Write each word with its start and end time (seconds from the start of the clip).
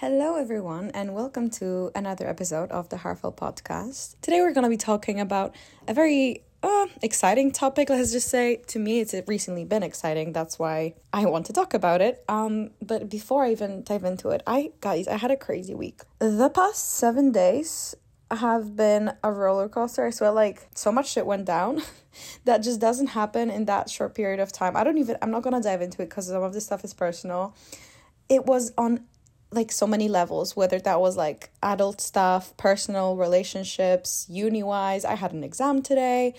Hello, 0.00 0.36
everyone, 0.36 0.90
and 0.92 1.14
welcome 1.14 1.48
to 1.48 1.90
another 1.94 2.28
episode 2.28 2.70
of 2.70 2.90
the 2.90 2.98
Heartfelt 2.98 3.38
Podcast. 3.38 4.16
Today, 4.20 4.42
we're 4.42 4.52
going 4.52 4.64
to 4.64 4.68
be 4.68 4.76
talking 4.76 5.20
about 5.20 5.54
a 5.88 5.94
very 5.94 6.44
uh, 6.62 6.88
exciting 7.00 7.50
topic. 7.50 7.88
Let's 7.88 8.12
just 8.12 8.28
say, 8.28 8.56
to 8.66 8.78
me, 8.78 9.00
it's 9.00 9.14
recently 9.26 9.64
been 9.64 9.82
exciting. 9.82 10.34
That's 10.34 10.58
why 10.58 10.96
I 11.14 11.24
want 11.24 11.46
to 11.46 11.54
talk 11.54 11.72
about 11.72 12.02
it. 12.02 12.22
Um, 12.28 12.72
but 12.82 13.08
before 13.08 13.44
I 13.44 13.52
even 13.52 13.84
dive 13.84 14.04
into 14.04 14.28
it, 14.28 14.42
I 14.46 14.72
guys, 14.82 15.08
I 15.08 15.16
had 15.16 15.30
a 15.30 15.36
crazy 15.36 15.74
week. 15.74 16.02
The 16.18 16.50
past 16.50 16.96
seven 16.96 17.32
days 17.32 17.94
have 18.30 18.76
been 18.76 19.14
a 19.24 19.32
roller 19.32 19.70
coaster. 19.70 20.04
I 20.04 20.10
swear, 20.10 20.30
like 20.30 20.68
so 20.74 20.92
much 20.92 21.10
shit 21.10 21.24
went 21.24 21.46
down 21.46 21.80
that 22.44 22.58
just 22.58 22.82
doesn't 22.82 23.06
happen 23.06 23.48
in 23.48 23.64
that 23.64 23.88
short 23.88 24.14
period 24.14 24.40
of 24.40 24.52
time. 24.52 24.76
I 24.76 24.84
don't 24.84 24.98
even. 24.98 25.16
I'm 25.22 25.30
not 25.30 25.42
gonna 25.42 25.62
dive 25.62 25.80
into 25.80 26.02
it 26.02 26.10
because 26.10 26.26
some 26.26 26.42
of 26.42 26.52
this 26.52 26.66
stuff 26.66 26.84
is 26.84 26.92
personal. 26.92 27.56
It 28.28 28.44
was 28.44 28.74
on 28.76 29.06
like 29.50 29.70
so 29.70 29.86
many 29.86 30.08
levels 30.08 30.56
whether 30.56 30.78
that 30.78 31.00
was 31.00 31.16
like 31.16 31.50
adult 31.62 32.00
stuff 32.00 32.56
personal 32.56 33.16
relationships 33.16 34.26
uni 34.28 34.62
wise 34.62 35.04
i 35.04 35.14
had 35.14 35.32
an 35.32 35.44
exam 35.44 35.82
today. 35.82 36.34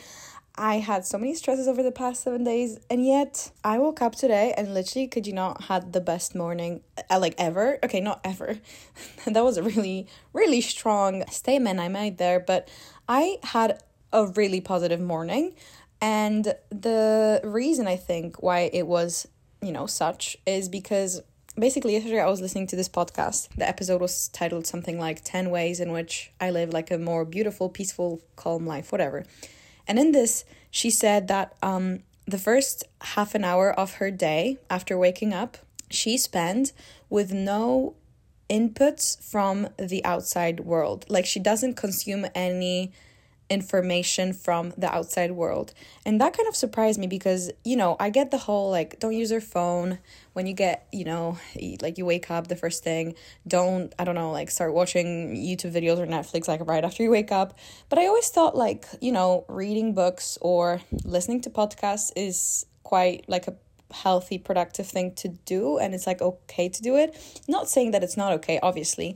I 0.60 0.80
had 0.80 1.06
so 1.06 1.20
many 1.20 1.36
stresses 1.36 1.68
over 1.68 1.84
the 1.84 1.92
past 1.92 2.24
seven 2.24 2.44
days 2.44 2.80
and 2.90 3.06
yet 3.06 3.52
i 3.64 3.78
woke 3.78 4.02
up 4.02 4.16
today 4.16 4.56
and 4.58 4.74
literally 4.74 5.08
could 5.08 5.28
you 5.28 5.34
not 5.34 5.66
had 5.66 5.94
the 5.94 6.02
best 6.02 6.34
morning 6.34 6.82
uh, 7.12 7.20
like 7.20 7.36
ever. 7.38 7.78
Okay 7.84 8.00
not 8.02 8.20
ever. 8.24 8.58
That 9.26 9.44
was 9.44 9.58
a 9.58 9.64
really 9.64 10.08
really 10.34 10.62
strong 10.62 11.24
statement 11.28 11.80
i 11.80 11.90
made 11.90 12.18
there 12.18 12.40
but 12.40 12.70
i 13.08 13.38
had 13.44 13.84
a 14.12 14.26
really 14.26 14.62
positive 14.62 15.00
morning. 15.00 15.54
And 16.02 16.56
the 16.70 17.40
reason 17.44 17.88
i 17.88 17.96
think 17.96 18.42
why 18.42 18.72
it 18.74 18.88
was 18.88 19.28
you 19.62 19.72
know 19.72 19.86
such 19.86 20.38
is 20.46 20.70
because 20.70 21.22
basically 21.60 21.94
yesterday 21.94 22.22
I 22.22 22.30
was 22.30 22.42
listening 22.42 22.68
to 22.68 22.76
this 22.76 22.90
podcast. 22.90 23.50
The 23.56 23.68
episode 23.68 24.02
was 24.02 24.28
titled 24.30 24.68
something 24.68 25.00
like 25.00 25.24
10 25.24 25.50
ways 25.50 25.80
in 25.80 25.92
which 25.92 26.32
I 26.40 26.52
live 26.52 26.72
like 26.72 26.92
a 26.92 26.98
more 26.98 27.26
beautiful, 27.26 27.70
peaceful, 27.70 28.22
calm 28.36 28.66
life, 28.66 28.92
whatever. 28.92 29.26
And 29.88 29.98
in 29.98 30.12
this, 30.12 30.46
she 30.70 30.90
said 30.90 31.28
that 31.28 31.56
um 31.64 32.00
the 32.26 32.38
first 32.38 32.84
half 33.02 33.36
an 33.36 33.44
hour 33.44 33.72
of 33.72 33.96
her 33.96 34.12
day 34.12 34.58
after 34.70 34.98
waking 34.98 35.34
up, 35.34 35.58
she 35.90 36.18
spent 36.18 36.74
with 37.10 37.32
no 37.32 37.96
inputs 38.50 39.22
from 39.22 39.70
the 39.78 40.04
outside 40.04 40.62
world. 40.62 41.06
Like 41.08 41.26
she 41.26 41.40
doesn't 41.40 41.76
consume 41.76 42.28
any 42.36 42.92
information 43.50 44.34
from 44.34 44.74
the 44.78 44.94
outside 44.94 45.32
world. 45.32 45.74
And 46.06 46.20
that 46.22 46.36
kind 46.36 46.48
of 46.48 46.56
surprised 46.56 47.00
me 47.00 47.08
because, 47.08 47.52
you 47.64 47.76
know, 47.76 47.96
I 48.00 48.10
get 48.10 48.32
the 48.32 48.38
whole 48.38 48.70
like, 48.70 49.00
don't 49.00 49.14
use 49.14 49.32
your 49.32 49.42
phone 49.42 50.00
when 50.34 50.46
you 50.48 50.54
get, 50.54 50.88
you 50.92 51.06
know, 51.06 51.38
like 51.82 51.98
you 51.98 52.06
wake 52.06 52.30
up 52.30 52.48
the 52.48 52.56
first 52.56 52.84
thing. 52.84 53.16
Don't, 53.48 53.94
I 53.98 54.04
don't 54.04 54.16
know, 54.16 54.32
like 54.32 54.52
start 54.52 54.74
watching 54.74 55.36
YouTube 55.36 55.74
videos 55.74 55.98
or 55.98 56.06
Netflix 56.06 56.48
like 56.48 56.66
right 56.68 56.84
after 56.84 57.04
you 57.04 57.10
wake 57.10 57.32
up. 57.32 57.58
But 57.90 58.00
I 58.00 58.08
always 58.08 58.30
thought 58.30 58.56
like, 58.56 58.86
you 59.02 59.12
know, 59.12 59.46
reading 59.48 59.94
books 59.94 60.38
or 60.42 60.82
listening 61.04 61.42
to 61.42 61.50
podcasts 61.50 62.12
is 62.16 62.66
quite 62.84 63.26
like 63.28 63.48
a 63.48 63.56
healthy 63.92 64.38
productive 64.38 64.86
thing 64.86 65.14
to 65.16 65.30
do 65.46 65.78
and 65.78 65.94
it's 65.94 66.06
like 66.06 66.22
okay 66.22 66.68
to 66.68 66.82
do 66.82 66.98
it 66.98 67.16
not 67.48 67.70
saying 67.70 67.92
that 67.92 68.04
it's 68.04 68.18
not 68.18 68.34
okay 68.34 68.60
obviously 68.62 69.16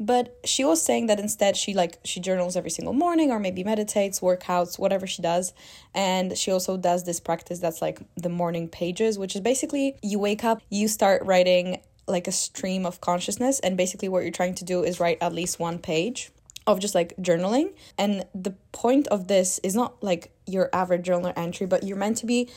but 0.00 0.38
she 0.46 0.64
was 0.64 0.82
saying 0.82 1.06
that 1.06 1.20
instead 1.20 1.56
she 1.58 1.74
like 1.74 1.98
she 2.04 2.20
journals 2.20 2.56
every 2.56 2.70
single 2.70 2.94
morning 2.94 3.30
or 3.30 3.38
maybe 3.38 3.62
meditates 3.62 4.20
workouts 4.20 4.78
whatever 4.78 5.06
she 5.06 5.20
does. 5.20 5.52
And 5.94 6.36
she 6.36 6.50
also 6.50 6.78
does 6.78 7.04
this 7.04 7.20
practice 7.20 7.58
that's 7.58 7.82
like 7.82 8.00
the 8.16 8.30
morning 8.30 8.66
pages 8.66 9.18
which 9.18 9.36
is 9.36 9.42
basically 9.42 9.96
you 10.02 10.18
wake 10.18 10.42
up 10.42 10.62
you 10.70 10.88
start 10.88 11.22
writing 11.24 11.80
like 12.08 12.26
a 12.26 12.32
stream 12.32 12.86
of 12.86 13.00
consciousness. 13.02 13.60
And 13.60 13.76
basically 13.76 14.08
what 14.08 14.22
you're 14.22 14.32
trying 14.32 14.54
to 14.56 14.64
do 14.64 14.82
is 14.82 14.98
write 14.98 15.18
at 15.20 15.34
least 15.34 15.60
one 15.60 15.78
page 15.78 16.32
of 16.66 16.80
just 16.80 16.94
like 16.94 17.14
journaling. 17.18 17.74
And 17.98 18.24
the 18.34 18.52
point 18.72 19.06
of 19.08 19.28
this 19.28 19.60
is 19.62 19.74
not 19.74 20.02
like 20.02 20.32
your 20.46 20.70
average 20.72 21.02
journal 21.02 21.32
entry 21.36 21.66
but 21.66 21.84
you're 21.84 21.98
meant 21.98 22.16
to 22.18 22.26
be 22.26 22.48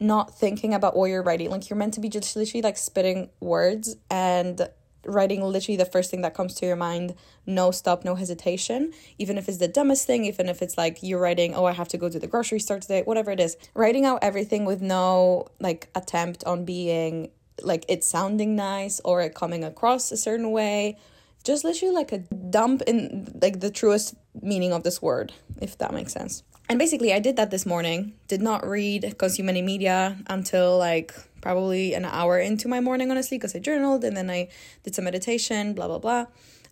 not 0.00 0.38
thinking 0.38 0.72
about 0.72 0.96
what 0.96 1.06
you're 1.06 1.22
writing. 1.22 1.50
Like 1.50 1.68
you're 1.68 1.76
meant 1.76 1.94
to 1.94 2.00
be 2.00 2.08
just 2.08 2.34
literally 2.36 2.62
like 2.62 2.78
spitting 2.78 3.28
words. 3.40 3.96
And 4.10 4.68
writing 5.06 5.42
literally 5.42 5.76
the 5.76 5.84
first 5.84 6.10
thing 6.10 6.22
that 6.22 6.34
comes 6.34 6.54
to 6.54 6.66
your 6.66 6.76
mind 6.76 7.14
no 7.46 7.70
stop 7.70 8.04
no 8.04 8.14
hesitation. 8.14 8.92
Even 9.18 9.38
if 9.38 9.48
it's 9.48 9.58
the 9.58 9.68
dumbest 9.68 10.06
thing 10.06 10.24
even 10.24 10.48
if 10.48 10.62
it's 10.62 10.76
like 10.76 10.98
you're 11.02 11.20
writing 11.20 11.54
oh 11.54 11.64
i 11.64 11.72
have 11.72 11.88
to 11.88 11.98
go 11.98 12.08
to 12.08 12.18
the 12.18 12.26
grocery 12.26 12.58
store 12.58 12.80
today 12.80 13.02
whatever 13.02 13.30
it 13.30 13.40
is. 13.40 13.56
Writing 13.74 14.04
out 14.04 14.18
everything 14.22 14.64
with 14.64 14.82
no 14.82 15.46
like 15.60 15.88
attempt 15.94 16.44
on 16.44 16.64
being 16.64 17.30
like 17.62 17.84
it 17.88 18.04
sounding 18.04 18.54
nice 18.56 19.00
or 19.04 19.22
it 19.22 19.34
coming 19.34 19.64
across 19.64 20.12
a 20.12 20.16
certain 20.16 20.50
way. 20.50 20.98
Just 21.44 21.64
literally 21.64 21.94
like 21.94 22.12
a 22.12 22.18
dump 22.18 22.82
in 22.86 23.38
like 23.40 23.60
the 23.60 23.70
truest 23.70 24.14
meaning 24.42 24.72
of 24.72 24.82
this 24.82 25.00
word 25.00 25.32
if 25.60 25.78
that 25.78 25.92
makes 25.94 26.12
sense. 26.12 26.42
And 26.68 26.78
basically 26.78 27.12
i 27.12 27.20
did 27.20 27.36
that 27.36 27.50
this 27.50 27.64
morning. 27.64 28.14
Did 28.28 28.42
not 28.42 28.66
read 28.66 29.16
consume 29.18 29.48
any 29.48 29.62
media 29.62 30.16
until 30.26 30.76
like 30.78 31.14
probably 31.40 31.94
an 31.94 32.04
hour 32.04 32.38
into 32.38 32.68
my 32.68 32.80
morning, 32.80 33.10
honestly, 33.10 33.38
because 33.38 33.54
I 33.54 33.58
journaled 33.58 34.04
and 34.04 34.16
then 34.16 34.30
I 34.30 34.48
did 34.82 34.94
some 34.94 35.04
meditation, 35.04 35.74
blah, 35.74 35.88
blah, 35.88 35.98
blah. 35.98 36.26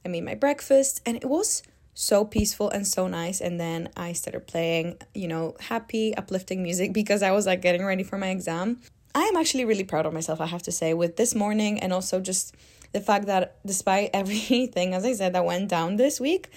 I 0.04 0.08
made 0.08 0.24
my 0.24 0.34
breakfast 0.34 1.00
and 1.06 1.16
it 1.16 1.24
was 1.24 1.62
so 1.94 2.24
peaceful 2.24 2.70
and 2.70 2.86
so 2.86 3.06
nice. 3.06 3.40
And 3.40 3.58
then 3.58 3.88
I 3.96 4.12
started 4.12 4.46
playing, 4.46 4.98
you 5.14 5.28
know, 5.28 5.56
happy, 5.60 6.14
uplifting 6.16 6.62
music 6.62 6.92
because 7.00 7.22
I 7.22 7.30
was 7.30 7.46
like 7.46 7.62
getting 7.62 7.84
ready 7.84 8.02
for 8.02 8.18
my 8.18 8.28
exam. 8.28 8.80
I 9.14 9.22
am 9.22 9.36
actually 9.36 9.64
really 9.64 9.84
proud 9.84 10.06
of 10.06 10.12
myself, 10.12 10.40
I 10.40 10.46
have 10.46 10.62
to 10.62 10.72
say, 10.72 10.92
with 10.92 11.16
this 11.16 11.34
morning 11.34 11.78
and 11.78 11.92
also 11.92 12.20
just 12.20 12.54
the 12.92 13.00
fact 13.00 13.26
that 13.26 13.56
despite 13.64 14.10
everything, 14.14 14.94
as 14.94 15.04
I 15.04 15.12
said, 15.12 15.34
that 15.34 15.44
went 15.44 15.68
down 15.68 15.96
this 15.96 16.20
week, 16.20 16.50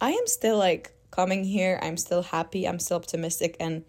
I 0.00 0.12
am 0.12 0.26
still 0.26 0.56
like 0.56 0.92
coming 1.10 1.44
here. 1.44 1.78
I'm 1.82 1.96
still 1.96 2.22
happy. 2.22 2.66
I'm 2.66 2.78
still 2.78 2.96
optimistic 2.96 3.56
and 3.60 3.84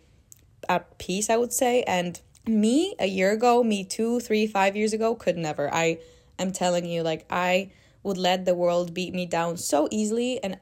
at 0.67 0.97
peace, 0.97 1.29
I 1.29 1.37
would 1.37 1.53
say. 1.53 1.83
And 1.83 2.19
me 2.47 2.95
a 2.99 3.07
year 3.07 3.31
ago, 3.31 3.63
me 3.63 3.83
two, 3.83 4.19
three, 4.19 4.47
five 4.47 4.75
years 4.75 4.93
ago, 4.93 5.15
could 5.15 5.37
never. 5.37 5.73
I 5.73 5.99
am 6.39 6.51
telling 6.51 6.85
you, 6.85 7.03
like, 7.03 7.25
I 7.29 7.71
would 8.03 8.17
let 8.17 8.45
the 8.45 8.55
world 8.55 8.93
beat 8.93 9.13
me 9.13 9.25
down 9.25 9.57
so 9.57 9.87
easily. 9.91 10.43
And, 10.43 10.57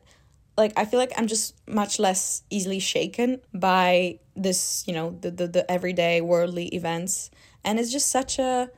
like, 0.57 0.73
I 0.75 0.85
feel 0.85 0.99
like 0.99 1.13
I'm 1.17 1.27
just 1.27 1.55
much 1.67 1.99
less 1.99 2.43
easily 2.49 2.79
shaken 2.79 3.41
by 3.53 4.19
this, 4.35 4.83
you 4.87 4.93
know, 4.93 5.17
the, 5.21 5.31
the, 5.31 5.47
the 5.47 5.71
everyday 5.71 6.21
worldly 6.21 6.67
events. 6.67 7.31
And 7.63 7.79
it's 7.79 7.91
just 7.91 8.09
such 8.09 8.39
a 8.39 8.69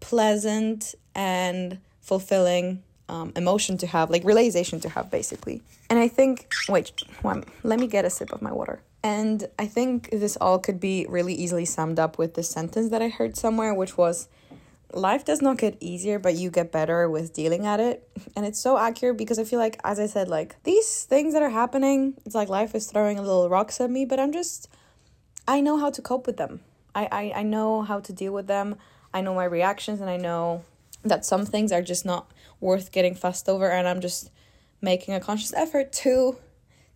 pleasant 0.00 0.94
and 1.14 1.78
fulfilling 2.00 2.82
um, 3.08 3.32
emotion 3.36 3.78
to 3.78 3.86
have, 3.86 4.10
like, 4.10 4.24
realization 4.24 4.80
to 4.80 4.88
have, 4.90 5.10
basically. 5.10 5.62
And 5.88 5.98
I 5.98 6.08
think, 6.08 6.52
wait, 6.68 6.92
well, 7.22 7.42
let 7.62 7.78
me 7.78 7.86
get 7.86 8.04
a 8.04 8.10
sip 8.10 8.32
of 8.32 8.42
my 8.42 8.52
water. 8.52 8.82
And 9.04 9.48
I 9.58 9.66
think 9.66 10.10
this 10.10 10.36
all 10.36 10.58
could 10.58 10.78
be 10.78 11.06
really 11.08 11.34
easily 11.34 11.64
summed 11.64 11.98
up 11.98 12.18
with 12.18 12.34
this 12.34 12.48
sentence 12.48 12.90
that 12.90 13.02
I 13.02 13.08
heard 13.08 13.36
somewhere, 13.36 13.74
which 13.74 13.96
was 13.96 14.28
life 14.92 15.24
does 15.24 15.42
not 15.42 15.58
get 15.58 15.76
easier, 15.80 16.18
but 16.18 16.34
you 16.34 16.50
get 16.50 16.70
better 16.70 17.08
with 17.08 17.32
dealing 17.32 17.66
at 17.66 17.80
it. 17.80 18.08
And 18.36 18.46
it's 18.46 18.60
so 18.60 18.78
accurate 18.78 19.18
because 19.18 19.38
I 19.38 19.44
feel 19.44 19.58
like, 19.58 19.78
as 19.84 19.98
I 19.98 20.06
said, 20.06 20.28
like 20.28 20.62
these 20.62 21.04
things 21.04 21.34
that 21.34 21.42
are 21.42 21.50
happening, 21.50 22.14
it's 22.24 22.34
like 22.34 22.48
life 22.48 22.74
is 22.74 22.86
throwing 22.86 23.18
a 23.18 23.22
little 23.22 23.48
rocks 23.48 23.80
at 23.80 23.90
me, 23.90 24.04
but 24.04 24.18
I'm 24.18 24.32
just, 24.32 24.68
I 25.46 25.60
know 25.60 25.76
how 25.76 25.90
to 25.90 26.00
cope 26.00 26.26
with 26.26 26.36
them. 26.36 26.60
I, 26.94 27.08
I, 27.12 27.32
I 27.40 27.42
know 27.42 27.82
how 27.82 28.00
to 28.00 28.12
deal 28.12 28.32
with 28.32 28.46
them. 28.46 28.76
I 29.12 29.20
know 29.20 29.34
my 29.34 29.44
reactions 29.44 30.00
and 30.00 30.08
I 30.08 30.16
know 30.16 30.64
that 31.04 31.24
some 31.24 31.44
things 31.44 31.72
are 31.72 31.82
just 31.82 32.04
not 32.04 32.30
worth 32.60 32.92
getting 32.92 33.14
fussed 33.14 33.48
over. 33.48 33.70
And 33.70 33.86
I'm 33.88 34.00
just 34.00 34.30
making 34.80 35.14
a 35.14 35.20
conscious 35.20 35.52
effort 35.54 35.92
to 35.92 36.36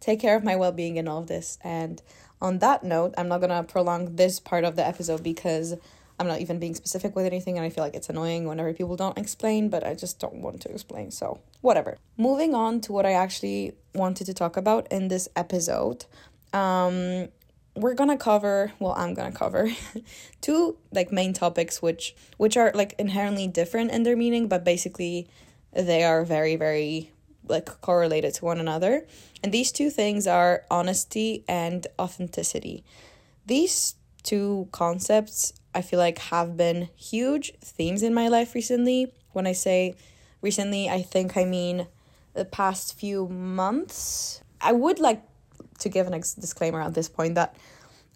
take 0.01 0.21
care 0.21 0.37
of 0.37 0.45
my 0.45 0.57
well 0.57 0.73
being 0.73 0.97
in 0.97 1.09
all 1.09 1.21
of 1.21 1.27
this. 1.27 1.59
And 1.63 2.03
on 2.41 2.59
that 2.59 2.85
note, 2.85 3.15
I'm 3.17 3.29
not 3.29 3.41
gonna 3.41 3.63
prolong 3.65 4.17
this 4.17 4.41
part 4.41 4.65
of 4.65 4.77
the 4.77 4.87
episode 4.87 5.23
because 5.23 5.75
I'm 6.19 6.27
not 6.27 6.41
even 6.41 6.59
being 6.59 6.75
specific 6.75 7.15
with 7.15 7.27
anything, 7.27 7.59
and 7.59 7.65
I 7.67 7.69
feel 7.69 7.85
like 7.85 7.95
it's 7.95 8.09
annoying 8.09 8.47
whenever 8.47 8.73
people 8.73 8.97
don't 8.97 9.19
explain, 9.19 9.69
but 9.69 9.87
I 9.87 9.95
just 9.95 10.19
don't 10.19 10.37
want 10.37 10.63
to 10.63 10.71
explain, 10.71 11.11
so 11.11 11.41
whatever. 11.61 11.99
Moving 12.17 12.55
on 12.55 12.81
to 12.83 12.93
what 12.93 13.05
I 13.05 13.13
actually 13.13 13.75
wanted 13.95 14.25
to 14.25 14.35
talk 14.35 14.57
about 14.57 14.91
in 14.91 15.09
this 15.09 15.29
episode. 15.37 16.07
Um, 16.55 17.29
we're 17.77 17.95
gonna 17.95 18.17
cover 18.17 18.73
well 18.79 18.95
i'm 18.97 19.13
gonna 19.13 19.31
cover 19.31 19.69
two 20.41 20.77
like 20.93 21.13
main 21.13 21.33
topics 21.33 21.83
which 21.83 22.17
which 22.39 22.57
are 22.57 22.73
like 22.75 22.95
inherently 22.99 23.47
different 23.47 23.91
in 23.91 24.03
their 24.03 24.17
meaning 24.17 24.49
but 24.49 24.65
basically 24.65 25.29
they 25.73 26.03
are 26.03 26.25
very 26.25 26.57
very 26.57 27.13
like 27.49 27.67
correlated 27.81 28.35
to 28.35 28.45
one 28.45 28.61
another. 28.61 29.07
And 29.43 29.53
these 29.53 29.73
two 29.73 29.91
things 29.91 30.27
are 30.27 30.65
honesty 30.71 31.45
and 31.49 31.87
authenticity. 31.99 32.85
These 33.47 33.95
two 34.23 34.69
concepts 34.73 35.53
I 35.75 35.83
feel 35.83 35.99
like 35.99 36.19
have 36.19 36.57
been 36.57 36.89
huge 36.97 37.53
themes 37.61 38.03
in 38.03 38.15
my 38.15 38.29
life 38.29 38.55
recently. 38.55 39.13
When 39.33 39.47
I 39.47 39.53
say 39.53 39.95
recently, 40.41 40.89
I 40.89 41.03
think 41.03 41.37
I 41.37 41.45
mean 41.45 41.87
the 42.33 42.47
past 42.47 42.99
few 42.99 43.29
months. 43.29 44.41
I 44.59 44.73
would 44.73 44.99
like 44.99 45.23
to 45.81 45.91
give 45.91 46.07
an 46.07 46.15
ex- 46.15 46.33
disclaimer 46.33 46.81
at 46.81 46.95
this 46.95 47.11
point 47.11 47.35
that 47.35 47.57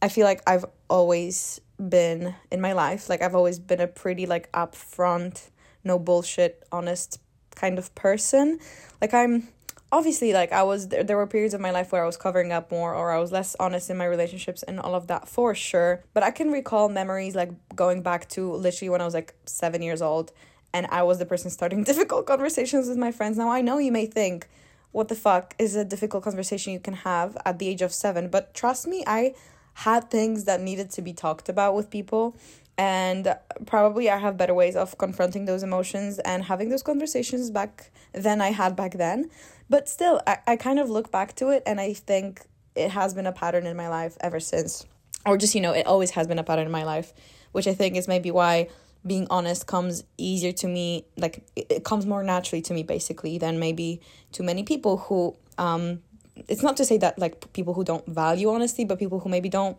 I 0.00 0.08
feel 0.08 0.24
like 0.24 0.42
I've 0.46 0.64
always 0.88 1.60
been 1.76 2.34
in 2.50 2.62
my 2.62 2.72
life, 2.72 3.10
like 3.10 3.20
I've 3.20 3.34
always 3.34 3.58
been 3.58 3.80
a 3.80 3.86
pretty 3.86 4.24
like 4.24 4.50
upfront, 4.52 5.50
no 5.84 5.98
bullshit, 5.98 6.62
honest 6.72 7.20
kind 7.60 7.78
of 7.78 7.94
person. 7.94 8.58
Like 9.00 9.12
I'm 9.14 9.48
obviously 9.92 10.32
like 10.32 10.52
I 10.52 10.62
was 10.62 10.88
there, 10.88 11.02
there 11.02 11.16
were 11.16 11.26
periods 11.26 11.54
of 11.54 11.60
my 11.60 11.70
life 11.70 11.92
where 11.92 12.02
I 12.02 12.06
was 12.06 12.16
covering 12.16 12.52
up 12.52 12.70
more 12.70 12.94
or 12.94 13.12
I 13.12 13.18
was 13.18 13.32
less 13.32 13.56
honest 13.58 13.90
in 13.90 13.96
my 13.96 14.04
relationships 14.06 14.62
and 14.62 14.78
all 14.80 14.94
of 14.94 15.06
that 15.08 15.28
for 15.28 15.54
sure. 15.54 16.02
But 16.14 16.22
I 16.22 16.30
can 16.30 16.50
recall 16.50 16.88
memories 16.88 17.34
like 17.34 17.50
going 17.74 18.02
back 18.02 18.28
to 18.30 18.52
literally 18.52 18.90
when 18.90 19.00
I 19.00 19.04
was 19.04 19.14
like 19.14 19.34
7 19.46 19.82
years 19.82 20.00
old 20.00 20.32
and 20.72 20.86
I 20.90 21.02
was 21.02 21.18
the 21.18 21.26
person 21.26 21.50
starting 21.50 21.84
difficult 21.90 22.26
conversations 22.26 22.88
with 22.88 22.98
my 22.98 23.12
friends. 23.12 23.36
Now 23.36 23.50
I 23.50 23.60
know 23.60 23.78
you 23.78 23.92
may 23.92 24.06
think 24.06 24.48
what 24.92 25.08
the 25.08 25.14
fuck 25.14 25.54
is 25.58 25.76
a 25.76 25.84
difficult 25.84 26.24
conversation 26.24 26.72
you 26.72 26.80
can 26.80 26.94
have 26.94 27.36
at 27.44 27.58
the 27.58 27.68
age 27.68 27.82
of 27.82 27.92
7, 27.92 28.28
but 28.28 28.54
trust 28.54 28.88
me, 28.88 29.04
I 29.06 29.34
had 29.74 30.10
things 30.10 30.44
that 30.44 30.60
needed 30.60 30.90
to 30.90 31.02
be 31.02 31.12
talked 31.12 31.48
about 31.48 31.74
with 31.76 31.90
people 31.90 32.36
and 32.80 33.36
probably 33.66 34.08
I 34.08 34.16
have 34.16 34.38
better 34.38 34.54
ways 34.54 34.74
of 34.74 34.96
confronting 34.96 35.44
those 35.44 35.62
emotions 35.62 36.18
and 36.20 36.42
having 36.42 36.70
those 36.70 36.82
conversations 36.82 37.50
back 37.50 37.90
than 38.14 38.40
I 38.40 38.52
had 38.52 38.74
back 38.74 38.94
then. 38.94 39.28
But 39.68 39.86
still, 39.86 40.22
I, 40.26 40.38
I 40.46 40.56
kind 40.56 40.78
of 40.78 40.88
look 40.88 41.12
back 41.12 41.36
to 41.36 41.50
it 41.50 41.62
and 41.66 41.78
I 41.78 41.92
think 41.92 42.40
it 42.74 42.90
has 42.92 43.12
been 43.12 43.26
a 43.26 43.32
pattern 43.32 43.66
in 43.66 43.76
my 43.76 43.90
life 43.90 44.16
ever 44.22 44.40
since. 44.40 44.86
Or 45.26 45.36
just, 45.36 45.54
you 45.54 45.60
know, 45.60 45.72
it 45.72 45.86
always 45.86 46.12
has 46.12 46.26
been 46.26 46.38
a 46.38 46.42
pattern 46.42 46.64
in 46.64 46.72
my 46.72 46.84
life, 46.84 47.12
which 47.52 47.66
I 47.66 47.74
think 47.74 47.96
is 47.96 48.08
maybe 48.08 48.30
why 48.30 48.68
being 49.06 49.26
honest 49.28 49.66
comes 49.66 50.02
easier 50.16 50.52
to 50.52 50.66
me 50.66 51.04
like 51.18 51.42
it 51.56 51.84
comes 51.84 52.06
more 52.06 52.22
naturally 52.22 52.62
to 52.62 52.74
me 52.74 52.82
basically 52.82 53.36
than 53.36 53.58
maybe 53.58 54.00
to 54.32 54.42
many 54.42 54.62
people 54.62 54.98
who 54.98 55.34
um 55.56 56.02
it's 56.48 56.62
not 56.62 56.76
to 56.76 56.84
say 56.84 56.98
that 56.98 57.18
like 57.18 57.50
people 57.54 57.72
who 57.72 57.82
don't 57.82 58.06
value 58.06 58.50
honesty 58.50 58.84
but 58.84 58.98
people 58.98 59.18
who 59.18 59.30
maybe 59.30 59.48
don't 59.48 59.78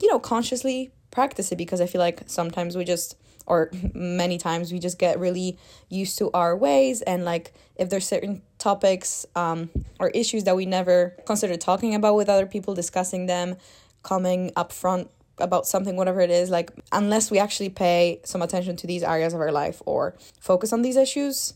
you 0.00 0.08
know 0.08 0.18
consciously 0.18 0.90
practice 1.10 1.52
it 1.52 1.56
because 1.56 1.80
I 1.80 1.86
feel 1.86 2.00
like 2.00 2.22
sometimes 2.26 2.76
we 2.76 2.84
just 2.84 3.16
or 3.46 3.70
many 3.94 4.38
times 4.38 4.72
we 4.72 4.78
just 4.78 4.98
get 4.98 5.18
really 5.18 5.58
used 5.88 6.18
to 6.18 6.30
our 6.32 6.56
ways 6.56 7.02
and 7.02 7.24
like 7.24 7.54
if 7.76 7.88
there's 7.88 8.06
certain 8.06 8.42
topics 8.58 9.24
um 9.34 9.70
or 10.00 10.08
issues 10.10 10.44
that 10.44 10.56
we 10.56 10.66
never 10.66 11.16
consider 11.26 11.56
talking 11.56 11.94
about 11.94 12.16
with 12.16 12.28
other 12.28 12.46
people 12.46 12.74
discussing 12.74 13.26
them 13.26 13.56
coming 14.02 14.50
up 14.56 14.72
front 14.72 15.08
about 15.38 15.66
something 15.66 15.96
whatever 15.96 16.20
it 16.20 16.30
is 16.30 16.50
like 16.50 16.70
unless 16.92 17.30
we 17.30 17.38
actually 17.38 17.68
pay 17.68 18.20
some 18.24 18.42
attention 18.42 18.74
to 18.74 18.86
these 18.86 19.02
areas 19.02 19.34
of 19.34 19.40
our 19.40 19.52
life 19.52 19.82
or 19.84 20.16
focus 20.40 20.72
on 20.72 20.82
these 20.82 20.96
issues 20.96 21.54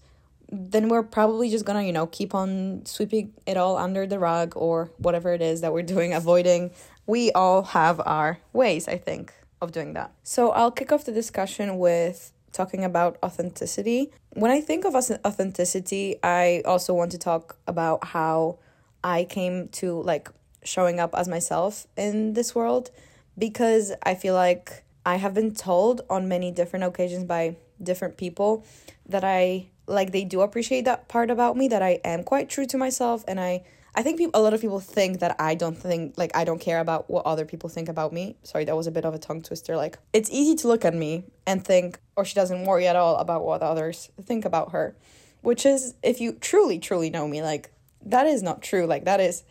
then 0.52 0.88
we're 0.88 1.02
probably 1.02 1.48
just 1.48 1.64
gonna 1.64 1.82
you 1.82 1.92
know 1.92 2.06
keep 2.06 2.34
on 2.34 2.84
sweeping 2.84 3.32
it 3.46 3.56
all 3.56 3.76
under 3.76 4.06
the 4.06 4.18
rug 4.18 4.52
or 4.56 4.90
whatever 4.98 5.32
it 5.32 5.40
is 5.40 5.60
that 5.60 5.72
we're 5.72 5.82
doing 5.94 6.12
avoiding. 6.12 6.70
We 7.06 7.32
all 7.32 7.62
have 7.62 8.00
our 8.04 8.38
ways 8.52 8.86
i 8.86 8.96
think 8.98 9.32
of 9.60 9.72
doing 9.72 9.92
that. 9.94 10.12
So 10.22 10.50
I'll 10.50 10.70
kick 10.70 10.92
off 10.92 11.04
the 11.04 11.12
discussion 11.12 11.78
with 11.78 12.32
talking 12.52 12.84
about 12.84 13.18
authenticity. 13.22 14.10
When 14.34 14.50
I 14.50 14.60
think 14.60 14.84
of 14.84 14.94
authenticity, 14.94 16.16
I 16.22 16.62
also 16.64 16.94
want 16.94 17.12
to 17.12 17.18
talk 17.18 17.56
about 17.66 18.04
how 18.04 18.58
I 19.02 19.24
came 19.24 19.68
to 19.68 20.02
like 20.02 20.28
showing 20.62 21.00
up 21.00 21.14
as 21.14 21.28
myself 21.28 21.86
in 21.96 22.34
this 22.34 22.54
world 22.54 22.90
because 23.38 23.92
I 24.02 24.14
feel 24.14 24.34
like 24.34 24.84
I 25.06 25.16
have 25.16 25.34
been 25.34 25.54
told 25.54 26.02
on 26.10 26.28
many 26.28 26.50
different 26.50 26.84
occasions 26.84 27.24
by 27.24 27.56
different 27.82 28.16
people 28.16 28.64
that 29.08 29.24
I 29.24 29.68
like 29.86 30.12
they 30.12 30.24
do 30.24 30.42
appreciate 30.42 30.84
that 30.84 31.08
part 31.08 31.30
about 31.30 31.56
me 31.56 31.68
that 31.68 31.82
I 31.82 32.00
am 32.04 32.22
quite 32.22 32.48
true 32.48 32.66
to 32.66 32.76
myself 32.76 33.24
and 33.26 33.40
I 33.40 33.64
I 33.94 34.02
think 34.02 34.18
people, 34.18 34.38
a 34.38 34.42
lot 34.42 34.54
of 34.54 34.60
people 34.60 34.80
think 34.80 35.18
that 35.20 35.36
I 35.40 35.54
don't 35.54 35.76
think 35.76 36.14
like 36.16 36.30
I 36.34 36.44
don't 36.44 36.60
care 36.60 36.80
about 36.80 37.10
what 37.10 37.26
other 37.26 37.44
people 37.44 37.68
think 37.68 37.88
about 37.88 38.12
me. 38.12 38.36
Sorry, 38.42 38.64
that 38.64 38.76
was 38.76 38.86
a 38.86 38.90
bit 38.90 39.04
of 39.04 39.14
a 39.14 39.18
tongue 39.18 39.42
twister. 39.42 39.76
Like 39.76 39.98
it's 40.12 40.30
easy 40.30 40.54
to 40.56 40.68
look 40.68 40.84
at 40.84 40.94
me 40.94 41.24
and 41.46 41.64
think, 41.64 41.98
or 42.16 42.24
she 42.24 42.34
doesn't 42.34 42.64
worry 42.64 42.86
at 42.86 42.96
all 42.96 43.16
about 43.16 43.44
what 43.44 43.62
others 43.62 44.10
think 44.22 44.44
about 44.44 44.72
her, 44.72 44.94
which 45.42 45.66
is 45.66 45.94
if 46.02 46.20
you 46.20 46.32
truly 46.34 46.78
truly 46.78 47.10
know 47.10 47.26
me, 47.26 47.42
like 47.42 47.72
that 48.02 48.26
is 48.26 48.42
not 48.42 48.62
true. 48.62 48.86
Like 48.86 49.04
that 49.04 49.20
is 49.20 49.42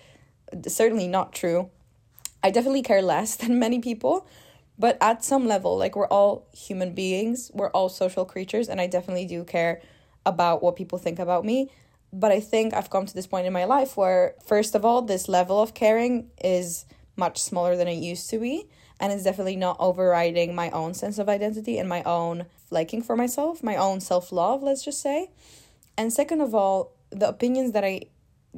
certainly 0.67 1.07
not 1.07 1.33
true. 1.33 1.69
I 2.41 2.51
definitely 2.51 2.83
care 2.83 3.01
less 3.01 3.35
than 3.41 3.59
many 3.59 3.79
people, 3.79 4.25
but 4.77 4.97
at 5.01 5.23
some 5.25 5.47
level, 5.47 5.77
like 5.77 5.97
we're 5.97 6.07
all 6.07 6.47
human 6.53 6.93
beings, 6.93 7.51
we're 7.53 7.71
all 7.71 7.89
social 7.89 8.23
creatures, 8.23 8.69
and 8.69 8.79
I 8.79 8.87
definitely 8.87 9.25
do 9.25 9.43
care 9.43 9.81
about 10.25 10.63
what 10.63 10.77
people 10.77 10.97
think 10.97 11.19
about 11.19 11.43
me 11.43 11.69
but 12.11 12.31
I 12.31 12.39
think 12.39 12.73
I've 12.73 12.89
come 12.89 13.05
to 13.05 13.13
this 13.13 13.27
point 13.27 13.47
in 13.47 13.53
my 13.53 13.65
life 13.65 13.95
where, 13.95 14.35
first 14.45 14.75
of 14.75 14.83
all, 14.83 15.01
this 15.01 15.29
level 15.29 15.61
of 15.61 15.73
caring 15.73 16.29
is 16.43 16.85
much 17.15 17.39
smaller 17.41 17.75
than 17.75 17.87
it 17.87 17.95
used 17.95 18.29
to 18.31 18.39
be. 18.39 18.67
And 18.99 19.13
it's 19.13 19.23
definitely 19.23 19.55
not 19.55 19.77
overriding 19.79 20.55
my 20.55 20.69
own 20.71 20.93
sense 20.93 21.19
of 21.19 21.29
identity 21.29 21.77
and 21.77 21.87
my 21.87 22.03
own 22.03 22.45
liking 22.69 23.01
for 23.01 23.15
myself, 23.15 23.63
my 23.63 23.75
own 23.75 24.01
self 24.01 24.31
love, 24.31 24.61
let's 24.63 24.83
just 24.83 25.01
say. 25.01 25.31
And 25.97 26.11
second 26.11 26.41
of 26.41 26.53
all, 26.53 26.93
the 27.09 27.27
opinions 27.27 27.71
that 27.73 27.83
I 27.83 28.03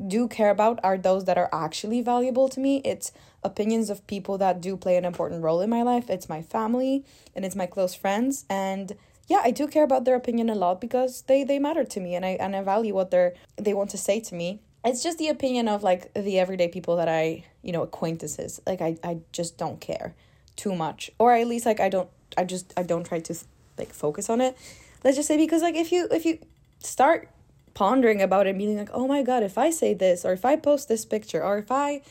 do 0.07 0.27
care 0.27 0.49
about 0.49 0.79
are 0.83 0.97
those 0.97 1.25
that 1.25 1.37
are 1.37 1.49
actually 1.51 2.01
valuable 2.01 2.47
to 2.49 2.59
me. 2.59 2.81
It's 2.85 3.11
opinions 3.43 3.89
of 3.89 4.05
people 4.07 4.37
that 4.37 4.61
do 4.61 4.77
play 4.77 4.97
an 4.97 5.05
important 5.05 5.43
role 5.43 5.61
in 5.61 5.69
my 5.69 5.83
life. 5.83 6.09
It's 6.09 6.29
my 6.29 6.41
family 6.41 7.05
and 7.35 7.43
it's 7.43 7.55
my 7.55 7.65
close 7.65 7.93
friends. 7.93 8.45
And 8.49 8.95
yeah, 9.31 9.39
I 9.45 9.51
do 9.51 9.65
care 9.65 9.85
about 9.85 10.03
their 10.03 10.15
opinion 10.15 10.49
a 10.49 10.55
lot 10.55 10.81
because 10.81 11.21
they 11.21 11.45
they 11.45 11.57
matter 11.57 11.85
to 11.85 11.99
me 12.01 12.15
and 12.15 12.25
I 12.25 12.31
and 12.31 12.53
I 12.53 12.61
value 12.63 12.93
what 12.93 13.11
they're 13.11 13.33
they 13.55 13.73
want 13.73 13.89
to 13.91 13.97
say 13.97 14.19
to 14.19 14.35
me. 14.35 14.59
It's 14.83 15.01
just 15.01 15.17
the 15.19 15.29
opinion 15.29 15.69
of 15.69 15.83
like 15.83 16.13
the 16.13 16.37
everyday 16.37 16.67
people 16.67 16.97
that 16.97 17.07
I, 17.07 17.45
you 17.61 17.71
know, 17.71 17.81
acquaintances. 17.81 18.59
Like 18.67 18.81
I 18.81 18.97
I 19.05 19.19
just 19.31 19.57
don't 19.57 19.79
care 19.79 20.15
too 20.57 20.75
much 20.75 21.09
or 21.17 21.31
at 21.33 21.47
least 21.47 21.65
like 21.65 21.79
I 21.79 21.87
don't 21.87 22.09
I 22.37 22.43
just 22.43 22.73
I 22.75 22.83
don't 22.83 23.05
try 23.05 23.21
to 23.21 23.33
like 23.77 23.93
focus 23.93 24.29
on 24.29 24.41
it. 24.41 24.57
Let's 25.01 25.15
just 25.15 25.29
say 25.29 25.37
because 25.37 25.61
like 25.61 25.75
if 25.75 25.93
you 25.93 26.09
if 26.11 26.25
you 26.25 26.39
start 26.79 27.29
pondering 27.73 28.21
about 28.21 28.47
it 28.47 28.57
being 28.57 28.77
like, 28.77 28.91
"Oh 28.93 29.07
my 29.07 29.23
god, 29.23 29.43
if 29.43 29.57
I 29.57 29.69
say 29.69 29.93
this 29.93 30.25
or 30.25 30.33
if 30.33 30.43
I 30.43 30.57
post 30.57 30.89
this 30.89 31.05
picture 31.05 31.41
or 31.41 31.57
if 31.57 31.71
I 31.71 32.01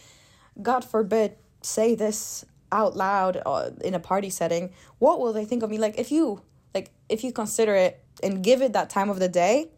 god 0.63 0.87
forbid 0.87 1.37
say 1.61 1.95
this 1.95 2.47
out 2.73 2.97
loud 2.97 3.43
uh, 3.45 3.71
in 3.85 3.93
a 3.93 4.01
party 4.01 4.31
setting, 4.31 4.73
what 4.99 5.21
will 5.21 5.35
they 5.35 5.45
think 5.45 5.63
of 5.63 5.69
me? 5.69 5.77
Like 5.77 5.99
if 5.99 6.11
you 6.11 6.41
like 6.75 6.91
if 7.09 7.25
you 7.25 7.33
consider 7.33 7.75
it 7.75 8.03
and 8.23 8.43
give 8.43 8.63
it 8.63 8.73
that 8.73 8.91
time 8.91 9.11
of 9.11 9.19
the 9.19 9.29
day 9.29 9.69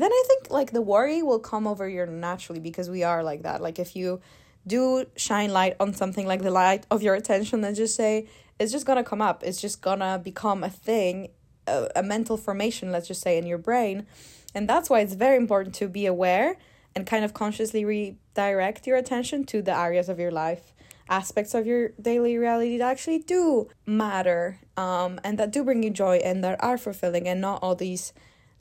then 0.00 0.10
i 0.12 0.24
think 0.26 0.50
like 0.50 0.72
the 0.72 0.80
worry 0.80 1.22
will 1.22 1.38
come 1.38 1.66
over 1.66 1.88
you 1.88 2.04
naturally 2.06 2.60
because 2.60 2.88
we 2.88 3.02
are 3.02 3.22
like 3.22 3.42
that. 3.42 3.60
Like 3.60 3.78
if 3.78 3.94
you 3.94 4.20
do 4.66 5.04
shine 5.16 5.52
light 5.52 5.76
on 5.80 5.92
something 5.92 6.26
like 6.26 6.42
the 6.42 6.50
light 6.50 6.86
of 6.90 7.02
your 7.02 7.14
attention 7.14 7.60
then 7.60 7.74
just 7.74 7.94
say 7.94 8.28
it's 8.58 8.72
just 8.72 8.86
gonna 8.86 9.04
come 9.04 9.20
up. 9.20 9.42
It's 9.42 9.60
just 9.60 9.82
gonna 9.82 10.18
become 10.18 10.64
a 10.64 10.70
thing 10.70 11.28
a, 11.66 11.88
a 11.96 12.02
mental 12.02 12.36
formation 12.36 12.90
let's 12.90 13.06
just 13.06 13.20
say 13.20 13.36
in 13.36 13.46
your 13.46 13.58
brain. 13.58 14.06
And 14.54 14.68
that's 14.68 14.88
why 14.88 15.00
it's 15.00 15.14
very 15.14 15.36
important 15.36 15.74
to 15.76 15.88
be 15.88 16.06
aware 16.06 16.56
and 16.94 17.06
kind 17.06 17.24
of 17.24 17.34
consciously 17.34 17.84
redirect 17.84 18.86
your 18.86 18.96
attention 18.96 19.44
to 19.44 19.62
the 19.62 19.76
areas 19.76 20.08
of 20.08 20.18
your 20.18 20.30
life 20.30 20.72
aspects 21.12 21.54
of 21.54 21.66
your 21.66 21.90
daily 22.00 22.38
reality 22.38 22.78
that 22.78 22.90
actually 22.90 23.18
do 23.18 23.68
matter 23.86 24.58
um, 24.78 25.20
and 25.22 25.38
that 25.38 25.52
do 25.52 25.62
bring 25.62 25.82
you 25.82 25.90
joy 25.90 26.16
and 26.16 26.42
that 26.42 26.56
are 26.64 26.78
fulfilling 26.78 27.28
and 27.28 27.40
not 27.40 27.62
all 27.62 27.74
these 27.74 28.14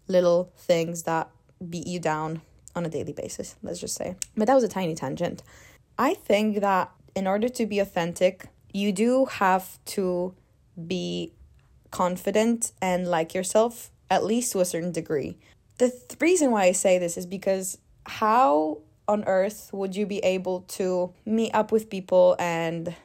little 0.07 0.51
things 0.57 1.03
that 1.03 1.29
beat 1.69 1.87
you 1.87 1.99
down 1.99 2.41
on 2.75 2.85
a 2.85 2.89
daily 2.89 3.13
basis, 3.13 3.55
let's 3.63 3.79
just 3.79 3.95
say. 3.95 4.15
But 4.35 4.47
that 4.47 4.53
was 4.53 4.65
a 4.65 4.67
tiny 4.67 4.95
tangent. 4.95 5.43
I 5.97 6.13
think 6.13 6.59
that 6.59 6.91
in 7.15 7.25
order 7.25 7.47
to 7.47 7.65
be 7.65 7.79
authentic, 7.79 8.47
you 8.73 8.91
do 8.91 9.25
have 9.25 9.79
to 9.85 10.35
be 10.87 11.33
confident 11.89 12.73
and 12.81 13.07
like 13.07 13.33
yourself, 13.33 13.91
at 14.09 14.25
least 14.25 14.51
to 14.51 14.59
a 14.59 14.65
certain 14.65 14.91
degree. 14.91 15.37
The 15.77 15.89
th- 15.89 16.19
reason 16.19 16.51
why 16.51 16.63
I 16.63 16.71
say 16.73 16.97
this 16.97 17.17
is 17.17 17.25
because 17.25 17.77
how 18.05 18.79
on 19.11 19.23
earth 19.25 19.69
would 19.73 19.95
you 19.95 20.05
be 20.05 20.19
able 20.19 20.61
to 20.61 21.13
meet 21.25 21.51
up 21.53 21.71
with 21.71 21.89
people 21.89 22.35
and 22.39 22.95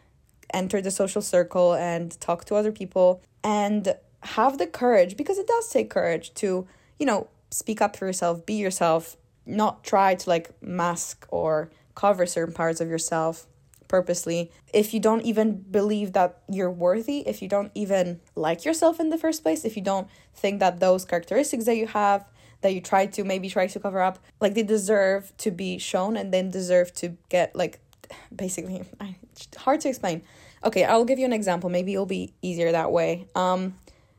enter 0.54 0.80
the 0.80 0.90
social 0.90 1.20
circle 1.20 1.74
and 1.74 2.18
talk 2.20 2.44
to 2.46 2.54
other 2.54 2.72
people 2.72 3.20
and 3.42 3.94
have 4.22 4.58
the 4.58 4.66
courage 4.66 5.16
because 5.16 5.38
it 5.38 5.46
does 5.46 5.68
take 5.68 5.90
courage 5.90 6.32
to, 6.34 6.66
you 6.98 7.06
know, 7.06 7.28
speak 7.50 7.80
up 7.80 7.96
for 7.96 8.06
yourself, 8.06 8.46
be 8.46 8.54
yourself, 8.54 9.16
not 9.44 9.84
try 9.84 10.14
to 10.14 10.30
like 10.30 10.50
mask 10.62 11.26
or 11.30 11.70
cover 11.94 12.26
certain 12.26 12.54
parts 12.54 12.80
of 12.80 12.88
yourself 12.88 13.46
purposely. 13.88 14.50
If 14.72 14.92
you 14.92 15.00
don't 15.00 15.22
even 15.22 15.64
believe 15.70 16.12
that 16.12 16.40
you're 16.48 16.70
worthy, 16.70 17.26
if 17.26 17.40
you 17.42 17.48
don't 17.48 17.70
even 17.74 18.20
like 18.34 18.64
yourself 18.64 18.98
in 19.00 19.10
the 19.10 19.18
first 19.18 19.42
place, 19.42 19.64
if 19.64 19.76
you 19.76 19.82
don't 19.82 20.08
think 20.34 20.60
that 20.60 20.80
those 20.80 21.04
characteristics 21.04 21.64
that 21.66 21.76
you 21.76 21.86
have 21.88 22.24
that 22.60 22.74
you 22.74 22.80
try 22.80 23.06
to 23.06 23.24
maybe 23.24 23.48
try 23.48 23.66
to 23.66 23.80
cover 23.80 24.00
up 24.00 24.18
like 24.40 24.54
they 24.54 24.62
deserve 24.62 25.32
to 25.38 25.50
be 25.50 25.78
shown 25.78 26.16
and 26.16 26.32
then 26.32 26.50
deserve 26.50 26.92
to 26.94 27.16
get 27.28 27.54
like 27.54 27.78
basically 28.34 28.82
hard 29.56 29.80
to 29.80 29.88
explain. 29.88 30.22
Okay 30.64 30.84
i'll 30.84 31.04
give 31.04 31.18
you 31.18 31.26
an 31.26 31.32
example. 31.32 31.70
Maybe 31.70 31.94
it'll 31.94 32.06
be 32.06 32.32
easier 32.42 32.72
that 32.72 32.92
way. 32.92 33.26
Um 33.34 33.74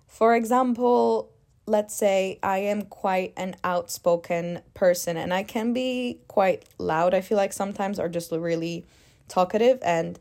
for 0.08 0.36
example 0.36 1.30
let's 1.68 1.94
say 1.94 2.40
i 2.42 2.58
am 2.60 2.84
quite 2.84 3.34
an 3.36 3.56
outspoken 3.64 4.62
person 4.74 5.18
and 5.18 5.34
i 5.34 5.44
can 5.44 5.74
be 5.74 6.18
quite 6.28 6.64
loud 6.80 7.14
i 7.14 7.22
feel 7.22 7.38
like 7.38 7.52
sometimes 7.52 8.00
or 8.00 8.08
just 8.08 8.32
really 8.32 8.86
talkative 9.28 9.78
and 9.84 10.18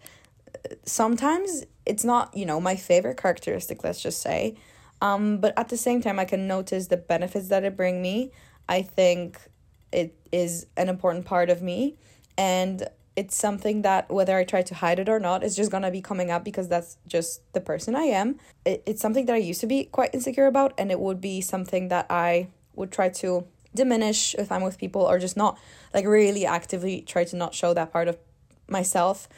uh, 0.54 0.74
sometimes 0.84 1.64
it's 1.86 2.04
not 2.04 2.36
you 2.36 2.44
know 2.44 2.60
my 2.60 2.74
favorite 2.74 3.16
characteristic 3.16 3.84
let's 3.84 4.02
just 4.02 4.20
say 4.20 4.56
um, 5.00 5.38
but 5.38 5.52
at 5.56 5.68
the 5.68 5.76
same 5.76 6.00
time, 6.00 6.18
I 6.18 6.24
can 6.24 6.46
notice 6.46 6.86
the 6.86 6.96
benefits 6.96 7.48
that 7.48 7.64
it 7.64 7.76
bring 7.76 8.00
me. 8.02 8.32
I 8.68 8.82
think 8.82 9.38
it 9.92 10.14
is 10.32 10.66
an 10.76 10.88
important 10.88 11.24
part 11.24 11.50
of 11.50 11.62
me. 11.62 11.96
And 12.38 12.88
it's 13.14 13.34
something 13.34 13.82
that 13.82 14.10
whether 14.10 14.36
I 14.36 14.44
try 14.44 14.62
to 14.62 14.74
hide 14.74 14.98
it 14.98 15.08
or 15.08 15.18
not, 15.18 15.42
it's 15.42 15.56
just 15.56 15.70
gonna 15.70 15.90
be 15.90 16.02
coming 16.02 16.30
up 16.30 16.44
because 16.44 16.68
that's 16.68 16.98
just 17.06 17.40
the 17.54 17.60
person 17.60 17.94
I 17.94 18.02
am. 18.02 18.38
It, 18.64 18.82
it's 18.86 19.00
something 19.00 19.26
that 19.26 19.34
I 19.34 19.38
used 19.38 19.60
to 19.62 19.66
be 19.66 19.84
quite 19.84 20.10
insecure 20.14 20.46
about, 20.46 20.74
and 20.76 20.90
it 20.90 21.00
would 21.00 21.20
be 21.20 21.40
something 21.40 21.88
that 21.88 22.06
I 22.10 22.48
would 22.74 22.92
try 22.92 23.08
to 23.08 23.46
diminish 23.74 24.34
if 24.34 24.52
I'm 24.52 24.62
with 24.62 24.78
people 24.78 25.02
or 25.02 25.18
just 25.18 25.36
not 25.36 25.58
like 25.94 26.06
really 26.06 26.44
actively 26.46 27.02
try 27.02 27.24
to 27.24 27.36
not 27.36 27.54
show 27.54 27.72
that 27.74 27.92
part 27.92 28.08
of 28.08 28.18
myself. 28.68 29.28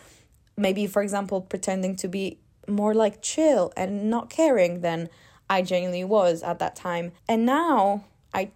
Maybe, 0.57 0.87
for 0.89 1.03
example, 1.03 1.41
pretending 1.41 1.95
to 1.97 2.09
be 2.09 2.39
more 2.67 2.95
like 2.95 3.23
chill 3.23 3.73
and 3.77 4.11
not 4.11 4.29
caring 4.29 4.81
than 4.81 5.09
I 5.51 5.63
genuinely 5.63 6.05
was 6.05 6.43
at 6.43 6.59
that 6.59 6.77
time. 6.77 7.13
And 7.29 7.47
now 7.47 8.05
I 8.35 8.51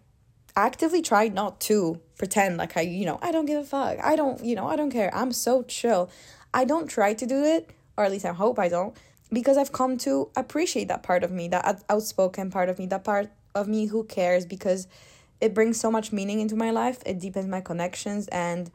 actively 0.57 1.03
try 1.03 1.29
not 1.29 1.61
to 1.63 2.01
pretend 2.19 2.57
like 2.57 2.77
I, 2.77 2.83
you 2.83 3.07
know, 3.07 3.19
I 3.23 3.33
don't 3.33 3.47
give 3.47 3.61
a 3.61 3.65
fuck. 3.65 3.99
I 4.03 4.17
don't, 4.17 4.45
you 4.45 4.55
know, 4.55 4.67
I 4.67 4.77
don't 4.77 4.91
care. 4.91 5.15
I'm 5.15 5.33
so 5.33 5.63
chill. 5.63 6.11
I 6.55 6.65
don't 6.65 6.89
try 6.89 7.15
to 7.15 7.27
do 7.27 7.43
it, 7.45 7.71
or 7.97 8.05
at 8.05 8.11
least 8.11 8.25
I 8.25 8.33
hope 8.33 8.59
I 8.59 8.69
don't, 8.69 8.97
because 9.33 9.57
I've 9.57 9.73
come 9.73 9.97
to 9.99 10.31
appreciate 10.37 10.89
that 10.89 11.03
part 11.03 11.25
of 11.25 11.31
me, 11.31 11.49
that 11.49 11.83
outspoken 11.89 12.51
part 12.51 12.69
of 12.69 12.79
me, 12.79 12.87
that 12.87 13.05
part 13.05 13.31
of 13.55 13.69
me 13.69 13.87
who 13.87 14.05
cares 14.05 14.45
because 14.45 14.87
it 15.41 15.55
brings 15.55 15.81
so 15.81 15.91
much 15.91 16.13
meaning 16.13 16.41
into 16.41 16.55
my 16.55 16.71
life. 16.71 17.03
It 17.05 17.19
deepens 17.19 17.47
my 17.47 17.61
connections 17.61 18.29
and 18.29 18.71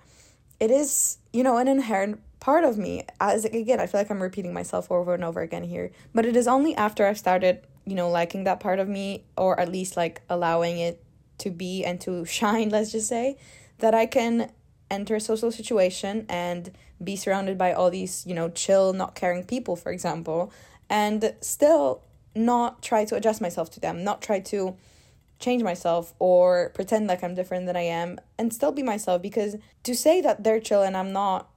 it 0.60 0.72
is, 0.72 1.20
you 1.32 1.44
know, 1.44 1.58
an 1.58 1.68
inherent 1.68 2.20
part 2.40 2.64
of 2.64 2.78
me. 2.78 3.06
As 3.20 3.46
again, 3.46 3.80
I 3.80 3.86
feel 3.86 4.02
like 4.02 4.10
I'm 4.10 4.22
repeating 4.22 4.54
myself 4.54 4.92
over 4.92 5.14
and 5.14 5.24
over 5.24 5.42
again 5.42 5.64
here, 5.64 5.92
but 6.14 6.26
it 6.26 6.36
is 6.36 6.48
only 6.48 6.76
after 6.76 7.06
I've 7.06 7.20
started, 7.20 7.66
you 7.88 7.96
know, 7.96 8.10
liking 8.10 8.44
that 8.44 8.60
part 8.60 8.80
of 8.80 8.90
me 8.90 9.24
or 9.38 9.58
at 9.60 9.72
least 9.72 9.96
like 9.96 10.22
allowing 10.30 10.78
it 10.78 11.02
to 11.40 11.50
be 11.50 11.86
and 11.86 12.02
to 12.02 12.26
shine, 12.40 12.70
let's 12.70 12.92
just 12.92 13.08
say, 13.08 13.38
that 13.80 13.96
I 13.96 14.06
can 14.06 14.52
enter 14.92 15.16
a 15.16 15.20
social 15.20 15.52
situation 15.52 16.26
and 16.28 16.72
be 17.02 17.16
surrounded 17.16 17.58
by 17.58 17.72
all 17.74 17.90
these, 17.90 18.26
you 18.28 18.36
know, 18.36 18.50
chill, 18.50 18.92
not 18.92 19.16
caring 19.16 19.44
people, 19.44 19.76
for 19.76 19.92
example, 19.92 20.52
and 20.90 21.34
still 21.40 22.02
not 22.36 22.82
try 22.84 23.06
to 23.06 23.16
adjust 23.16 23.40
myself 23.40 23.72
to 23.72 23.80
them, 23.80 24.04
not 24.04 24.22
try 24.22 24.40
to 24.42 24.76
change 25.40 25.64
myself 25.64 26.14
or 26.20 26.72
pretend 26.74 27.08
like 27.08 27.24
I'm 27.24 27.36
different 27.36 27.68
than 27.68 27.78
I 27.78 27.84
am 27.84 28.20
and 28.38 28.52
still 28.52 28.72
be 28.72 28.84
myself 28.84 29.22
because 29.22 29.56
to 29.84 29.96
say 29.96 30.20
that 30.22 30.44
they're 30.44 30.60
chill 30.60 30.82
and 30.82 30.98
I'm 30.98 31.14
not 31.14 31.50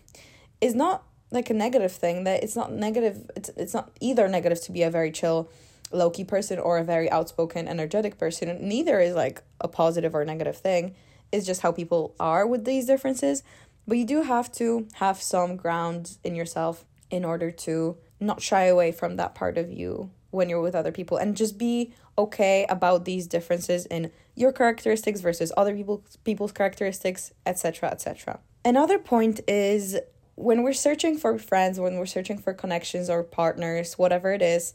is 0.60 0.74
not 0.74 1.02
like 1.32 1.50
a 1.50 1.54
negative 1.54 1.90
thing 1.90 2.24
that 2.24 2.44
it's 2.44 2.54
not 2.54 2.72
negative 2.72 3.28
it's 3.34 3.50
it's 3.56 3.74
not 3.74 3.90
either 4.00 4.28
negative 4.28 4.60
to 4.62 4.72
be 4.72 4.82
a 4.82 4.90
very 4.90 5.10
chill 5.10 5.50
low 5.94 6.10
key 6.10 6.24
person 6.24 6.58
or 6.58 6.78
a 6.78 6.84
very 6.84 7.10
outspoken, 7.10 7.68
energetic 7.68 8.18
person. 8.18 8.56
Neither 8.60 9.00
is 9.00 9.14
like 9.14 9.42
a 9.60 9.68
positive 9.68 10.14
or 10.14 10.24
negative 10.24 10.56
thing. 10.56 10.94
It's 11.32 11.46
just 11.46 11.62
how 11.62 11.72
people 11.72 12.14
are 12.20 12.46
with 12.46 12.64
these 12.64 12.86
differences. 12.86 13.42
But 13.86 13.98
you 13.98 14.04
do 14.04 14.22
have 14.22 14.50
to 14.52 14.88
have 14.94 15.20
some 15.20 15.56
ground 15.56 16.18
in 16.24 16.34
yourself 16.34 16.84
in 17.10 17.24
order 17.24 17.50
to 17.50 17.96
not 18.20 18.42
shy 18.42 18.64
away 18.64 18.92
from 18.92 19.16
that 19.16 19.34
part 19.34 19.58
of 19.58 19.70
you 19.70 20.10
when 20.30 20.48
you're 20.48 20.60
with 20.60 20.74
other 20.74 20.92
people 20.92 21.16
and 21.16 21.36
just 21.36 21.58
be 21.58 21.92
okay 22.18 22.66
about 22.68 23.04
these 23.04 23.26
differences 23.26 23.86
in 23.86 24.10
your 24.34 24.52
characteristics 24.52 25.20
versus 25.20 25.52
other 25.56 25.74
people's 25.74 26.16
people's 26.24 26.52
characteristics, 26.52 27.32
etc., 27.46 27.90
etc. 27.90 28.40
Another 28.64 28.98
point 28.98 29.40
is 29.46 29.96
when 30.36 30.62
we're 30.62 30.72
searching 30.72 31.16
for 31.16 31.38
friends, 31.38 31.78
when 31.78 31.96
we're 31.96 32.06
searching 32.06 32.38
for 32.38 32.52
connections 32.52 33.08
or 33.08 33.22
partners, 33.22 33.94
whatever 33.98 34.32
it 34.32 34.42
is, 34.42 34.74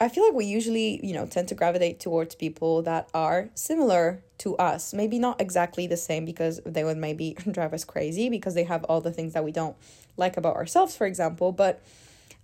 I 0.00 0.08
feel 0.08 0.24
like 0.24 0.34
we 0.34 0.44
usually, 0.44 1.04
you 1.06 1.14
know, 1.14 1.24
tend 1.24 1.48
to 1.48 1.54
gravitate 1.54 2.00
towards 2.00 2.34
people 2.34 2.82
that 2.82 3.08
are 3.14 3.50
similar 3.54 4.22
to 4.38 4.56
us. 4.56 4.92
Maybe 4.92 5.18
not 5.18 5.40
exactly 5.40 5.86
the 5.86 5.96
same 5.96 6.24
because 6.24 6.60
they 6.66 6.82
would 6.82 6.96
maybe 6.96 7.36
drive 7.50 7.72
us 7.72 7.84
crazy 7.84 8.28
because 8.28 8.54
they 8.54 8.64
have 8.64 8.84
all 8.84 9.00
the 9.00 9.12
things 9.12 9.34
that 9.34 9.44
we 9.44 9.52
don't 9.52 9.76
like 10.16 10.36
about 10.36 10.56
ourselves, 10.56 10.96
for 10.96 11.06
example. 11.06 11.52
But 11.52 11.80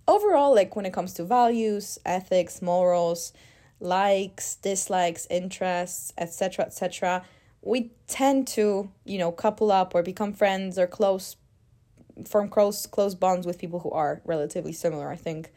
overall, 0.07 0.55
like 0.55 0.75
when 0.75 0.85
it 0.85 0.93
comes 0.93 1.13
to 1.15 1.25
values, 1.25 1.99
ethics, 2.05 2.61
morals, 2.61 3.33
likes, 3.81 4.55
dislikes, 4.55 5.27
interests, 5.29 6.13
etc., 6.17 6.65
etc., 6.65 7.25
we 7.61 7.91
tend 8.07 8.47
to, 8.47 8.89
you 9.05 9.19
know, 9.19 9.31
couple 9.31 9.71
up 9.71 9.93
or 9.93 10.01
become 10.01 10.33
friends 10.33 10.79
or 10.79 10.87
close 10.87 11.35
form 12.25 12.49
close 12.49 12.85
close 12.85 13.15
bonds 13.15 13.47
with 13.47 13.57
people 13.57 13.79
who 13.79 13.91
are 13.91 14.21
relatively 14.25 14.71
similar. 14.71 15.09
I 15.09 15.15
think 15.15 15.51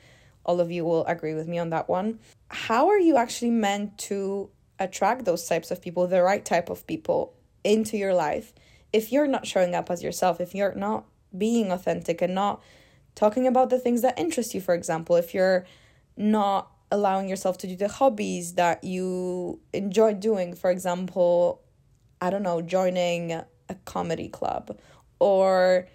all 0.44 0.60
of 0.60 0.70
you 0.70 0.84
will 0.84 1.04
agree 1.06 1.34
with 1.34 1.48
me 1.48 1.58
on 1.58 1.70
that 1.70 1.88
one. 1.88 2.18
How 2.48 2.88
are 2.88 2.98
you 2.98 3.16
actually 3.16 3.50
meant 3.50 3.98
to 3.98 4.50
attract 4.78 5.24
those 5.24 5.46
types 5.46 5.70
of 5.70 5.80
people, 5.80 6.06
the 6.06 6.22
right 6.22 6.44
type 6.44 6.68
of 6.68 6.86
people, 6.86 7.34
into 7.62 7.96
your 7.96 8.14
life 8.14 8.52
if 8.94 9.10
you're 9.10 9.26
not 9.26 9.44
showing 9.44 9.74
up 9.74 9.90
as 9.90 10.04
yourself, 10.04 10.40
if 10.40 10.54
you're 10.54 10.74
not 10.76 11.04
being 11.36 11.72
authentic 11.72 12.22
and 12.22 12.32
not 12.32 12.62
talking 13.16 13.44
about 13.44 13.68
the 13.68 13.78
things 13.78 14.02
that 14.02 14.16
interest 14.16 14.54
you, 14.54 14.60
for 14.60 14.72
example, 14.72 15.16
if 15.16 15.34
you're 15.34 15.66
not 16.16 16.70
allowing 16.92 17.28
yourself 17.28 17.58
to 17.58 17.66
do 17.66 17.74
the 17.74 17.88
hobbies 17.88 18.54
that 18.54 18.84
you 18.84 19.58
enjoy 19.72 20.14
doing, 20.14 20.54
for 20.54 20.70
example, 20.70 21.60
I 22.20 22.30
don't 22.30 22.44
know, 22.44 22.62
joining 22.62 23.32
a 23.32 23.74
comedy 23.84 24.28
club 24.28 24.78
or 25.18 25.88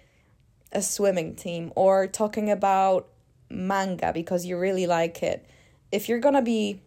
a 0.70 0.82
swimming 0.82 1.36
team 1.36 1.72
or 1.76 2.06
talking 2.06 2.50
about 2.50 3.08
manga 3.50 4.12
because 4.12 4.46
you 4.46 4.58
really 4.58 4.86
like 4.86 5.22
it, 5.22 5.46
if 5.92 6.08
you're 6.08 6.20
gonna 6.20 6.42
be 6.42 6.82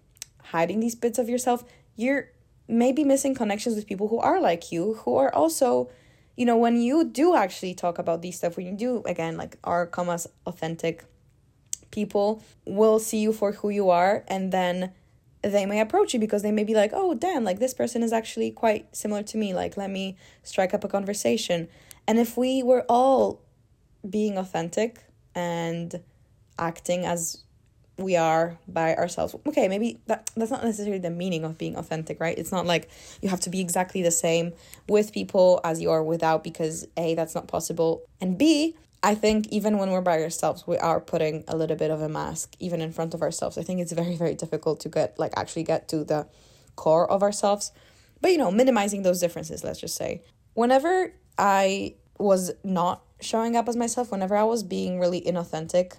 hiding 0.45 0.79
these 0.79 0.95
bits 0.95 1.19
of 1.19 1.29
yourself, 1.29 1.63
you're 1.95 2.29
maybe 2.67 3.03
missing 3.03 3.35
connections 3.35 3.75
with 3.75 3.85
people 3.85 4.07
who 4.07 4.19
are 4.19 4.39
like 4.39 4.71
you, 4.71 4.95
who 5.05 5.15
are 5.17 5.33
also, 5.33 5.89
you 6.37 6.45
know, 6.45 6.57
when 6.57 6.81
you 6.81 7.03
do 7.03 7.35
actually 7.35 7.73
talk 7.73 7.99
about 7.99 8.21
these 8.21 8.37
stuff, 8.37 8.57
when 8.57 8.65
you 8.65 8.73
do 8.73 9.03
again 9.05 9.37
like 9.37 9.57
are 9.63 9.85
come 9.85 10.09
as 10.09 10.27
authentic 10.45 11.05
people 11.91 12.41
will 12.65 12.97
see 12.97 13.19
you 13.19 13.31
for 13.31 13.51
who 13.51 13.69
you 13.69 13.91
are 13.91 14.23
and 14.27 14.51
then 14.51 14.91
they 15.43 15.65
may 15.65 15.79
approach 15.79 16.13
you 16.13 16.19
because 16.19 16.41
they 16.41 16.51
may 16.51 16.63
be 16.63 16.73
like, 16.73 16.91
oh, 16.93 17.13
damn, 17.13 17.43
like 17.43 17.59
this 17.59 17.73
person 17.73 18.01
is 18.01 18.13
actually 18.13 18.49
quite 18.49 18.95
similar 18.95 19.21
to 19.23 19.37
me. 19.37 19.53
Like, 19.53 19.75
let 19.75 19.89
me 19.89 20.17
strike 20.41 20.73
up 20.73 20.83
a 20.83 20.87
conversation. 20.87 21.67
And 22.07 22.17
if 22.17 22.37
we 22.37 22.63
were 22.63 22.85
all 22.87 23.41
being 24.09 24.37
authentic 24.37 25.03
and 25.35 26.01
acting 26.57 27.05
as 27.05 27.43
we 27.97 28.15
are 28.15 28.57
by 28.67 28.95
ourselves. 28.95 29.35
Okay, 29.45 29.67
maybe 29.67 29.99
that 30.07 30.29
that's 30.35 30.51
not 30.51 30.63
necessarily 30.63 30.99
the 30.99 31.11
meaning 31.11 31.43
of 31.43 31.57
being 31.57 31.75
authentic, 31.75 32.19
right? 32.19 32.37
It's 32.37 32.51
not 32.51 32.65
like 32.65 32.89
you 33.21 33.29
have 33.29 33.39
to 33.41 33.49
be 33.49 33.61
exactly 33.61 34.01
the 34.01 34.11
same 34.11 34.53
with 34.87 35.13
people 35.13 35.61
as 35.63 35.81
you 35.81 35.91
are 35.91 36.03
without 36.03 36.43
because 36.43 36.87
A, 36.97 37.13
that's 37.15 37.35
not 37.35 37.47
possible. 37.47 38.03
And 38.19 38.37
B, 38.37 38.75
I 39.03 39.15
think 39.15 39.47
even 39.49 39.77
when 39.77 39.91
we're 39.91 40.01
by 40.01 40.21
ourselves, 40.21 40.65
we 40.65 40.77
are 40.77 40.99
putting 40.99 41.43
a 41.47 41.55
little 41.55 41.75
bit 41.75 41.91
of 41.91 42.01
a 42.01 42.09
mask 42.09 42.55
even 42.59 42.81
in 42.81 42.91
front 42.91 43.13
of 43.13 43.21
ourselves. 43.21 43.57
I 43.57 43.63
think 43.63 43.79
it's 43.79 43.91
very, 43.91 44.15
very 44.15 44.33
difficult 44.33 44.79
to 44.81 44.89
get 44.89 45.19
like 45.19 45.33
actually 45.37 45.63
get 45.63 45.87
to 45.89 46.03
the 46.03 46.27
core 46.75 47.09
of 47.09 47.21
ourselves. 47.21 47.71
But 48.21 48.31
you 48.31 48.37
know, 48.37 48.49
minimizing 48.49 49.03
those 49.03 49.19
differences, 49.19 49.63
let's 49.63 49.79
just 49.79 49.95
say. 49.95 50.23
Whenever 50.53 51.13
I 51.37 51.95
was 52.17 52.51
not 52.63 53.03
showing 53.19 53.55
up 53.55 53.67
as 53.67 53.75
myself, 53.75 54.11
whenever 54.11 54.35
I 54.35 54.43
was 54.43 54.63
being 54.63 54.99
really 54.99 55.21
inauthentic, 55.21 55.97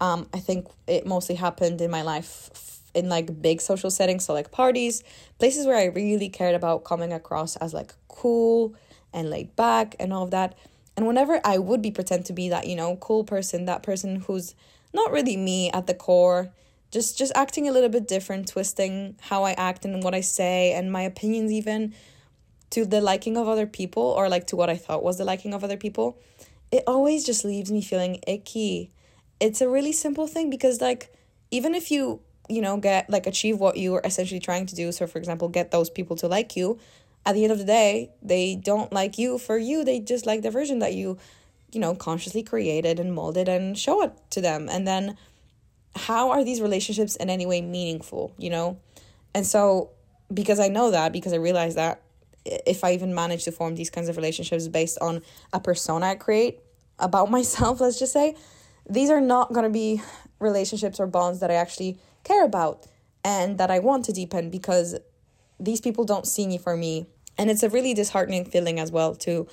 um, 0.00 0.28
I 0.34 0.38
think 0.38 0.66
it 0.86 1.06
mostly 1.06 1.34
happened 1.34 1.80
in 1.80 1.90
my 1.90 2.02
life 2.02 2.80
in 2.94 3.08
like 3.08 3.42
big 3.42 3.60
social 3.60 3.90
settings, 3.90 4.24
so 4.24 4.32
like 4.32 4.50
parties, 4.50 5.04
places 5.38 5.66
where 5.66 5.76
I 5.76 5.84
really 5.84 6.28
cared 6.28 6.54
about 6.54 6.84
coming 6.84 7.12
across 7.12 7.56
as 7.56 7.74
like 7.74 7.94
cool 8.08 8.74
and 9.12 9.30
laid 9.30 9.54
back 9.56 9.96
and 10.00 10.12
all 10.12 10.24
of 10.24 10.30
that. 10.30 10.56
And 10.96 11.06
whenever 11.06 11.40
I 11.44 11.58
would 11.58 11.82
be 11.82 11.90
pretend 11.90 12.24
to 12.26 12.32
be 12.32 12.48
that, 12.48 12.66
you 12.66 12.74
know, 12.74 12.96
cool 12.96 13.22
person, 13.22 13.66
that 13.66 13.82
person 13.82 14.16
who's 14.16 14.54
not 14.94 15.12
really 15.12 15.36
me 15.36 15.70
at 15.72 15.86
the 15.86 15.94
core, 15.94 16.50
just 16.90 17.18
just 17.18 17.32
acting 17.34 17.68
a 17.68 17.72
little 17.72 17.90
bit 17.90 18.08
different, 18.08 18.48
twisting 18.48 19.16
how 19.20 19.44
I 19.44 19.52
act 19.52 19.84
and 19.84 20.02
what 20.02 20.14
I 20.14 20.22
say 20.22 20.72
and 20.72 20.90
my 20.90 21.02
opinions 21.02 21.52
even 21.52 21.94
to 22.70 22.84
the 22.86 23.00
liking 23.00 23.36
of 23.36 23.46
other 23.46 23.66
people 23.66 24.02
or 24.02 24.28
like 24.28 24.46
to 24.48 24.56
what 24.56 24.70
I 24.70 24.76
thought 24.76 25.02
was 25.02 25.18
the 25.18 25.24
liking 25.24 25.52
of 25.52 25.62
other 25.62 25.76
people, 25.76 26.18
it 26.72 26.82
always 26.86 27.24
just 27.24 27.44
leaves 27.44 27.70
me 27.70 27.82
feeling 27.82 28.20
icky 28.26 28.90
it's 29.40 29.60
a 29.60 29.68
really 29.68 29.92
simple 29.92 30.26
thing 30.26 30.50
because 30.50 30.80
like 30.80 31.12
even 31.50 31.74
if 31.74 31.90
you 31.90 32.20
you 32.48 32.62
know 32.62 32.76
get 32.76 33.08
like 33.10 33.26
achieve 33.26 33.58
what 33.58 33.76
you 33.76 33.94
are 33.94 34.02
essentially 34.04 34.40
trying 34.40 34.66
to 34.66 34.74
do 34.74 34.92
so 34.92 35.06
for 35.06 35.18
example 35.18 35.48
get 35.48 35.70
those 35.70 35.90
people 35.90 36.16
to 36.16 36.28
like 36.28 36.56
you 36.56 36.78
at 37.24 37.34
the 37.34 37.42
end 37.42 37.52
of 37.52 37.58
the 37.58 37.64
day 37.64 38.10
they 38.22 38.54
don't 38.54 38.92
like 38.92 39.18
you 39.18 39.36
for 39.36 39.58
you 39.58 39.84
they 39.84 39.98
just 39.98 40.26
like 40.26 40.42
the 40.42 40.50
version 40.50 40.78
that 40.78 40.94
you 40.94 41.18
you 41.72 41.80
know 41.80 41.94
consciously 41.94 42.42
created 42.42 42.98
and 42.98 43.14
molded 43.14 43.48
and 43.48 43.78
show 43.78 44.02
it 44.02 44.12
to 44.30 44.40
them. 44.40 44.68
And 44.70 44.86
then 44.86 45.16
how 45.94 46.30
are 46.30 46.44
these 46.44 46.60
relationships 46.60 47.16
in 47.16 47.30
any 47.30 47.46
way 47.46 47.60
meaningful 47.60 48.34
you 48.38 48.50
know? 48.50 48.78
And 49.34 49.46
so 49.46 49.90
because 50.32 50.58
i 50.58 50.66
know 50.66 50.90
that 50.90 51.12
because 51.12 51.32
i 51.32 51.36
realize 51.36 51.76
that 51.76 52.02
if 52.44 52.82
i 52.82 52.92
even 52.92 53.14
manage 53.14 53.44
to 53.44 53.52
form 53.52 53.76
these 53.76 53.90
kinds 53.90 54.08
of 54.08 54.16
relationships 54.16 54.66
based 54.66 54.98
on 55.00 55.22
a 55.52 55.60
persona 55.60 56.06
i 56.06 56.14
create 56.16 56.58
about 56.98 57.30
myself 57.36 57.80
let's 57.80 57.96
just 57.96 58.12
say 58.12 58.34
these 58.88 59.10
are 59.10 59.20
not 59.20 59.52
going 59.52 59.64
to 59.64 59.70
be 59.70 60.02
relationships 60.38 61.00
or 61.00 61.06
bonds 61.06 61.40
that 61.40 61.50
I 61.50 61.54
actually 61.54 61.98
care 62.24 62.44
about 62.44 62.86
and 63.24 63.58
that 63.58 63.70
I 63.70 63.78
want 63.78 64.04
to 64.06 64.12
deepen 64.12 64.50
because 64.50 64.98
these 65.58 65.80
people 65.80 66.04
don't 66.04 66.26
see 66.26 66.46
me 66.46 66.58
for 66.58 66.76
me. 66.76 67.06
And 67.38 67.50
it's 67.50 67.62
a 67.62 67.68
really 67.68 67.94
disheartening 67.94 68.44
feeling 68.44 68.78
as 68.78 68.92
well 68.92 69.14
to 69.16 69.46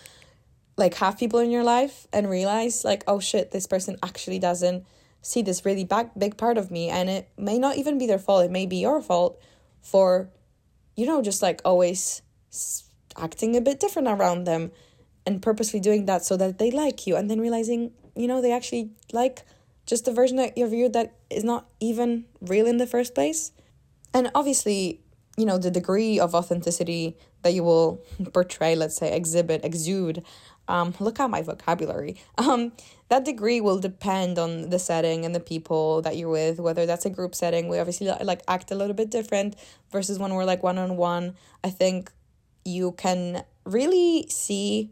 like 0.78 0.96
have 0.96 1.18
people 1.18 1.40
in 1.40 1.52
your 1.52 1.64
life 1.64 2.08
and 2.12 2.30
realize 2.30 2.84
like 2.84 3.04
oh 3.08 3.20
shit 3.20 3.52
this 3.52 3.68
person 3.68 3.98
actually 4.02 4.40
doesn't 4.40 4.86
see 5.22 5.42
this 5.42 5.66
really 5.66 5.84
back 5.84 6.12
big 6.18 6.36
part 6.38 6.58
of 6.58 6.72
me 6.72 6.90
and 6.90 7.10
it 7.10 7.30
may 7.38 7.58
not 7.58 7.78
even 7.78 7.98
be 7.98 8.08
their 8.08 8.20
fault 8.20 8.44
it 8.44 8.52
may 8.52 8.66
be 8.66 8.78
your 8.78 9.02
fault 9.02 9.40
for 9.82 10.30
you 10.96 11.06
know 11.06 11.22
just 11.22 11.42
like 11.42 11.62
always 11.64 12.22
acting 13.18 13.56
a 13.56 13.62
bit 13.62 13.80
different 13.80 14.08
around 14.08 14.46
them 14.46 14.72
and 15.26 15.42
purposely 15.42 15.80
doing 15.80 16.06
that 16.06 16.26
so 16.26 16.36
that 16.36 16.58
they 16.58 16.72
like 16.72 17.06
you 17.08 17.16
and 17.16 17.30
then 17.30 17.40
realizing 17.40 17.92
you 18.16 18.28
know 18.28 18.42
they 18.42 18.52
actually 18.52 18.92
like 19.12 19.44
just 19.86 20.06
the 20.06 20.14
version 20.14 20.40
of 20.40 20.52
you 20.56 20.68
viewed 20.68 20.94
that 20.94 21.14
is 21.30 21.44
not 21.44 21.68
even 21.80 22.26
real 22.42 22.66
in 22.66 22.78
the 22.78 22.88
first 22.88 23.14
place 23.14 23.52
and 24.14 24.32
obviously 24.36 25.02
you 25.38 25.46
know 25.46 25.58
the 25.58 25.72
degree 25.72 26.20
of 26.20 26.36
authenticity 26.36 27.18
that 27.42 27.54
you 27.54 27.64
will 27.64 28.04
portray 28.34 28.76
let's 28.76 28.96
say 28.96 29.16
exhibit 29.16 29.64
exude 29.64 30.24
um, 30.68 30.94
look 31.00 31.20
at 31.20 31.30
my 31.30 31.42
vocabulary. 31.42 32.18
Um, 32.38 32.74
that 33.10 33.26
degree 33.26 33.62
will 33.62 33.80
depend 33.80 34.40
on 34.40 34.70
the 34.70 34.80
setting 34.80 35.24
and 35.24 35.36
the 35.36 35.40
people 35.40 36.02
that 36.02 36.18
you're 36.18 36.30
with, 36.30 36.60
whether 36.60 36.86
that's 36.86 37.06
a 37.06 37.10
group 37.10 37.36
setting. 37.36 37.68
We 37.68 37.78
obviously 37.78 38.08
like 38.08 38.42
act 38.48 38.72
a 38.72 38.76
little 38.76 38.96
bit 38.96 39.12
different 39.12 39.56
versus 39.92 40.18
when 40.18 40.34
we're 40.34 40.46
like 40.46 40.64
one 40.64 40.78
on 40.78 40.98
one. 40.98 41.36
I 41.64 41.70
think 41.70 42.12
you 42.66 42.94
can 42.94 43.44
really 43.66 44.26
see 44.30 44.92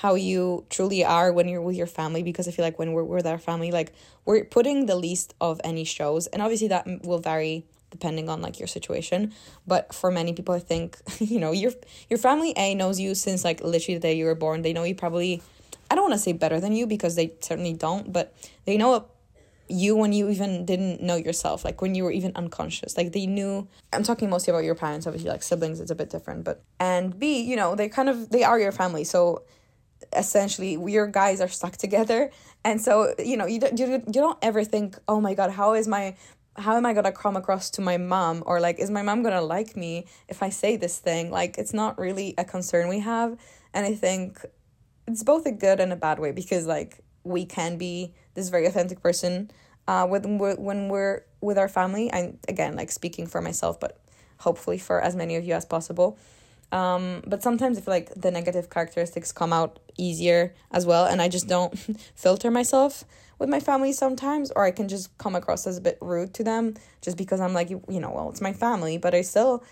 how 0.00 0.14
you 0.14 0.64
truly 0.70 1.04
are 1.04 1.32
when 1.32 1.48
you're 1.48 1.60
with 1.60 1.76
your 1.76 1.86
family 1.86 2.22
because 2.22 2.46
I 2.46 2.52
feel 2.52 2.64
like 2.64 2.78
when 2.78 2.92
we're 2.92 3.02
with 3.02 3.26
our 3.26 3.38
family, 3.38 3.70
like 3.72 3.92
we're 4.24 4.44
putting 4.44 4.86
the 4.86 4.94
least 4.94 5.34
of 5.40 5.60
any 5.64 5.84
shows, 5.84 6.26
and 6.28 6.40
obviously 6.40 6.68
that 6.68 6.86
will 7.04 7.18
vary 7.18 7.64
depending 7.90 8.28
on 8.28 8.42
like 8.42 8.58
your 8.58 8.66
situation 8.66 9.32
but 9.66 9.94
for 9.94 10.10
many 10.10 10.34
people 10.34 10.54
i 10.54 10.58
think 10.58 10.98
you 11.20 11.40
know 11.40 11.52
your 11.52 11.72
your 12.10 12.18
family 12.18 12.52
a 12.56 12.74
knows 12.74 13.00
you 13.00 13.14
since 13.14 13.44
like 13.44 13.62
literally 13.62 13.94
the 13.94 14.00
day 14.00 14.14
you 14.14 14.26
were 14.26 14.34
born. 14.34 14.60
They 14.60 14.74
know 14.74 14.84
you 14.84 14.94
probably 14.94 15.42
i 15.90 15.94
don't 15.94 16.04
want 16.04 16.12
to 16.12 16.18
say 16.18 16.32
better 16.32 16.60
than 16.60 16.74
you 16.74 16.86
because 16.86 17.14
they 17.16 17.32
certainly 17.40 17.72
don't 17.72 18.12
but 18.12 18.34
they 18.66 18.76
know 18.76 19.06
you 19.70 19.96
when 19.96 20.12
you 20.12 20.28
even 20.28 20.64
didn't 20.64 21.02
know 21.02 21.16
yourself 21.16 21.64
like 21.64 21.80
when 21.80 21.94
you 21.94 22.04
were 22.04 22.10
even 22.10 22.32
unconscious. 22.34 22.96
Like 22.96 23.12
they 23.12 23.26
knew 23.26 23.66
i'm 23.92 24.02
talking 24.02 24.28
mostly 24.28 24.50
about 24.52 24.64
your 24.64 24.74
parents 24.74 25.06
obviously 25.06 25.30
like 25.30 25.42
siblings 25.42 25.80
it's 25.80 25.90
a 25.90 25.94
bit 25.94 26.10
different 26.10 26.44
but 26.44 26.62
and 26.78 27.18
b 27.18 27.40
you 27.40 27.56
know 27.56 27.74
they 27.74 27.88
kind 27.88 28.10
of 28.10 28.28
they 28.28 28.44
are 28.44 28.58
your 28.58 28.72
family 28.72 29.04
so 29.04 29.42
essentially 30.16 30.72
your 30.90 31.06
guys 31.06 31.40
are 31.40 31.48
stuck 31.48 31.76
together 31.76 32.30
and 32.64 32.80
so 32.80 33.14
you 33.18 33.36
know 33.36 33.46
you 33.46 33.60
don't, 33.60 33.78
you, 33.78 33.86
you 33.86 34.12
don't 34.12 34.38
ever 34.42 34.64
think 34.64 34.98
oh 35.08 35.20
my 35.20 35.34
god 35.34 35.50
how 35.50 35.74
is 35.74 35.86
my 35.86 36.14
how 36.58 36.76
am 36.76 36.84
I 36.84 36.92
gonna 36.92 37.12
come 37.12 37.36
across 37.36 37.70
to 37.70 37.80
my 37.80 37.96
mom 37.96 38.42
or 38.44 38.60
like 38.60 38.78
is 38.78 38.90
my 38.90 39.02
mom 39.02 39.22
gonna 39.22 39.42
like 39.42 39.76
me 39.76 40.06
if 40.28 40.42
I 40.42 40.50
say 40.50 40.76
this 40.76 40.98
thing? 40.98 41.30
Like 41.30 41.56
it's 41.56 41.72
not 41.72 41.98
really 41.98 42.34
a 42.36 42.44
concern 42.44 42.88
we 42.88 43.00
have. 43.00 43.38
And 43.72 43.86
I 43.86 43.94
think 43.94 44.44
it's 45.06 45.22
both 45.22 45.46
a 45.46 45.52
good 45.52 45.80
and 45.80 45.92
a 45.92 45.96
bad 45.96 46.18
way 46.18 46.32
because 46.32 46.66
like 46.66 47.00
we 47.22 47.44
can 47.44 47.78
be 47.78 48.12
this 48.34 48.48
very 48.48 48.66
authentic 48.66 49.02
person 49.02 49.50
uh 49.86 50.06
we're 50.08 50.20
when 50.56 50.88
we're 50.88 51.22
with 51.40 51.58
our 51.58 51.68
family. 51.68 52.10
And 52.10 52.38
again, 52.48 52.74
like 52.74 52.90
speaking 52.90 53.26
for 53.26 53.40
myself, 53.40 53.78
but 53.78 54.00
hopefully 54.38 54.78
for 54.78 55.00
as 55.00 55.14
many 55.14 55.36
of 55.36 55.44
you 55.44 55.54
as 55.54 55.64
possible. 55.64 56.18
Um, 56.72 57.22
but 57.26 57.42
sometimes 57.42 57.78
I 57.78 57.80
feel 57.80 57.94
like 57.94 58.12
the 58.14 58.30
negative 58.30 58.68
characteristics 58.68 59.32
come 59.32 59.52
out 59.52 59.78
easier 59.98 60.54
as 60.70 60.86
well, 60.86 61.04
and 61.04 61.20
I 61.20 61.28
just 61.28 61.48
don't 61.48 61.76
filter 62.14 62.50
myself 62.50 63.04
with 63.38 63.48
my 63.48 63.60
family 63.60 63.92
sometimes, 63.92 64.50
or 64.52 64.64
I 64.64 64.70
can 64.70 64.88
just 64.88 65.16
come 65.18 65.34
across 65.34 65.66
as 65.66 65.78
a 65.78 65.80
bit 65.80 65.98
rude 66.00 66.34
to 66.34 66.44
them 66.44 66.74
just 67.00 67.16
because 67.16 67.40
I'm 67.40 67.52
like, 67.52 67.70
you, 67.70 67.82
know, 67.88 68.10
well, 68.10 68.30
it's 68.30 68.40
my 68.40 68.52
family, 68.52 68.98
but 68.98 69.14
I 69.14 69.22
still 69.22 69.62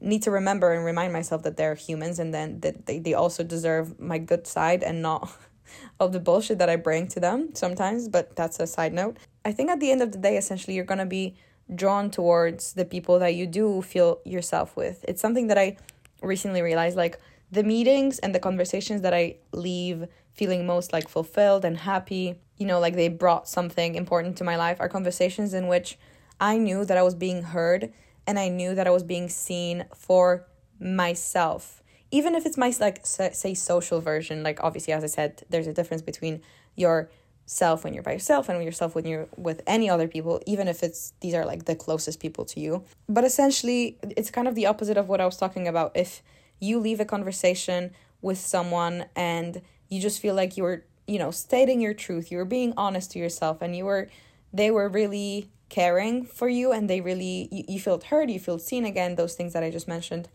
need 0.00 0.22
to 0.24 0.30
remember 0.30 0.72
and 0.72 0.84
remind 0.84 1.12
myself 1.12 1.42
that 1.44 1.56
they're 1.56 1.74
humans 1.74 2.18
and 2.18 2.34
then 2.34 2.60
that 2.60 2.86
they, 2.86 2.98
they 2.98 3.14
also 3.14 3.42
deserve 3.42 3.98
my 3.98 4.18
good 4.18 4.46
side 4.46 4.82
and 4.82 5.00
not 5.00 5.32
of 6.00 6.12
the 6.12 6.20
bullshit 6.20 6.58
that 6.58 6.68
I 6.68 6.76
bring 6.76 7.08
to 7.08 7.20
them 7.20 7.54
sometimes, 7.54 8.08
but 8.08 8.36
that's 8.36 8.60
a 8.60 8.66
side 8.66 8.92
note. 8.92 9.16
I 9.44 9.52
think 9.52 9.70
at 9.70 9.80
the 9.80 9.90
end 9.90 10.02
of 10.02 10.12
the 10.12 10.18
day, 10.18 10.36
essentially, 10.36 10.74
you're 10.74 10.84
gonna 10.84 11.06
be 11.06 11.36
drawn 11.74 12.10
towards 12.10 12.74
the 12.74 12.84
people 12.84 13.18
that 13.20 13.34
you 13.34 13.46
do 13.46 13.80
feel 13.80 14.20
yourself 14.24 14.76
with. 14.76 15.04
It's 15.08 15.22
something 15.22 15.46
that 15.46 15.56
I 15.56 15.78
recently 16.20 16.60
realized 16.60 16.96
like 16.96 17.18
the 17.54 17.62
meetings 17.62 18.18
and 18.18 18.34
the 18.34 18.40
conversations 18.40 19.02
that 19.02 19.14
I 19.14 19.36
leave 19.52 20.06
feeling 20.32 20.66
most 20.66 20.92
like 20.92 21.08
fulfilled 21.08 21.64
and 21.64 21.76
happy, 21.78 22.40
you 22.58 22.66
know, 22.66 22.80
like 22.80 22.96
they 22.96 23.08
brought 23.08 23.48
something 23.48 23.94
important 23.94 24.36
to 24.38 24.44
my 24.44 24.56
life 24.56 24.78
are 24.80 24.88
conversations 24.88 25.54
in 25.54 25.68
which 25.68 25.96
I 26.40 26.58
knew 26.58 26.84
that 26.84 26.98
I 26.98 27.02
was 27.02 27.14
being 27.14 27.42
heard 27.42 27.92
and 28.26 28.38
I 28.38 28.48
knew 28.48 28.74
that 28.74 28.86
I 28.86 28.90
was 28.90 29.04
being 29.04 29.28
seen 29.28 29.84
for 29.94 30.46
myself. 30.80 31.82
Even 32.10 32.34
if 32.34 32.44
it's 32.44 32.58
my 32.58 32.74
like 32.80 33.06
say 33.06 33.54
social 33.54 34.00
version, 34.00 34.42
like 34.42 34.58
obviously 34.62 34.92
as 34.92 35.04
I 35.04 35.08
said, 35.08 35.44
there's 35.48 35.68
a 35.68 35.72
difference 35.72 36.02
between 36.02 36.42
your 36.74 37.08
self 37.46 37.84
when 37.84 37.94
you're 37.94 38.02
by 38.02 38.12
yourself 38.12 38.48
and 38.48 38.64
yourself 38.64 38.94
when 38.94 39.04
you're 39.06 39.28
with 39.36 39.60
any 39.66 39.90
other 39.90 40.08
people 40.08 40.40
even 40.46 40.66
if 40.66 40.82
it's 40.82 41.12
these 41.20 41.34
are 41.34 41.44
like 41.44 41.66
the 41.66 41.76
closest 41.76 42.18
people 42.18 42.42
to 42.42 42.58
you 42.58 42.82
but 43.06 43.22
essentially 43.22 43.98
it's 44.16 44.30
kind 44.30 44.48
of 44.48 44.54
the 44.54 44.64
opposite 44.64 44.96
of 44.96 45.10
what 45.10 45.20
i 45.20 45.26
was 45.26 45.36
talking 45.36 45.68
about 45.68 45.92
if 45.94 46.22
you 46.64 46.78
leave 46.78 47.00
a 47.00 47.04
conversation 47.04 47.90
with 48.22 48.38
someone 48.38 49.04
and 49.14 49.60
you 49.88 50.00
just 50.00 50.20
feel 50.20 50.34
like 50.34 50.56
you 50.56 50.62
were 50.62 50.84
you 51.06 51.18
know 51.18 51.30
stating 51.30 51.80
your 51.80 51.94
truth 51.94 52.30
you 52.30 52.38
were 52.38 52.44
being 52.44 52.72
honest 52.76 53.10
to 53.12 53.18
yourself 53.18 53.60
and 53.60 53.76
you 53.76 53.84
were 53.84 54.08
they 54.52 54.70
were 54.70 54.88
really 54.88 55.50
caring 55.68 56.24
for 56.24 56.48
you 56.48 56.72
and 56.72 56.88
they 56.88 57.00
really 57.00 57.48
you, 57.50 57.64
you 57.68 57.80
felt 57.80 58.04
heard 58.04 58.30
you 58.30 58.40
felt 58.40 58.62
seen 58.62 58.84
again 58.84 59.14
those 59.16 59.34
things 59.34 59.52
that 59.52 59.62
i 59.62 59.70
just 59.70 59.88
mentioned. 59.88 60.28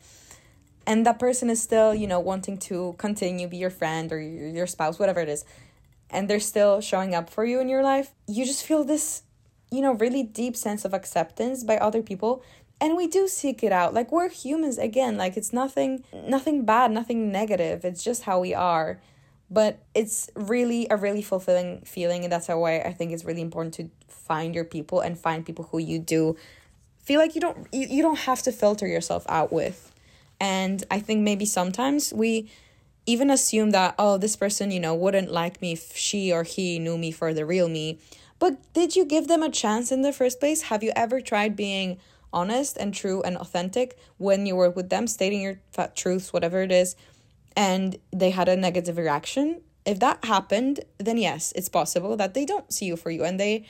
And 0.88 1.06
that 1.06 1.20
person 1.20 1.52
is 1.52 1.62
still 1.62 1.94
you 1.94 2.08
know 2.08 2.20
wanting 2.20 2.58
to 2.70 2.96
continue 2.98 3.48
be 3.48 3.58
your 3.58 3.70
friend 3.70 4.12
or 4.12 4.20
your 4.20 4.68
spouse 4.68 5.00
whatever 5.00 5.22
it 5.22 5.30
is 5.30 5.46
and 6.10 6.28
they're 6.28 6.40
still 6.40 6.82
showing 6.82 7.14
up 7.14 7.30
for 7.30 7.46
you 7.46 7.60
in 7.60 7.70
your 7.70 7.84
life. 7.84 8.12
You 8.28 8.44
just 8.46 8.64
feel 8.66 8.84
this 8.84 9.24
you 9.72 9.82
know 9.82 9.94
really 9.94 10.24
deep 10.24 10.56
sense 10.56 10.86
of 10.86 10.94
acceptance 10.94 11.64
by 11.64 11.78
other 11.78 12.02
people 12.02 12.44
and 12.82 12.96
we 12.96 13.08
do 13.08 13.28
seek 13.28 13.64
it 13.64 13.72
out. 13.72 13.94
Like 13.94 14.12
we're 14.12 14.30
humans 14.30 14.78
again 14.78 15.18
like 15.18 15.38
it's 15.38 15.54
nothing 15.54 16.04
nothing 16.14 16.66
bad 16.66 16.92
nothing 16.92 17.32
negative. 17.32 17.84
It's 17.84 18.04
just 18.04 18.24
how 18.24 18.40
we 18.40 18.54
are. 18.54 19.00
But 19.52 19.80
it's 19.96 20.30
really 20.36 20.88
a 20.92 20.96
really 20.96 21.24
fulfilling 21.24 21.82
feeling 21.82 22.24
and 22.24 22.32
that's 22.32 22.48
why 22.48 22.82
i 22.82 22.94
think 22.94 23.12
it's 23.12 23.26
really 23.26 23.42
important 23.42 23.74
to 23.74 23.90
find 24.08 24.54
your 24.54 24.64
people 24.64 25.00
and 25.00 25.18
find 25.18 25.44
people 25.44 25.68
who 25.72 25.80
you 25.80 25.98
do 25.98 26.38
feel 27.00 27.20
like 27.20 27.34
you 27.34 27.42
don't 27.42 27.68
you, 27.72 27.88
you 27.88 28.04
don't 28.04 28.20
have 28.20 28.44
to 28.44 28.52
filter 28.52 28.86
yourself 28.86 29.26
out 29.28 29.52
with. 29.52 29.92
And 30.40 30.84
i 30.92 31.00
think 31.00 31.22
maybe 31.22 31.46
sometimes 31.46 32.14
we 32.14 32.50
even 33.08 33.32
assume 33.32 33.72
that 33.72 33.96
oh 33.98 34.20
this 34.20 34.36
person 34.36 34.70
you 34.70 34.80
know 34.80 34.94
wouldn't 34.94 35.32
like 35.32 35.60
me 35.64 35.72
if 35.72 35.96
she 35.96 36.32
or 36.32 36.44
he 36.44 36.78
knew 36.78 36.98
me 36.98 37.12
for 37.12 37.34
the 37.34 37.46
real 37.46 37.68
me. 37.68 38.00
But 38.38 38.58
did 38.74 38.96
you 38.96 39.04
give 39.04 39.28
them 39.28 39.44
a 39.44 39.50
chance 39.50 39.92
in 39.92 40.02
the 40.02 40.14
first 40.14 40.40
place? 40.40 40.62
Have 40.64 40.84
you 40.84 40.94
ever 40.96 41.20
tried 41.20 41.56
being 41.56 41.98
honest 42.34 42.78
and 42.78 42.94
true 42.94 43.22
and 43.24 43.38
authentic 43.38 43.98
when 44.18 44.46
you 44.46 44.56
were 44.56 44.70
with 44.70 44.90
them 44.90 45.08
stating 45.08 45.42
your 45.42 45.60
truths 45.96 46.32
whatever 46.34 46.62
it 46.62 46.72
is 46.72 46.96
and 47.56 47.98
they 48.12 48.30
had 48.30 48.48
a 48.48 48.56
negative 48.56 48.98
reaction 48.98 49.62
if 49.86 50.00
that 50.00 50.24
happened 50.26 50.82
then 50.98 51.18
yes 51.18 51.52
it's 51.56 51.70
possible 51.70 52.16
that 52.16 52.34
they 52.34 52.46
don't 52.46 52.72
see 52.72 52.86
you 52.86 52.96
for 52.96 53.12
you 53.12 53.24
and 53.24 53.40
they 53.40 53.66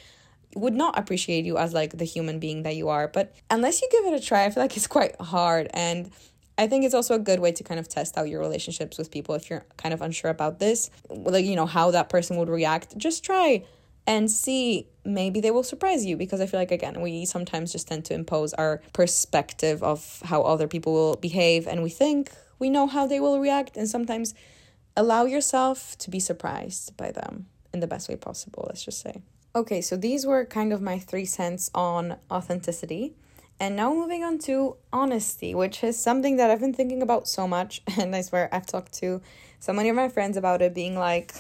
would 0.56 0.74
not 0.74 0.98
appreciate 0.98 1.46
you 1.46 1.58
as 1.58 1.74
like 1.74 1.98
the 1.98 2.06
human 2.06 2.40
being 2.40 2.64
that 2.64 2.76
you 2.76 2.90
are 2.90 3.08
but 3.08 3.36
unless 3.50 3.82
you 3.82 3.88
give 3.92 4.06
it 4.06 4.14
a 4.14 4.26
try 4.26 4.46
i 4.46 4.50
feel 4.50 4.64
like 4.64 4.76
it's 4.76 4.88
quite 5.00 5.20
hard 5.22 5.70
and 5.74 6.12
I 6.60 6.68
think 6.68 6.84
it's 6.84 6.94
also 6.94 7.16
a 7.16 7.20
good 7.20 7.40
way 7.40 7.54
to 7.54 7.64
kind 7.64 7.80
of 7.80 7.88
test 7.88 8.18
out 8.18 8.28
your 8.28 8.42
relationships 8.42 8.98
with 8.98 9.12
people 9.12 9.34
if 9.34 9.50
you're 9.50 9.66
kind 9.78 9.94
of 9.94 10.02
unsure 10.02 10.30
about 10.30 10.60
this, 10.60 10.90
like, 11.10 11.46
you 11.46 11.56
know, 11.56 11.66
how 11.66 11.92
that 11.92 12.10
person 12.10 12.36
would 12.36 12.50
react. 12.50 12.98
Just 12.98 13.24
try 13.24 13.64
and 14.10 14.30
see 14.32 14.88
maybe 15.06 15.40
they 15.40 15.52
will 15.52 15.64
surprise 15.64 16.04
you 16.04 16.18
because 16.18 16.42
I 16.42 16.48
feel 16.48 16.60
like, 16.60 16.72
again, 16.72 17.00
we 17.00 17.26
sometimes 17.26 17.72
just 17.72 17.88
tend 17.88 18.06
to 18.06 18.16
impose 18.16 18.56
our 18.56 18.82
perspective 18.92 19.84
of 19.84 20.22
how 20.26 20.42
other 20.42 20.68
people 20.68 20.94
will 20.94 21.16
behave 21.16 21.68
and 21.68 21.84
we 21.84 21.92
think 21.92 22.32
we 22.58 22.72
know 22.72 22.88
how 22.88 23.06
they 23.06 23.20
will 23.20 23.40
react. 23.40 23.78
And 23.78 23.88
sometimes 23.88 24.34
allow 24.98 25.26
yourself 25.26 25.96
to 26.00 26.10
be 26.10 26.20
surprised 26.20 26.98
by 26.98 27.12
them 27.12 27.46
in 27.72 27.82
the 27.82 27.88
best 27.88 28.10
way 28.10 28.16
possible, 28.16 28.66
let's 28.68 28.84
just 28.84 29.00
say. 29.00 29.22
Okay, 29.56 29.80
so 29.80 29.96
these 29.96 30.26
were 30.26 30.44
kind 30.44 30.74
of 30.74 30.82
my 30.82 30.98
three 30.98 31.26
cents 31.26 31.70
on 31.76 32.18
authenticity. 32.32 33.14
And 33.60 33.76
now 33.76 33.94
moving 33.94 34.24
on 34.24 34.40
to 34.40 34.78
honesty, 34.92 35.54
which 35.54 35.84
is 35.84 36.02
something 36.02 36.38
that 36.38 36.50
I've 36.50 36.62
been 36.62 36.74
thinking 36.74 37.04
about 37.04 37.28
so 37.28 37.48
much. 37.48 37.84
And 38.00 38.16
I 38.16 38.22
swear 38.22 38.50
I've 38.52 38.66
talked 38.66 38.94
to 39.02 39.22
so 39.60 39.74
many 39.74 39.90
of 39.90 39.96
my 39.96 40.10
friends 40.10 40.38
about 40.38 40.62
it, 40.62 40.74
being 40.74 40.96
like, 40.96 41.34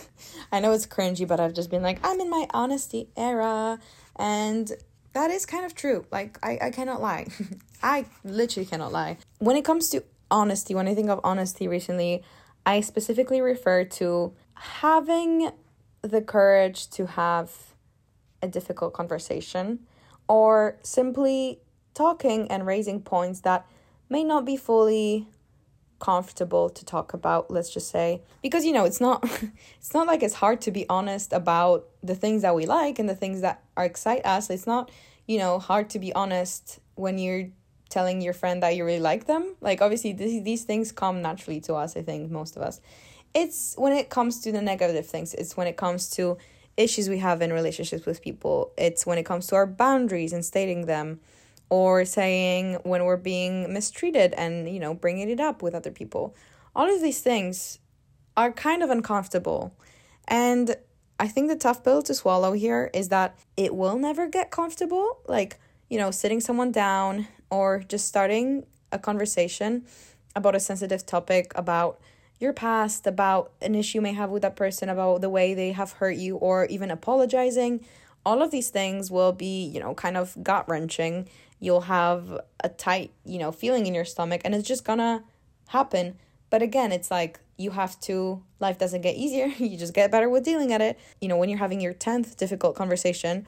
I 0.51 0.59
know 0.59 0.73
it's 0.73 0.85
cringy, 0.85 1.27
but 1.27 1.39
I've 1.39 1.53
just 1.53 1.69
been 1.69 1.81
like, 1.81 1.99
I'm 2.03 2.19
in 2.19 2.29
my 2.29 2.47
honesty 2.51 3.07
era. 3.15 3.79
And 4.17 4.71
that 5.13 5.31
is 5.31 5.45
kind 5.45 5.65
of 5.65 5.73
true. 5.73 6.05
Like, 6.11 6.37
I, 6.43 6.57
I 6.61 6.69
cannot 6.71 7.01
lie. 7.01 7.27
I 7.83 8.05
literally 8.23 8.65
cannot 8.65 8.91
lie. 8.91 9.17
When 9.39 9.55
it 9.55 9.63
comes 9.63 9.89
to 9.91 10.03
honesty, 10.29 10.75
when 10.75 10.87
I 10.87 10.95
think 10.95 11.09
of 11.09 11.21
honesty 11.23 11.67
recently, 11.67 12.23
I 12.65 12.81
specifically 12.81 13.41
refer 13.41 13.85
to 13.85 14.33
having 14.53 15.51
the 16.01 16.21
courage 16.21 16.89
to 16.91 17.05
have 17.07 17.73
a 18.41 18.47
difficult 18.47 18.93
conversation 18.93 19.79
or 20.27 20.77
simply 20.83 21.59
talking 21.93 22.49
and 22.51 22.65
raising 22.65 23.01
points 23.01 23.41
that 23.41 23.65
may 24.09 24.23
not 24.23 24.45
be 24.45 24.55
fully 24.55 25.27
comfortable 25.99 26.69
to 26.69 26.85
talk 26.85 27.13
about 27.13 27.51
let's 27.51 27.71
just 27.71 27.89
say. 27.89 28.21
Because 28.41 28.65
you 28.65 28.71
know 28.71 28.85
it's 28.85 29.01
not 29.01 29.23
it's 29.77 29.93
not 29.93 30.07
like 30.07 30.23
it's 30.23 30.35
hard 30.35 30.61
to 30.61 30.71
be 30.71 30.87
honest 30.89 31.33
about 31.33 31.87
the 32.01 32.15
things 32.15 32.41
that 32.41 32.55
we 32.55 32.65
like 32.65 32.99
and 32.99 33.07
the 33.07 33.15
things 33.15 33.41
that 33.41 33.63
are 33.77 33.85
excite 33.85 34.25
us. 34.25 34.49
It's 34.49 34.67
not 34.67 34.91
you 35.27 35.37
know 35.37 35.59
hard 35.59 35.89
to 35.91 35.99
be 35.99 36.13
honest 36.13 36.79
when 36.95 37.17
you're 37.17 37.49
telling 37.89 38.21
your 38.21 38.33
friend 38.33 38.61
that 38.63 38.75
you 38.75 38.85
really 38.85 38.99
like 38.99 39.25
them. 39.25 39.55
Like 39.61 39.81
obviously 39.81 40.13
these, 40.13 40.43
these 40.43 40.63
things 40.63 40.91
come 40.91 41.21
naturally 41.21 41.59
to 41.61 41.73
us 41.73 41.97
i 41.97 42.01
think 42.01 42.31
most 42.31 42.55
of 42.55 42.61
us. 42.61 42.81
It's 43.33 43.75
when 43.77 43.93
it 43.93 44.09
comes 44.09 44.41
to 44.41 44.51
the 44.51 44.61
negative 44.61 45.05
things. 45.05 45.33
It's 45.35 45.55
when 45.55 45.67
it 45.67 45.77
comes 45.77 46.09
to 46.11 46.37
issues 46.77 47.09
we 47.09 47.19
have 47.19 47.41
in 47.41 47.51
relationships 47.53 48.05
with 48.05 48.21
people. 48.21 48.71
It's 48.77 49.05
when 49.05 49.17
it 49.17 49.25
comes 49.25 49.47
to 49.47 49.55
our 49.55 49.67
boundaries 49.67 50.33
and 50.33 50.43
stating 50.43 50.85
them 50.85 51.19
or 51.69 52.05
saying 52.05 52.79
when 52.83 53.05
we're 53.05 53.17
being 53.17 53.71
mistreated 53.71 54.33
and 54.33 54.69
you 54.69 54.79
know 54.79 54.93
bringing 54.93 55.29
it 55.29 55.39
up 55.39 55.61
with 55.61 55.73
other 55.75 55.91
people. 55.91 56.35
All 56.75 56.93
of 56.93 57.01
these 57.01 57.21
things 57.21 57.79
are 58.37 58.51
kind 58.51 58.83
of 58.83 58.89
uncomfortable. 58.89 59.73
And 60.27 60.75
i 61.21 61.27
think 61.27 61.49
the 61.49 61.55
tough 61.55 61.83
pill 61.83 62.01
to 62.01 62.13
swallow 62.13 62.53
here 62.53 62.89
is 62.93 63.09
that 63.09 63.37
it 63.57 63.75
will 63.75 63.97
never 63.97 64.25
get 64.27 64.51
comfortable 64.51 65.19
like 65.27 65.59
you 65.89 65.97
know 65.97 66.11
sitting 66.11 66.39
someone 66.39 66.71
down 66.71 67.27
or 67.49 67.83
just 67.87 68.07
starting 68.07 68.65
a 68.91 68.99
conversation 68.99 69.85
about 70.35 70.55
a 70.55 70.59
sensitive 70.59 71.05
topic 71.05 71.51
about 71.55 71.99
your 72.39 72.53
past 72.53 73.05
about 73.05 73.51
an 73.61 73.75
issue 73.75 73.97
you 73.97 74.01
may 74.01 74.13
have 74.13 74.29
with 74.29 74.41
that 74.41 74.55
person 74.55 74.89
about 74.89 75.21
the 75.21 75.29
way 75.29 75.53
they 75.53 75.71
have 75.73 75.93
hurt 75.93 76.15
you 76.15 76.37
or 76.37 76.65
even 76.65 76.89
apologizing. 76.89 77.85
All 78.25 78.41
of 78.41 78.51
these 78.51 78.69
things 78.69 79.11
will 79.11 79.33
be 79.33 79.65
you 79.65 79.79
know 79.79 79.93
kind 79.93 80.15
of 80.15 80.37
gut 80.41 80.67
wrenching 80.69 81.27
you'll 81.59 81.81
have 81.81 82.39
a 82.63 82.69
tight, 82.69 83.11
you 83.25 83.37
know, 83.37 83.51
feeling 83.51 83.85
in 83.85 83.93
your 83.93 84.05
stomach 84.05 84.41
and 84.45 84.55
it's 84.55 84.67
just 84.67 84.83
gonna 84.83 85.23
happen. 85.69 86.17
But 86.49 86.61
again, 86.61 86.91
it's 86.91 87.11
like 87.11 87.39
you 87.57 87.71
have 87.71 87.99
to, 88.01 88.41
life 88.59 88.77
doesn't 88.77 89.01
get 89.01 89.15
easier. 89.15 89.45
you 89.57 89.77
just 89.77 89.93
get 89.93 90.11
better 90.11 90.29
with 90.29 90.43
dealing 90.43 90.73
at 90.73 90.81
it. 90.81 90.99
You 91.21 91.27
know, 91.27 91.37
when 91.37 91.49
you're 91.49 91.59
having 91.59 91.81
your 91.81 91.93
10th 91.93 92.37
difficult 92.37 92.75
conversation 92.75 93.45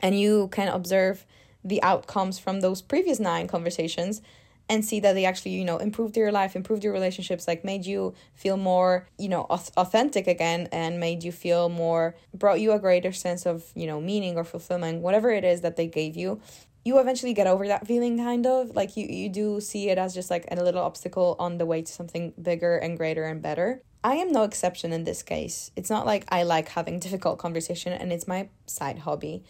and 0.00 0.18
you 0.18 0.48
can 0.48 0.68
observe 0.68 1.26
the 1.62 1.82
outcomes 1.82 2.38
from 2.38 2.60
those 2.60 2.80
previous 2.80 3.20
nine 3.20 3.46
conversations 3.46 4.22
and 4.70 4.84
see 4.84 5.00
that 5.00 5.14
they 5.14 5.24
actually, 5.24 5.52
you 5.52 5.64
know, 5.64 5.78
improved 5.78 6.16
your 6.16 6.30
life, 6.30 6.54
improved 6.54 6.84
your 6.84 6.92
relationships, 6.92 7.48
like 7.48 7.64
made 7.64 7.86
you 7.86 8.14
feel 8.34 8.56
more, 8.56 9.06
you 9.18 9.28
know, 9.28 9.46
authentic 9.48 10.26
again 10.26 10.68
and 10.72 11.00
made 11.00 11.24
you 11.24 11.32
feel 11.32 11.68
more, 11.70 12.14
brought 12.34 12.60
you 12.60 12.72
a 12.72 12.78
greater 12.78 13.12
sense 13.12 13.46
of, 13.46 13.64
you 13.74 13.86
know, 13.86 14.00
meaning 14.00 14.36
or 14.36 14.44
fulfillment, 14.44 15.00
whatever 15.00 15.30
it 15.30 15.42
is 15.42 15.62
that 15.62 15.76
they 15.76 15.86
gave 15.86 16.16
you 16.16 16.40
you 16.88 16.98
eventually 16.98 17.34
get 17.34 17.46
over 17.46 17.64
that 17.68 17.86
feeling 17.86 18.16
kind 18.16 18.46
of. 18.46 18.74
Like 18.80 18.96
you 18.96 19.06
you 19.20 19.28
do 19.28 19.60
see 19.60 19.82
it 19.90 19.98
as 20.04 20.14
just 20.18 20.30
like 20.34 20.44
a 20.50 20.56
little 20.68 20.84
obstacle 20.90 21.36
on 21.38 21.58
the 21.58 21.66
way 21.66 21.80
to 21.82 21.92
something 22.00 22.24
bigger 22.50 22.74
and 22.84 22.96
greater 22.96 23.24
and 23.30 23.42
better. 23.48 23.68
I 24.02 24.14
am 24.22 24.32
no 24.32 24.42
exception 24.50 24.92
in 24.92 25.04
this 25.04 25.22
case. 25.34 25.56
It's 25.76 25.90
not 25.90 26.06
like 26.06 26.24
i 26.38 26.40
like 26.54 26.68
having 26.78 26.98
difficult 27.06 27.36
conversation 27.38 27.92
and 27.92 28.12
it's 28.14 28.26
my 28.34 28.48
side 28.66 29.00
hobby. 29.06 29.44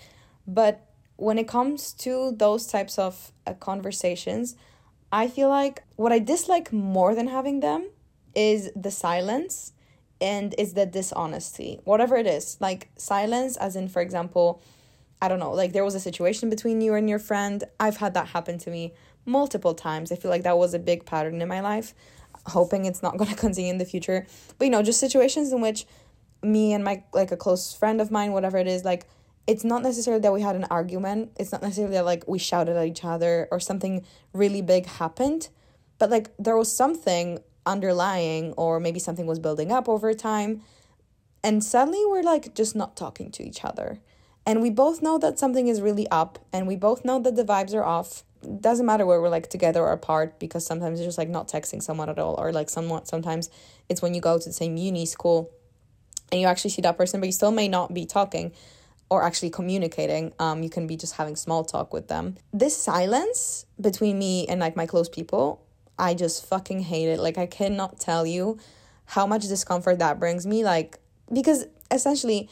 But 0.46 0.74
when 1.16 1.38
it 1.38 1.48
comes 1.48 1.92
to 2.04 2.12
those 2.44 2.66
types 2.74 2.98
of 3.06 3.32
uh, 3.46 3.52
conversations 3.54 4.54
i 5.10 5.26
feel 5.26 5.48
like 5.48 5.76
what 5.96 6.12
i 6.12 6.18
dislike 6.32 6.68
more 6.72 7.12
than 7.18 7.28
having 7.38 7.58
them 7.58 7.80
is 8.36 8.70
the 8.76 8.90
silence 8.90 9.72
and 10.20 10.54
is 10.58 10.74
the 10.74 10.86
dishonesty. 10.86 11.80
Whatever 11.84 12.16
it 12.16 12.26
is 12.26 12.56
like 12.60 12.88
silence 12.96 13.56
as 13.56 13.74
in 13.80 13.88
for 13.88 14.00
example 14.00 14.62
I 15.20 15.28
don't 15.28 15.38
know, 15.38 15.52
like 15.52 15.72
there 15.72 15.84
was 15.84 15.94
a 15.94 16.00
situation 16.00 16.48
between 16.48 16.80
you 16.80 16.94
and 16.94 17.08
your 17.08 17.18
friend. 17.18 17.64
I've 17.80 17.96
had 17.96 18.14
that 18.14 18.28
happen 18.28 18.58
to 18.58 18.70
me 18.70 18.94
multiple 19.26 19.74
times. 19.74 20.12
I 20.12 20.16
feel 20.16 20.30
like 20.30 20.44
that 20.44 20.56
was 20.56 20.74
a 20.74 20.78
big 20.78 21.04
pattern 21.04 21.40
in 21.40 21.48
my 21.48 21.60
life. 21.60 21.94
Hoping 22.46 22.84
it's 22.84 23.02
not 23.02 23.16
going 23.18 23.30
to 23.30 23.36
continue 23.36 23.70
in 23.70 23.78
the 23.78 23.84
future. 23.84 24.26
But 24.58 24.66
you 24.66 24.70
know, 24.70 24.82
just 24.82 25.00
situations 25.00 25.52
in 25.52 25.60
which 25.60 25.86
me 26.42 26.72
and 26.72 26.84
my 26.84 27.02
like 27.12 27.32
a 27.32 27.36
close 27.36 27.74
friend 27.74 28.00
of 28.00 28.10
mine, 28.10 28.32
whatever 28.32 28.58
it 28.58 28.68
is, 28.68 28.84
like 28.84 29.06
it's 29.46 29.64
not 29.64 29.82
necessarily 29.82 30.20
that 30.20 30.32
we 30.32 30.42
had 30.42 30.56
an 30.56 30.64
argument. 30.70 31.32
It's 31.36 31.52
not 31.52 31.62
necessarily 31.62 31.94
that 31.94 32.04
like 32.04 32.28
we 32.28 32.38
shouted 32.38 32.76
at 32.76 32.86
each 32.86 33.04
other 33.04 33.48
or 33.50 33.58
something 33.58 34.04
really 34.32 34.62
big 34.62 34.86
happened, 34.86 35.48
but 35.98 36.10
like 36.10 36.30
there 36.38 36.56
was 36.56 36.70
something 36.74 37.40
underlying 37.66 38.52
or 38.52 38.78
maybe 38.80 38.98
something 38.98 39.26
was 39.26 39.38
building 39.38 39.70
up 39.70 39.88
over 39.88 40.14
time 40.14 40.62
and 41.42 41.62
suddenly 41.62 42.02
we're 42.06 42.22
like 42.22 42.54
just 42.54 42.74
not 42.74 42.96
talking 42.96 43.30
to 43.30 43.42
each 43.42 43.64
other 43.64 44.00
and 44.48 44.62
we 44.62 44.70
both 44.70 45.02
know 45.02 45.18
that 45.18 45.38
something 45.38 45.68
is 45.68 45.82
really 45.82 46.08
up 46.08 46.38
and 46.54 46.66
we 46.66 46.74
both 46.74 47.04
know 47.04 47.20
that 47.20 47.36
the 47.36 47.44
vibes 47.44 47.74
are 47.74 47.84
off. 47.84 48.24
Doesn't 48.60 48.86
matter 48.86 49.04
where 49.04 49.20
we're 49.20 49.28
like 49.28 49.50
together 49.50 49.82
or 49.82 49.92
apart 49.92 50.38
because 50.38 50.64
sometimes 50.64 50.98
it's 50.98 51.06
just 51.06 51.18
like 51.18 51.28
not 51.28 51.48
texting 51.48 51.82
someone 51.82 52.08
at 52.08 52.18
all 52.18 52.34
or 52.38 52.50
like 52.50 52.70
somewhat 52.70 53.06
sometimes 53.06 53.50
it's 53.90 54.00
when 54.00 54.14
you 54.14 54.22
go 54.22 54.38
to 54.38 54.44
the 54.48 54.54
same 54.54 54.78
uni 54.78 55.04
school 55.04 55.50
and 56.32 56.40
you 56.40 56.46
actually 56.46 56.70
see 56.70 56.80
that 56.80 56.96
person 56.96 57.20
but 57.20 57.26
you 57.26 57.32
still 57.32 57.50
may 57.50 57.68
not 57.68 57.92
be 57.92 58.06
talking 58.06 58.52
or 59.10 59.22
actually 59.22 59.50
communicating. 59.50 60.32
Um 60.38 60.62
you 60.62 60.70
can 60.70 60.86
be 60.86 60.96
just 60.96 61.16
having 61.16 61.36
small 61.36 61.62
talk 61.62 61.92
with 61.92 62.08
them. 62.08 62.38
This 62.50 62.74
silence 62.74 63.66
between 63.78 64.18
me 64.18 64.46
and 64.46 64.60
like 64.60 64.76
my 64.76 64.86
close 64.86 65.10
people 65.10 65.62
i 65.98 66.14
just 66.14 66.46
fucking 66.46 66.80
hate 66.80 67.08
it. 67.08 67.20
Like 67.20 67.36
i 67.36 67.44
cannot 67.44 68.00
tell 68.00 68.24
you 68.24 68.58
how 69.04 69.26
much 69.26 69.42
discomfort 69.42 69.98
that 69.98 70.18
brings 70.18 70.46
me 70.46 70.64
like 70.64 70.98
because 71.30 71.66
essentially 71.90 72.48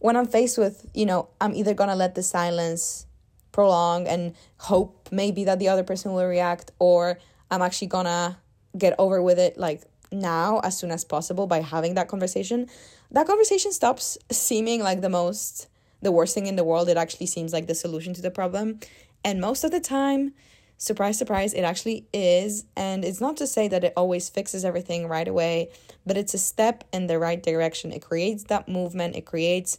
when 0.00 0.16
I'm 0.16 0.26
faced 0.26 0.58
with, 0.58 0.86
you 0.92 1.06
know, 1.06 1.28
I'm 1.40 1.54
either 1.54 1.74
gonna 1.74 1.94
let 1.94 2.14
the 2.14 2.22
silence 2.22 3.06
prolong 3.52 4.06
and 4.06 4.34
hope 4.58 5.08
maybe 5.12 5.44
that 5.44 5.58
the 5.58 5.68
other 5.68 5.84
person 5.84 6.12
will 6.12 6.26
react, 6.26 6.72
or 6.78 7.18
I'm 7.50 7.62
actually 7.62 7.88
gonna 7.88 8.38
get 8.76 8.94
over 8.98 9.22
with 9.22 9.38
it 9.38 9.58
like 9.58 9.82
now 10.12 10.60
as 10.60 10.76
soon 10.76 10.90
as 10.90 11.04
possible 11.04 11.46
by 11.46 11.60
having 11.60 11.94
that 11.94 12.08
conversation. 12.08 12.68
That 13.10 13.26
conversation 13.26 13.72
stops 13.72 14.18
seeming 14.30 14.82
like 14.82 15.00
the 15.00 15.08
most, 15.08 15.68
the 16.00 16.12
worst 16.12 16.34
thing 16.34 16.46
in 16.46 16.56
the 16.56 16.64
world. 16.64 16.88
It 16.88 16.96
actually 16.96 17.26
seems 17.26 17.52
like 17.52 17.66
the 17.66 17.74
solution 17.74 18.14
to 18.14 18.22
the 18.22 18.30
problem. 18.30 18.80
And 19.24 19.40
most 19.40 19.64
of 19.64 19.70
the 19.70 19.80
time, 19.80 20.32
surprise, 20.80 21.18
surprise, 21.18 21.52
it 21.52 21.60
actually 21.60 22.06
is. 22.12 22.64
And 22.74 23.04
it's 23.04 23.20
not 23.20 23.36
to 23.36 23.46
say 23.46 23.68
that 23.68 23.84
it 23.84 23.92
always 23.96 24.30
fixes 24.30 24.64
everything 24.64 25.06
right 25.06 25.28
away, 25.28 25.68
but 26.06 26.16
it's 26.16 26.32
a 26.32 26.38
step 26.38 26.84
in 26.90 27.06
the 27.06 27.18
right 27.18 27.40
direction. 27.40 27.92
It 27.92 28.00
creates 28.00 28.44
that 28.44 28.66
movement, 28.66 29.14
it 29.14 29.26
creates, 29.26 29.78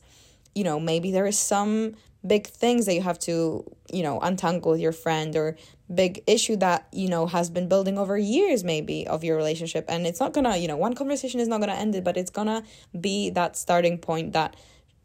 you 0.53 0.63
know, 0.63 0.79
maybe 0.79 1.11
there 1.11 1.25
is 1.25 1.39
some 1.39 1.95
big 2.25 2.45
things 2.45 2.85
that 2.85 2.93
you 2.93 3.01
have 3.01 3.17
to, 3.17 3.65
you 3.91 4.03
know, 4.03 4.19
untangle 4.19 4.73
with 4.73 4.79
your 4.79 4.91
friend 4.91 5.35
or 5.35 5.57
big 5.93 6.23
issue 6.27 6.55
that, 6.57 6.87
you 6.91 7.09
know, 7.09 7.25
has 7.25 7.49
been 7.49 7.67
building 7.67 7.97
over 7.97 8.15
years 8.15 8.63
maybe 8.63 9.07
of 9.07 9.23
your 9.23 9.35
relationship. 9.35 9.85
And 9.89 10.05
it's 10.05 10.19
not 10.19 10.33
gonna, 10.33 10.55
you 10.57 10.67
know, 10.67 10.77
one 10.77 10.93
conversation 10.93 11.39
is 11.39 11.47
not 11.47 11.61
gonna 11.61 11.73
end 11.73 11.95
it, 11.95 12.03
but 12.03 12.15
it's 12.15 12.29
gonna 12.29 12.61
be 12.99 13.31
that 13.31 13.57
starting 13.57 13.97
point, 13.97 14.33
that 14.33 14.55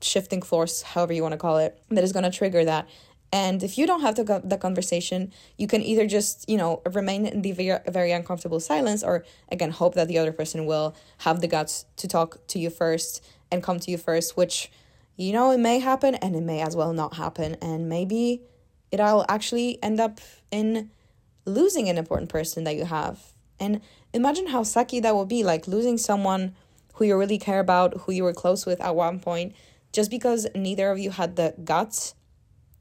shifting 0.02 0.42
force, 0.42 0.82
however 0.82 1.14
you 1.14 1.22
want 1.22 1.32
to 1.32 1.38
call 1.38 1.56
it, 1.56 1.80
that 1.88 2.04
is 2.04 2.12
gonna 2.12 2.30
trigger 2.30 2.66
that 2.66 2.86
and 3.32 3.62
if 3.62 3.76
you 3.76 3.86
don't 3.86 4.02
have 4.02 4.14
the, 4.14 4.40
the 4.44 4.56
conversation, 4.56 5.32
you 5.58 5.66
can 5.66 5.82
either 5.82 6.06
just, 6.06 6.48
you 6.48 6.56
know, 6.56 6.82
remain 6.92 7.26
in 7.26 7.42
the 7.42 7.52
very, 7.52 7.78
very 7.88 8.12
uncomfortable 8.12 8.60
silence 8.60 9.02
or, 9.02 9.24
again, 9.50 9.70
hope 9.70 9.94
that 9.94 10.08
the 10.08 10.18
other 10.18 10.32
person 10.32 10.64
will 10.64 10.94
have 11.18 11.40
the 11.40 11.48
guts 11.48 11.86
to 11.96 12.08
talk 12.08 12.38
to 12.48 12.58
you 12.58 12.70
first 12.70 13.24
and 13.50 13.62
come 13.62 13.80
to 13.80 13.90
you 13.90 13.98
first, 13.98 14.36
which, 14.36 14.70
you 15.16 15.32
know, 15.32 15.50
it 15.50 15.58
may 15.58 15.80
happen 15.80 16.14
and 16.16 16.36
it 16.36 16.42
may 16.42 16.60
as 16.60 16.76
well 16.76 16.92
not 16.92 17.14
happen. 17.14 17.56
And 17.60 17.88
maybe 17.88 18.42
it'll 18.92 19.26
actually 19.28 19.82
end 19.82 20.00
up 20.00 20.20
in 20.50 20.90
losing 21.44 21.88
an 21.88 21.98
important 21.98 22.30
person 22.30 22.64
that 22.64 22.76
you 22.76 22.84
have. 22.84 23.32
And 23.58 23.80
imagine 24.12 24.48
how 24.48 24.62
sucky 24.62 25.02
that 25.02 25.16
would 25.16 25.28
be 25.28 25.42
like 25.42 25.66
losing 25.66 25.98
someone 25.98 26.54
who 26.94 27.04
you 27.04 27.16
really 27.16 27.38
care 27.38 27.60
about, 27.60 28.02
who 28.02 28.12
you 28.12 28.22
were 28.24 28.32
close 28.32 28.66
with 28.66 28.80
at 28.80 28.94
one 28.94 29.18
point, 29.20 29.54
just 29.92 30.10
because 30.10 30.46
neither 30.54 30.90
of 30.90 30.98
you 30.98 31.10
had 31.10 31.36
the 31.36 31.54
guts 31.64 32.14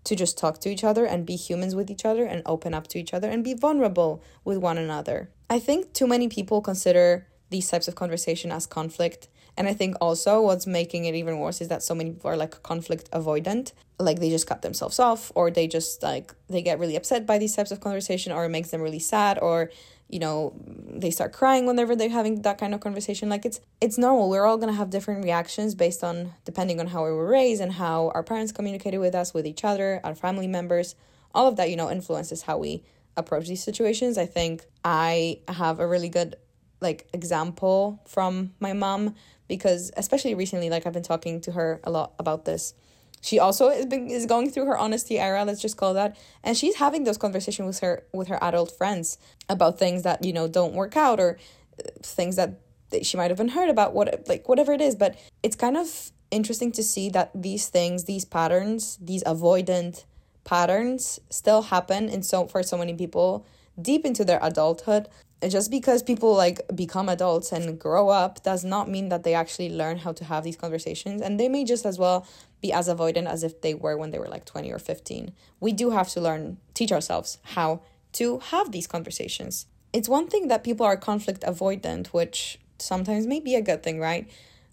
to 0.06 0.16
just 0.16 0.38
talk 0.38 0.60
to 0.62 0.70
each 0.70 0.84
other 0.84 1.06
and 1.06 1.26
be 1.26 1.36
humans 1.36 1.76
with 1.76 1.92
each 1.92 2.06
other 2.06 2.26
and 2.26 2.42
open 2.46 2.74
up 2.74 2.88
to 2.88 3.00
each 3.00 3.14
other 3.14 3.30
and 3.30 3.44
be 3.44 3.54
vulnerable 3.54 4.24
with 4.44 4.58
one 4.58 4.78
another. 4.78 5.30
I 5.50 5.60
think 5.60 5.94
too 5.94 6.08
many 6.08 6.28
people 6.28 6.62
consider 6.62 7.28
these 7.50 7.70
types 7.70 7.88
of 7.88 7.96
conversation 7.96 8.52
as 8.52 8.66
conflict. 8.66 9.28
And 9.58 9.68
I 9.68 9.74
think 9.74 9.96
also 10.02 10.42
what's 10.42 10.68
making 10.68 11.06
it 11.06 11.16
even 11.16 11.40
worse 11.40 11.62
is 11.62 11.70
that 11.70 11.82
so 11.82 11.96
many 11.96 12.12
people 12.12 12.30
are 12.30 12.38
like 12.38 12.62
conflict 12.64 13.10
avoidant. 13.12 13.72
Like 14.00 14.20
they 14.20 14.30
just 14.30 14.48
cut 14.48 14.62
themselves 14.62 15.00
off 15.00 15.32
or 15.36 15.50
they 15.50 15.68
just 15.68 16.04
like 16.04 16.34
they 16.50 16.62
get 16.62 16.80
really 16.80 16.96
upset 16.96 17.26
by 17.26 17.38
these 17.38 17.56
types 17.56 17.72
of 17.72 17.80
conversation 17.80 18.32
or 18.32 18.46
it 18.46 18.50
makes 18.50 18.72
them 18.72 18.82
really 18.82 19.00
sad 19.00 19.40
or 19.40 19.72
you 20.10 20.20
know 20.20 20.54
they 20.66 21.12
start 21.12 21.34
crying 21.34 21.66
whenever 21.66 21.96
they're 21.96 22.10
having 22.10 22.42
that 22.44 22.58
kind 22.58 22.74
of 22.74 22.80
conversation. 22.80 23.30
Like 23.30 23.46
it's 23.46 23.60
it's 23.82 23.98
normal. 23.98 24.30
We're 24.30 24.46
all 24.46 24.58
going 24.58 24.72
to 24.72 24.78
have 24.78 24.90
different 24.90 25.24
reactions 25.24 25.76
based 25.76 26.04
on 26.04 26.34
depending 26.46 26.80
on 26.80 26.88
how 26.88 27.04
we 27.06 27.12
were 27.12 27.28
raised 27.28 27.62
and 27.62 27.74
how 27.74 28.12
our 28.14 28.24
parents 28.24 28.52
communicated 28.52 29.00
with 29.00 29.16
us 29.16 29.34
with 29.34 29.46
each 29.46 29.64
other 29.64 30.02
our 30.04 30.16
family 30.16 30.48
members. 30.48 30.96
All 31.34 31.48
of 31.48 31.56
that 31.58 31.70
you 31.70 31.76
know 31.76 31.92
influences 31.92 32.44
how 32.44 32.58
we 32.58 32.84
approach 33.18 33.48
these 33.48 33.64
situations. 33.64 34.18
I 34.18 34.26
think 34.26 34.66
i 34.86 35.40
have 35.48 35.80
a 35.80 35.88
really 35.88 36.10
good 36.10 36.36
like 36.80 37.08
example 37.12 38.00
from 38.08 38.54
my 38.60 38.74
mom 38.74 39.16
because 39.48 39.92
especially 39.98 40.36
recently 40.36 40.70
like 40.70 40.86
i've 40.86 40.94
been 40.94 41.04
talking 41.04 41.42
to 41.42 41.52
her 41.52 41.80
a 41.84 41.92
lot 41.92 42.14
about 42.20 42.46
this 42.46 42.74
she 43.22 43.40
also 43.40 43.70
is, 43.70 43.86
been, 43.86 44.10
is 44.10 44.26
going 44.26 44.52
through 44.52 44.66
her 44.66 44.78
honesty 44.78 45.20
era 45.20 45.44
let's 45.46 45.62
just 45.62 45.78
call 45.78 45.94
that. 45.94 46.18
And 46.44 46.56
she's 46.56 46.76
having 46.76 47.04
those 47.04 47.18
conversations 47.18 47.66
with 47.66 47.80
her 47.80 48.04
with 48.14 48.28
her 48.28 48.38
adult 48.44 48.72
friends 48.72 49.18
about 49.50 49.80
things 49.80 50.04
that 50.04 50.24
you 50.24 50.34
know 50.34 50.48
don't 50.48 50.74
work 50.74 50.96
out 50.96 51.20
or 51.20 51.38
uh, 51.80 51.90
things 52.02 52.36
that 52.36 52.60
she 53.02 53.18
might 53.18 53.32
have 53.32 53.38
been 53.38 53.50
heard 53.50 53.70
about 53.70 53.94
what 53.94 54.28
like 54.28 54.48
whatever 54.48 54.74
it 54.74 54.82
is. 54.82 54.96
But 54.96 55.18
it's 55.44 55.56
kind 55.56 55.78
of 55.78 56.12
interesting 56.32 56.72
to 56.74 56.84
see 56.84 57.10
that 57.10 57.32
these 57.34 57.68
things 57.70 58.06
these 58.06 58.26
patterns 58.26 58.98
these 59.02 59.24
avoidant 59.24 60.06
patterns 60.44 61.20
still 61.30 61.64
happen 61.64 62.10
and 62.10 62.26
so 62.26 62.48
for 62.48 62.64
so 62.64 62.78
many 62.78 62.94
people 62.94 63.46
deep 63.82 64.06
into 64.06 64.24
their 64.24 64.40
adulthood. 64.42 65.08
Just 65.48 65.70
because 65.70 66.02
people 66.02 66.34
like 66.34 66.62
become 66.74 67.10
adults 67.10 67.52
and 67.52 67.78
grow 67.78 68.10
up 68.10 68.42
does 68.44 68.64
not 68.64 68.90
mean 68.90 69.10
that 69.10 69.24
they 69.24 69.34
actually 69.34 69.70
learn 69.70 69.98
how 69.98 70.14
to 70.14 70.24
have 70.24 70.44
these 70.44 70.56
conversations. 70.56 71.22
And 71.22 71.40
they 71.40 71.50
may 71.50 71.66
just 71.66 71.86
as 71.86 72.00
well 72.00 72.26
be 72.66 72.74
as 72.80 72.88
avoidant 72.88 73.28
as 73.36 73.42
if 73.44 73.62
they 73.62 73.74
were 73.74 73.98
when 73.98 74.12
they 74.12 74.20
were 74.20 74.34
like 74.36 74.46
20 74.46 74.72
or 74.72 74.80
15 74.80 75.32
we 75.60 75.72
do 75.82 75.92
have 75.92 76.10
to 76.10 76.20
learn 76.22 76.58
teach 76.74 76.92
ourselves 76.92 77.38
how 77.56 77.82
to 78.16 78.40
have 78.52 78.72
these 78.72 78.88
conversations. 78.88 79.66
It's 79.92 80.08
one 80.08 80.28
thing 80.28 80.48
that 80.48 80.64
people 80.64 80.86
are 80.86 80.98
conflict 80.98 81.42
avoidant 81.42 82.08
which 82.08 82.60
sometimes 82.80 83.28
may 83.28 83.40
be 83.40 83.56
a 83.56 83.62
good 83.62 83.84
thing 83.84 84.00
right? 84.00 84.30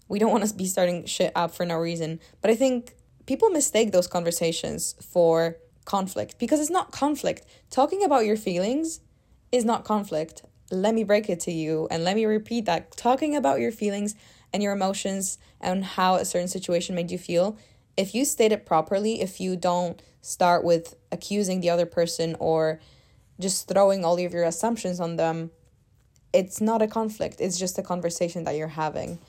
We 0.07 0.19
don't 0.19 0.31
want 0.31 0.47
to 0.47 0.55
be 0.55 0.65
starting 0.65 1.05
shit 1.05 1.31
up 1.35 1.53
for 1.53 1.65
no 1.65 1.77
reason. 1.77 2.19
But 2.41 2.51
i 2.51 2.55
think 2.55 2.95
people 3.25 3.49
mistake 3.49 3.91
those 3.91 4.07
conversations 4.07 4.95
for 5.13 5.57
conflict 5.85 6.39
because 6.39 6.59
it's 6.61 6.75
not 6.79 6.91
conflict. 6.91 7.45
Talking 7.69 8.03
about 8.03 8.25
your 8.25 8.37
feelings 8.37 9.01
is 9.51 9.65
not 9.65 9.83
conflict. 9.83 10.43
Let 10.71 10.93
me 10.95 11.03
break 11.03 11.29
it 11.29 11.39
to 11.41 11.51
you 11.51 11.87
and 11.91 12.03
let 12.03 12.15
me 12.15 12.25
repeat 12.25 12.65
that. 12.65 12.95
Talking 13.07 13.35
about 13.35 13.59
your 13.59 13.71
feelings 13.71 14.15
and 14.53 14.63
your 14.63 14.73
emotions 14.73 15.37
and 15.59 15.83
how 15.83 16.15
a 16.15 16.25
certain 16.25 16.47
situation 16.47 16.95
made 16.95 17.11
you 17.11 17.17
feel 17.17 17.57
if 17.97 18.15
you 18.15 18.25
state 18.25 18.51
it 18.51 18.65
properly 18.65 19.21
if 19.21 19.39
you 19.39 19.55
don't 19.55 20.01
start 20.21 20.63
with 20.63 20.95
accusing 21.11 21.59
the 21.61 21.69
other 21.69 21.85
person 21.85 22.35
or 22.39 22.79
just 23.39 23.67
throwing 23.67 24.05
all 24.05 24.17
of 24.17 24.33
your 24.33 24.43
assumptions 24.43 24.99
on 24.99 25.15
them 25.17 25.51
it's 26.33 26.59
not 26.59 26.81
a 26.81 26.87
conflict. 26.87 27.39
It's 27.39 27.57
just 27.57 27.77
a 27.77 27.83
conversation 27.83 28.43
that 28.43 28.55
you're 28.55 28.67
having. 28.67 29.19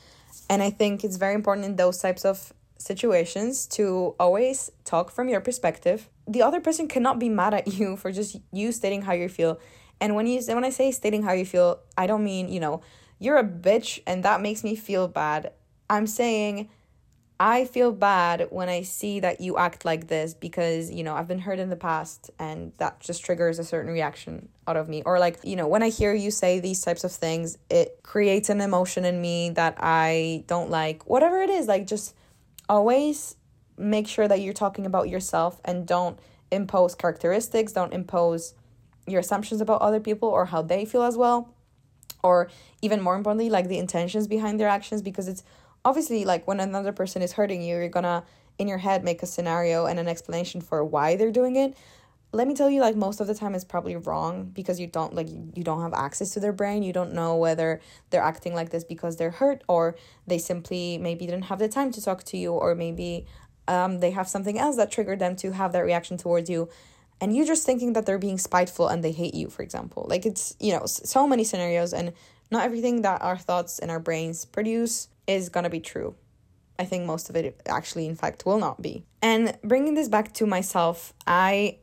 And 0.50 0.62
i 0.62 0.70
think 0.70 1.05
it's 1.05 1.16
very 1.16 1.35
important 1.35 1.64
in 1.66 1.77
those 1.77 1.98
types 1.98 2.24
of 2.24 2.53
situations 2.77 3.66
to 3.66 4.14
always 4.18 4.70
talk 4.85 5.11
from 5.11 5.29
your 5.29 5.40
perspective. 5.40 6.09
The 6.27 6.42
other 6.42 6.61
person 6.61 6.88
cannot 6.88 7.18
be 7.18 7.29
mad 7.29 7.55
at 7.55 7.68
you 7.79 7.96
for 7.96 8.11
just 8.11 8.37
you 8.53 8.72
stating 8.72 9.03
how 9.03 9.12
you 9.12 9.29
feel. 9.29 9.61
And 10.00 10.16
when 10.16 10.27
you 10.27 10.40
when 10.48 10.64
I 10.64 10.70
say 10.70 10.90
stating 10.90 11.22
how 11.22 11.33
you 11.33 11.46
feel, 11.46 11.81
I 11.96 12.07
don't 12.07 12.24
mean, 12.24 12.48
you 12.48 12.59
know, 12.59 12.83
you're 13.18 13.38
a 13.38 13.44
bitch 13.44 14.00
and 14.07 14.24
that 14.24 14.40
makes 14.40 14.64
me 14.64 14.74
feel 14.74 15.07
bad. 15.07 15.53
I'm 15.88 16.07
saying 16.07 16.68
I 17.38 17.64
feel 17.64 17.90
bad 17.90 18.47
when 18.51 18.68
I 18.68 18.83
see 18.83 19.18
that 19.20 19.40
you 19.40 19.59
act 19.59 19.85
like 19.85 20.07
this 20.07 20.35
because, 20.35 20.90
you 20.90 21.03
know, 21.03 21.14
I've 21.14 21.27
been 21.27 21.40
hurt 21.40 21.59
in 21.59 21.68
the 21.68 21.77
past 21.77 22.31
and 22.38 22.73
that 22.79 23.01
just 23.01 23.25
triggers 23.25 23.59
a 23.59 23.64
certain 23.64 23.90
reaction 23.90 24.49
out 24.68 24.77
of 24.77 24.88
me. 24.88 25.03
Or, 25.05 25.18
like, 25.18 25.40
you 25.42 25.57
know, 25.57 25.66
when 25.66 25.83
I 25.83 25.88
hear 25.88 26.14
you 26.14 26.31
say 26.31 26.61
these 26.61 26.81
types 26.81 27.03
of 27.03 27.11
things, 27.11 27.59
it 27.68 28.01
creates 28.05 28.51
an 28.51 28.61
emotion 28.61 29.05
in 29.05 29.20
me 29.20 29.51
that 29.51 29.77
I 29.81 30.44
don't 30.47 30.70
like. 30.70 31.07
Whatever 31.09 31.42
it 31.42 31.51
is, 31.51 31.66
like, 31.66 31.88
just 31.88 32.14
always 32.68 33.35
make 33.77 34.07
sure 34.07 34.29
that 34.29 34.40
you're 34.40 34.55
talking 34.55 34.87
about 34.87 35.09
yourself 35.09 35.61
and 35.64 35.87
don't 35.87 36.18
impose 36.53 36.94
characteristics, 36.94 37.73
don't 37.73 37.92
impose 37.92 38.55
your 39.09 39.20
assumptions 39.20 39.61
about 39.61 39.83
other 39.83 39.99
people 39.99 40.29
or 40.29 40.47
how 40.47 40.62
they 40.62 40.85
feel 40.85 41.03
as 41.03 41.16
well 41.16 41.53
or 42.25 42.49
even 42.81 43.01
more 43.03 43.14
importantly 43.14 43.51
like 43.51 43.68
the 43.68 43.79
intentions 43.79 44.27
behind 44.27 44.59
their 44.59 44.68
actions 44.68 45.03
because 45.03 45.29
it's 45.29 45.44
obviously 45.85 46.25
like 46.25 46.47
when 46.47 46.61
another 46.61 46.92
person 46.92 47.23
is 47.23 47.33
hurting 47.33 47.62
you 47.62 47.77
you're 47.77 47.88
gonna 47.88 48.25
in 48.59 48.68
your 48.68 48.79
head 48.79 49.05
make 49.05 49.23
a 49.23 49.27
scenario 49.27 49.87
and 49.87 49.99
an 49.99 50.09
explanation 50.09 50.61
for 50.61 50.85
why 50.85 51.16
they're 51.16 51.33
doing 51.33 51.57
it. 51.57 51.77
Let 52.33 52.49
me 52.49 52.55
tell 52.55 52.68
you 52.68 52.81
like 52.81 52.97
most 52.97 53.20
of 53.20 53.29
the 53.29 53.35
time 53.35 53.55
it's 53.55 53.64
probably 53.64 53.94
wrong 53.94 54.51
because 54.53 54.81
you 54.81 54.88
don't 54.88 55.14
like 55.14 55.29
you 55.29 55.62
don't 55.62 55.83
have 55.83 55.94
access 55.94 56.31
to 56.31 56.40
their 56.40 56.53
brain. 56.53 56.83
You 56.83 56.92
don't 56.92 57.12
know 57.12 57.37
whether 57.37 57.81
they're 58.11 58.23
acting 58.23 58.55
like 58.55 58.70
this 58.70 58.85
because 58.85 59.16
they're 59.16 59.31
hurt 59.31 59.62
or 59.68 59.97
they 60.27 60.38
simply 60.38 60.99
maybe 60.99 61.27
didn't 61.27 61.44
have 61.44 61.61
the 61.61 61.68
time 61.68 61.92
to 61.92 62.03
talk 62.03 62.25
to 62.25 62.37
you 62.37 62.53
or 62.53 62.75
maybe 62.75 63.27
um, 63.68 64.01
they 64.01 64.11
have 64.11 64.29
something 64.29 64.59
else 64.59 64.77
that 64.77 64.90
triggered 64.90 65.20
them 65.20 65.37
to 65.37 65.53
have 65.53 65.73
that 65.73 65.81
reaction 65.85 66.18
towards 66.18 66.51
you. 66.51 66.68
And 67.20 67.35
you 67.35 67.47
just 67.47 67.64
thinking 67.64 67.92
that 67.92 68.05
they're 68.05 68.18
being 68.18 68.38
spiteful 68.38 68.88
and 68.88 69.03
they 69.05 69.12
hate 69.12 69.35
you 69.35 69.49
for 69.49 69.62
example. 69.62 70.07
Like 70.09 70.27
it's 70.27 70.57
you 70.59 70.73
know 70.73 70.87
so 70.87 71.29
many 71.29 71.44
scenarios 71.44 71.92
and 71.92 72.12
not 72.51 72.64
everything 72.64 73.03
that 73.03 73.23
our 73.23 73.38
thoughts 73.38 73.79
and 73.79 73.92
our 73.92 74.01
brains 74.01 74.44
produce 74.44 75.09
is 75.27 75.49
going 75.49 75.65
to 75.65 75.71
be 75.71 75.81
true. 75.81 76.15
I 76.79 76.85
think 76.85 77.07
most 77.07 77.31
of 77.31 77.37
it 77.37 77.61
actually 77.67 78.07
in 78.07 78.17
fact 78.17 78.45
will 78.45 78.59
not 78.59 78.83
be. 78.83 79.05
And 79.23 79.57
bringing 79.63 79.95
this 79.95 80.09
back 80.09 80.33
to 80.35 80.47
myself 80.47 81.15
i 81.27 81.79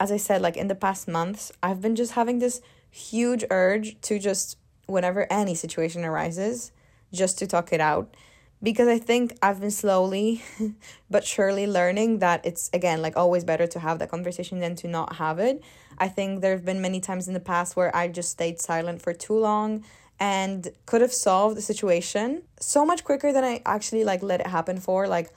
as 0.00 0.10
i 0.10 0.16
said 0.16 0.42
like 0.42 0.56
in 0.56 0.68
the 0.68 0.74
past 0.74 1.06
months 1.06 1.52
i've 1.62 1.80
been 1.80 1.94
just 1.94 2.12
having 2.12 2.40
this 2.40 2.60
huge 2.90 3.44
urge 3.50 3.98
to 4.02 4.18
just 4.18 4.58
whenever 4.86 5.26
any 5.32 5.54
situation 5.54 6.04
arises 6.04 6.72
just 7.12 7.38
to 7.38 7.46
talk 7.46 7.72
it 7.72 7.80
out. 7.80 8.14
Because 8.62 8.86
I 8.86 8.98
think 8.98 9.36
I've 9.42 9.60
been 9.60 9.72
slowly 9.72 10.44
but 11.10 11.24
surely 11.24 11.66
learning 11.66 12.20
that 12.20 12.46
it's 12.46 12.70
again 12.72 13.02
like 13.02 13.16
always 13.16 13.42
better 13.42 13.66
to 13.66 13.80
have 13.80 13.98
that 13.98 14.10
conversation 14.10 14.60
than 14.60 14.76
to 14.76 14.88
not 14.88 15.16
have 15.16 15.40
it. 15.40 15.62
I 15.98 16.08
think 16.08 16.40
there 16.40 16.52
have 16.52 16.64
been 16.64 16.80
many 16.80 17.00
times 17.00 17.26
in 17.26 17.34
the 17.34 17.40
past 17.40 17.74
where 17.74 17.94
I 17.96 18.06
just 18.06 18.30
stayed 18.30 18.60
silent 18.60 19.02
for 19.02 19.12
too 19.12 19.36
long 19.36 19.84
and 20.22 20.68
could 20.86 21.00
have 21.00 21.12
solved 21.12 21.56
the 21.56 21.60
situation 21.60 22.42
so 22.60 22.86
much 22.86 23.02
quicker 23.02 23.32
than 23.32 23.42
I 23.42 23.60
actually 23.66 24.04
like 24.04 24.22
let 24.22 24.38
it 24.38 24.46
happen 24.46 24.78
for 24.78 25.08
like 25.08 25.34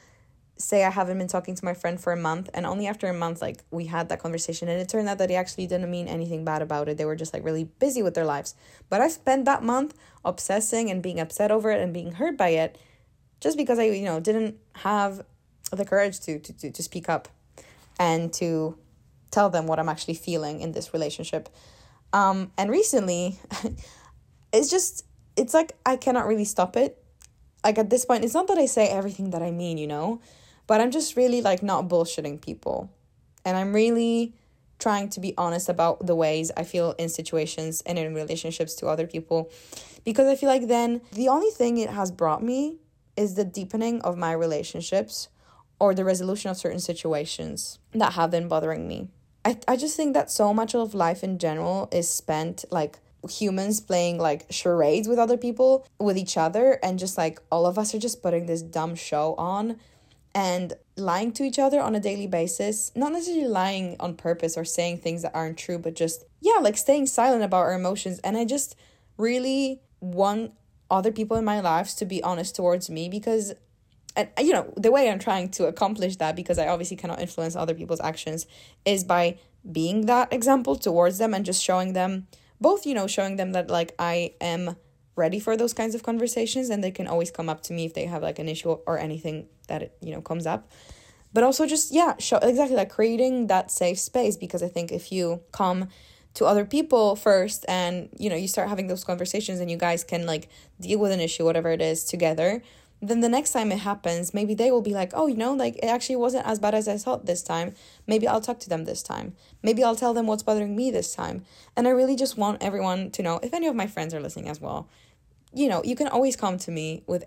say 0.58 0.86
I 0.86 0.92
haven't 0.92 1.18
been 1.18 1.28
talking 1.28 1.56
to 1.56 1.66
my 1.66 1.74
friend 1.74 2.00
for 2.00 2.14
a 2.14 2.18
month 2.18 2.52
and 2.54 2.68
only 2.68 2.86
after 2.86 3.08
a 3.08 3.14
month 3.14 3.42
like 3.42 3.64
we 3.72 3.88
had 3.88 4.10
that 4.10 4.22
conversation 4.22 4.70
and 4.70 4.80
it 4.80 4.88
turned 4.88 5.10
out 5.10 5.18
that 5.18 5.32
he 5.32 5.36
actually 5.36 5.66
didn't 5.66 5.90
mean 5.90 6.08
anything 6.08 6.46
bad 6.46 6.62
about 6.62 6.88
it. 6.88 6.98
They 6.98 7.06
were 7.06 7.16
just 7.16 7.34
like 7.34 7.44
really 7.44 7.64
busy 7.64 8.04
with 8.04 8.14
their 8.14 8.26
lives. 8.26 8.54
But 8.88 9.02
I 9.02 9.08
spent 9.08 9.46
that 9.46 9.64
month 9.64 9.96
obsessing 10.24 10.92
and 10.92 11.02
being 11.02 11.20
upset 11.20 11.50
over 11.50 11.72
it 11.72 11.82
and 11.82 11.92
being 11.92 12.12
hurt 12.14 12.38
by 12.38 12.50
it 12.50 12.78
just 13.42 13.58
because 13.58 13.80
I, 13.80 13.86
you 13.86 14.06
know, 14.06 14.20
didn't 14.20 14.60
have 14.76 15.26
the 15.72 15.84
courage 15.84 16.20
to, 16.22 16.38
to, 16.38 16.54
to, 16.54 16.72
to 16.72 16.84
speak 16.84 17.10
up 17.10 17.28
and 18.00 18.32
to 18.34 18.78
tell 19.32 19.50
them 19.50 19.66
what 19.66 19.80
I'm 19.80 19.90
actually 19.90 20.14
feeling 20.14 20.62
in 20.62 20.74
this 20.74 20.94
relationship. 20.94 21.50
Um, 22.14 22.52
and 22.56 22.70
recently, 22.70 23.40
it's 24.56 24.70
just, 24.70 25.06
it's 25.36 25.54
like 25.54 25.74
I 25.86 25.98
cannot 25.98 26.28
really 26.28 26.46
stop 26.46 26.76
it. 26.78 27.02
Like 27.64 27.78
at 27.78 27.90
this 27.90 28.06
point, 28.06 28.24
it's 28.24 28.34
not 28.34 28.48
that 28.48 28.58
I 28.58 28.66
say 28.66 28.88
everything 28.88 29.32
that 29.32 29.42
I 29.42 29.52
mean, 29.52 29.78
you 29.78 29.88
know, 29.88 30.22
but 30.68 30.82
I'm 30.82 30.92
just 30.92 31.16
really 31.16 31.42
like 31.42 31.64
not 31.64 31.88
bullshitting 31.88 32.42
people. 32.42 32.90
And 33.44 33.58
I'm 33.58 33.74
really 33.74 34.34
trying 34.80 35.10
to 35.10 35.20
be 35.20 35.34
honest 35.38 35.70
about 35.70 36.06
the 36.06 36.16
ways 36.16 36.52
I 36.58 36.64
feel 36.64 36.96
in 36.98 37.10
situations 37.10 37.82
and 37.86 37.98
in 37.98 38.14
relationships 38.14 38.76
to 38.76 38.88
other 38.88 39.08
people 39.08 39.52
because 40.04 40.28
I 40.28 40.36
feel 40.36 40.50
like 40.50 40.68
then 40.68 41.02
the 41.14 41.30
only 41.30 41.50
thing 41.50 41.78
it 41.78 41.90
has 41.90 42.12
brought 42.12 42.44
me 42.44 42.78
is 43.16 43.36
the 43.36 43.46
deepening 43.46 44.02
of 44.02 44.18
my 44.18 44.32
relationships 44.34 45.30
or 45.80 45.94
the 45.94 46.06
resolution 46.06 46.52
of 46.52 46.58
certain 46.58 46.80
situations 46.80 47.80
that 47.94 48.14
have 48.14 48.32
been 48.32 48.48
bothering 48.48 48.88
me. 48.88 49.10
I, 49.44 49.58
I 49.68 49.76
just 49.78 49.96
think 49.96 50.14
that 50.14 50.32
so 50.32 50.54
much 50.54 50.76
of 50.76 50.94
life 50.94 51.24
in 51.24 51.38
general 51.38 51.88
is 51.92 52.10
spent 52.10 52.66
like 52.70 53.00
humans 53.28 53.80
playing 53.80 54.18
like 54.18 54.46
charades 54.50 55.08
with 55.08 55.20
other 55.20 55.38
people, 55.38 55.88
with 56.00 56.18
each 56.18 56.38
other, 56.38 56.80
and 56.84 57.00
just 57.00 57.18
like 57.18 57.40
all 57.52 57.66
of 57.66 57.78
us 57.78 57.94
are 57.94 58.00
just 58.00 58.22
putting 58.22 58.46
this 58.46 58.62
dumb 58.62 58.96
show 58.96 59.36
on 59.38 59.78
and 60.34 60.74
lying 60.98 61.32
to 61.32 61.44
each 61.44 61.58
other 61.58 61.80
on 61.80 61.96
a 61.96 62.00
daily 62.00 62.28
basis. 62.28 62.92
Not 62.96 63.14
necessarily 63.14 63.48
lying 63.48 63.96
on 64.00 64.16
purpose 64.16 64.58
or 64.58 64.66
saying 64.66 65.00
things 65.00 65.22
that 65.22 65.34
aren't 65.34 65.58
true, 65.58 65.80
but 65.80 65.96
just, 65.96 66.26
yeah, 66.42 66.60
like 66.62 66.78
staying 66.78 67.08
silent 67.08 67.44
about 67.44 67.60
our 67.60 67.74
emotions. 67.74 68.20
And 68.20 68.36
I 68.36 68.44
just 68.46 68.76
really 69.18 69.82
want 70.02 70.52
other 70.92 71.12
people 71.12 71.38
in 71.38 71.46
my 71.46 71.60
lives 71.60 71.96
to 71.96 72.06
be 72.06 72.22
honest 72.22 72.56
towards 72.56 72.90
me 72.90 73.10
because 73.10 73.54
and 74.16 74.30
you 74.40 74.54
know 74.54 74.72
the 74.78 74.92
way 74.92 75.10
i'm 75.10 75.20
trying 75.20 75.50
to 75.50 75.66
accomplish 75.66 76.18
that 76.18 76.36
because 76.36 76.60
i 76.60 76.68
obviously 76.68 76.96
cannot 76.96 77.20
influence 77.20 77.56
other 77.56 77.74
people's 77.74 78.02
actions 78.02 78.46
is 78.86 79.04
by 79.04 79.38
being 79.72 80.06
that 80.06 80.32
example 80.32 80.76
towards 80.76 81.18
them 81.18 81.34
and 81.34 81.44
just 81.46 81.64
showing 81.64 81.94
them 81.94 82.28
both 82.60 82.86
you 82.86 82.94
know 82.94 83.08
showing 83.08 83.36
them 83.36 83.52
that 83.52 83.70
like 83.70 83.94
i 84.00 84.34
am 84.42 84.76
ready 85.16 85.40
for 85.40 85.56
those 85.56 85.74
kinds 85.74 85.96
of 85.96 86.04
conversations 86.04 86.70
and 86.70 86.84
they 86.84 86.92
can 86.92 87.08
always 87.08 87.32
come 87.32 87.50
up 87.50 87.62
to 87.64 87.74
me 87.74 87.86
if 87.86 87.94
they 87.94 88.06
have 88.06 88.22
like 88.22 88.40
an 88.40 88.50
issue 88.50 88.70
or 88.86 89.00
anything 89.00 89.48
that 89.68 89.96
you 90.02 90.12
know 90.12 90.22
comes 90.22 90.46
up. 90.46 90.72
But 91.34 91.44
also 91.44 91.66
just 91.66 91.94
yeah 91.94 92.16
show 92.18 92.38
exactly 92.38 92.78
like 92.78 92.90
creating 92.90 93.48
that 93.48 93.70
safe 93.70 94.00
space 94.00 94.38
because 94.38 94.64
i 94.64 94.70
think 94.70 94.92
if 94.92 95.12
you 95.12 95.42
come 95.52 95.90
to 96.34 96.46
other 96.46 96.64
people 96.64 97.18
first 97.18 97.66
and 97.68 98.08
you 98.18 98.30
know 98.30 98.38
you 98.38 98.48
start 98.48 98.70
having 98.70 98.88
those 98.88 99.04
conversations 99.04 99.60
and 99.60 99.70
you 99.70 99.76
guys 99.76 100.06
can 100.06 100.26
like 100.26 100.48
deal 100.80 100.98
with 100.98 101.12
an 101.12 101.20
issue 101.20 101.44
whatever 101.44 101.72
it 101.72 101.82
is 101.82 102.06
together 102.06 102.62
then 103.08 103.22
the 103.22 103.30
next 103.30 103.52
time 103.52 103.72
it 103.72 103.80
happens 103.80 104.34
maybe 104.34 104.54
they 104.54 104.72
will 104.72 104.82
be 104.82 104.94
like 104.94 105.12
oh 105.14 105.28
you 105.28 105.36
know 105.36 105.54
like 105.54 105.76
it 105.78 105.88
actually 105.88 106.16
wasn't 106.16 106.46
as 106.46 106.60
bad 106.60 106.74
as 106.74 106.88
i 106.88 106.98
thought 106.98 107.26
this 107.26 107.44
time. 107.44 107.74
Maybe 108.08 108.28
i'll 108.28 108.42
talk 108.42 108.60
to 108.62 108.70
them 108.70 108.86
this 108.86 109.04
time. 109.04 109.36
Maybe 109.64 109.84
i'll 109.84 109.96
tell 109.96 110.14
them 110.14 110.28
what's 110.28 110.44
bothering 110.44 110.76
me 110.76 110.92
this 110.92 111.16
time. 111.16 111.44
And 111.76 111.88
i 111.88 111.92
really 111.92 112.16
just 112.16 112.38
want 112.38 112.62
everyone 112.62 113.12
to 113.12 113.24
know 113.24 113.40
if 113.42 113.54
any 113.54 113.68
of 113.68 113.76
my 113.76 113.88
friends 113.88 114.14
are 114.14 114.20
listening 114.20 114.50
as 114.50 114.62
well 114.62 114.88
you 115.54 115.70
know 115.70 115.82
you 115.86 115.96
can 115.96 116.08
always 116.08 116.36
come 116.36 116.58
to 116.58 116.72
me 116.72 117.04
with 117.08 117.24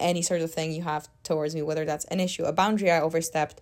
any 0.00 0.22
sort 0.22 0.40
of 0.40 0.52
thing 0.52 0.72
you 0.72 0.82
have 0.82 1.08
towards 1.22 1.54
me, 1.54 1.62
whether 1.62 1.84
that's 1.84 2.04
an 2.06 2.20
issue, 2.20 2.44
a 2.44 2.52
boundary 2.52 2.90
I 2.90 3.00
overstepped, 3.00 3.60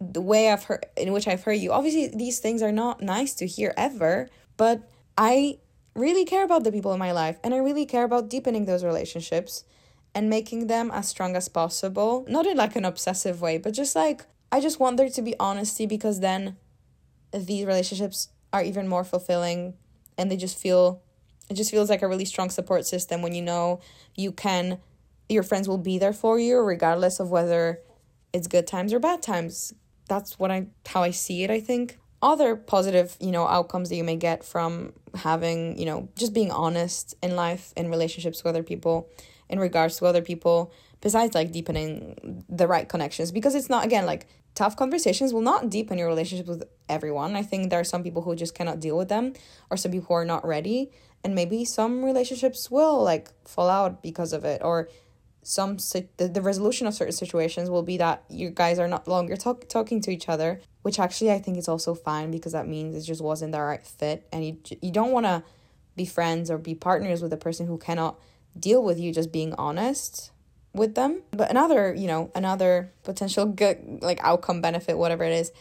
the 0.00 0.20
way 0.20 0.50
I've 0.50 0.64
heard 0.64 0.86
in 0.96 1.12
which 1.12 1.26
I've 1.28 1.44
heard 1.44 1.54
you. 1.54 1.72
Obviously, 1.72 2.08
these 2.08 2.38
things 2.38 2.62
are 2.62 2.72
not 2.72 3.00
nice 3.00 3.34
to 3.34 3.46
hear 3.46 3.72
ever, 3.76 4.28
but 4.56 4.88
I 5.16 5.58
really 5.94 6.24
care 6.24 6.44
about 6.44 6.64
the 6.64 6.72
people 6.72 6.92
in 6.92 6.98
my 6.98 7.12
life 7.12 7.38
and 7.42 7.54
I 7.54 7.58
really 7.58 7.86
care 7.86 8.04
about 8.04 8.28
deepening 8.28 8.66
those 8.66 8.84
relationships 8.84 9.64
and 10.16 10.30
making 10.30 10.66
them 10.66 10.90
as 10.92 11.06
strong 11.06 11.36
as 11.36 11.46
possible. 11.46 12.24
Not 12.26 12.46
in 12.46 12.56
like 12.56 12.74
an 12.74 12.86
obsessive 12.86 13.42
way, 13.42 13.58
but 13.58 13.74
just 13.74 13.94
like 13.94 14.24
I 14.50 14.60
just 14.60 14.80
want 14.80 14.96
there 14.96 15.10
to 15.10 15.22
be 15.22 15.34
honesty 15.38 15.84
because 15.84 16.20
then 16.20 16.56
these 17.34 17.66
relationships 17.66 18.30
are 18.50 18.62
even 18.62 18.88
more 18.88 19.04
fulfilling 19.04 19.74
and 20.16 20.30
they 20.30 20.38
just 20.38 20.58
feel 20.58 21.02
it 21.50 21.54
just 21.54 21.70
feels 21.70 21.90
like 21.90 22.00
a 22.00 22.08
really 22.08 22.24
strong 22.24 22.48
support 22.48 22.86
system 22.86 23.20
when 23.20 23.34
you 23.34 23.42
know 23.42 23.80
you 24.14 24.32
can 24.32 24.78
your 25.28 25.42
friends 25.42 25.68
will 25.68 25.76
be 25.76 25.98
there 25.98 26.14
for 26.14 26.38
you 26.38 26.60
regardless 26.60 27.20
of 27.20 27.30
whether 27.30 27.80
it's 28.32 28.46
good 28.46 28.66
times 28.66 28.94
or 28.94 28.98
bad 28.98 29.20
times 29.20 29.74
that's 30.08 30.38
what 30.38 30.50
i 30.50 30.66
how 30.86 31.02
i 31.02 31.10
see 31.10 31.42
it 31.42 31.50
i 31.50 31.60
think 31.60 31.98
other 32.22 32.56
positive 32.56 33.16
you 33.20 33.30
know 33.32 33.46
outcomes 33.46 33.90
that 33.90 33.96
you 33.96 34.04
may 34.04 34.16
get 34.16 34.42
from 34.42 34.92
having 35.14 35.78
you 35.78 35.84
know 35.84 36.08
just 36.16 36.32
being 36.32 36.50
honest 36.50 37.14
in 37.22 37.36
life 37.36 37.74
in 37.76 37.90
relationships 37.90 38.42
with 38.42 38.48
other 38.48 38.62
people 38.62 39.10
in 39.48 39.58
regards 39.58 39.96
to 39.98 40.06
other 40.06 40.22
people 40.22 40.72
besides 41.00 41.34
like 41.34 41.52
deepening 41.52 42.44
the 42.48 42.66
right 42.66 42.88
connections. 42.88 43.30
Because 43.32 43.54
it's 43.54 43.68
not 43.68 43.84
again 43.84 44.06
like 44.06 44.26
tough 44.54 44.76
conversations 44.76 45.32
will 45.32 45.42
not 45.42 45.70
deepen 45.70 45.98
your 45.98 46.08
relationship 46.08 46.46
with 46.46 46.64
everyone. 46.88 47.36
I 47.36 47.42
think 47.42 47.70
there 47.70 47.80
are 47.80 47.84
some 47.84 48.02
people 48.02 48.22
who 48.22 48.34
just 48.34 48.54
cannot 48.54 48.80
deal 48.80 48.96
with 48.96 49.08
them 49.08 49.34
or 49.70 49.76
some 49.76 49.92
people 49.92 50.08
who 50.08 50.14
are 50.14 50.24
not 50.24 50.46
ready. 50.46 50.90
And 51.22 51.34
maybe 51.34 51.64
some 51.64 52.04
relationships 52.04 52.70
will 52.70 53.02
like 53.02 53.28
fall 53.46 53.68
out 53.68 54.02
because 54.02 54.32
of 54.32 54.44
it. 54.44 54.62
Or 54.62 54.88
some 55.42 55.76
the, 55.76 56.28
the 56.28 56.42
resolution 56.42 56.86
of 56.86 56.94
certain 56.94 57.12
situations 57.12 57.70
will 57.70 57.82
be 57.82 57.96
that 57.98 58.24
you 58.28 58.50
guys 58.50 58.78
are 58.78 58.88
not 58.88 59.06
longer 59.06 59.36
talk, 59.36 59.68
talking 59.68 60.00
to 60.00 60.10
each 60.10 60.28
other 60.28 60.60
which 60.86 61.00
actually 61.00 61.32
i 61.32 61.38
think 61.40 61.56
is 61.58 61.68
also 61.68 61.94
fine 61.94 62.30
because 62.30 62.52
that 62.52 62.68
means 62.68 62.94
it 62.94 63.02
just 63.02 63.20
wasn't 63.20 63.50
the 63.50 63.60
right 63.60 63.84
fit. 63.84 64.24
And 64.32 64.46
you, 64.46 64.58
you 64.80 64.92
don't 64.92 65.10
want 65.10 65.26
to 65.26 65.42
be 65.96 66.06
friends 66.06 66.48
or 66.48 66.58
be 66.58 66.76
partners 66.76 67.22
with 67.22 67.32
a 67.32 67.36
person 67.36 67.66
who 67.66 67.76
cannot 67.76 68.20
deal 68.58 68.82
with 68.82 68.98
you 68.98 69.12
just 69.12 69.32
being 69.32 69.54
honest 69.54 70.30
with 70.72 70.94
them. 70.94 71.22
But 71.30 71.50
another, 71.50 71.94
you 71.94 72.06
know, 72.06 72.30
another 72.34 72.92
potential 73.02 73.46
good 73.46 73.98
like 74.02 74.20
outcome 74.22 74.60
benefit, 74.60 74.98
whatever 74.98 75.24
it 75.24 75.32
is, 75.32 75.52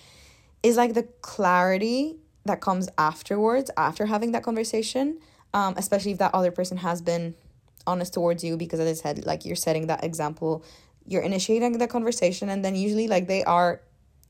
is 0.64 0.78
like 0.78 0.94
the 0.94 1.04
clarity 1.22 2.18
that 2.46 2.62
comes 2.62 2.90
afterwards, 2.98 3.72
after 3.78 4.06
having 4.06 4.32
that 4.34 4.44
conversation. 4.44 5.20
Um, 5.54 5.74
especially 5.78 6.12
if 6.12 6.18
that 6.18 6.36
other 6.36 6.52
person 6.52 6.76
has 6.78 7.02
been 7.02 7.34
honest 7.88 8.14
towards 8.14 8.44
you, 8.44 8.58
because 8.58 8.80
as 8.82 9.00
I 9.00 9.02
said, 9.02 9.26
like 9.26 9.46
you're 9.46 9.56
setting 9.56 9.88
that 9.88 10.04
example, 10.04 10.66
you're 11.08 11.22
initiating 11.22 11.78
the 11.78 11.88
conversation, 11.88 12.50
and 12.50 12.64
then 12.64 12.76
usually 12.76 13.08
like 13.08 13.28
they 13.28 13.44
are 13.46 13.82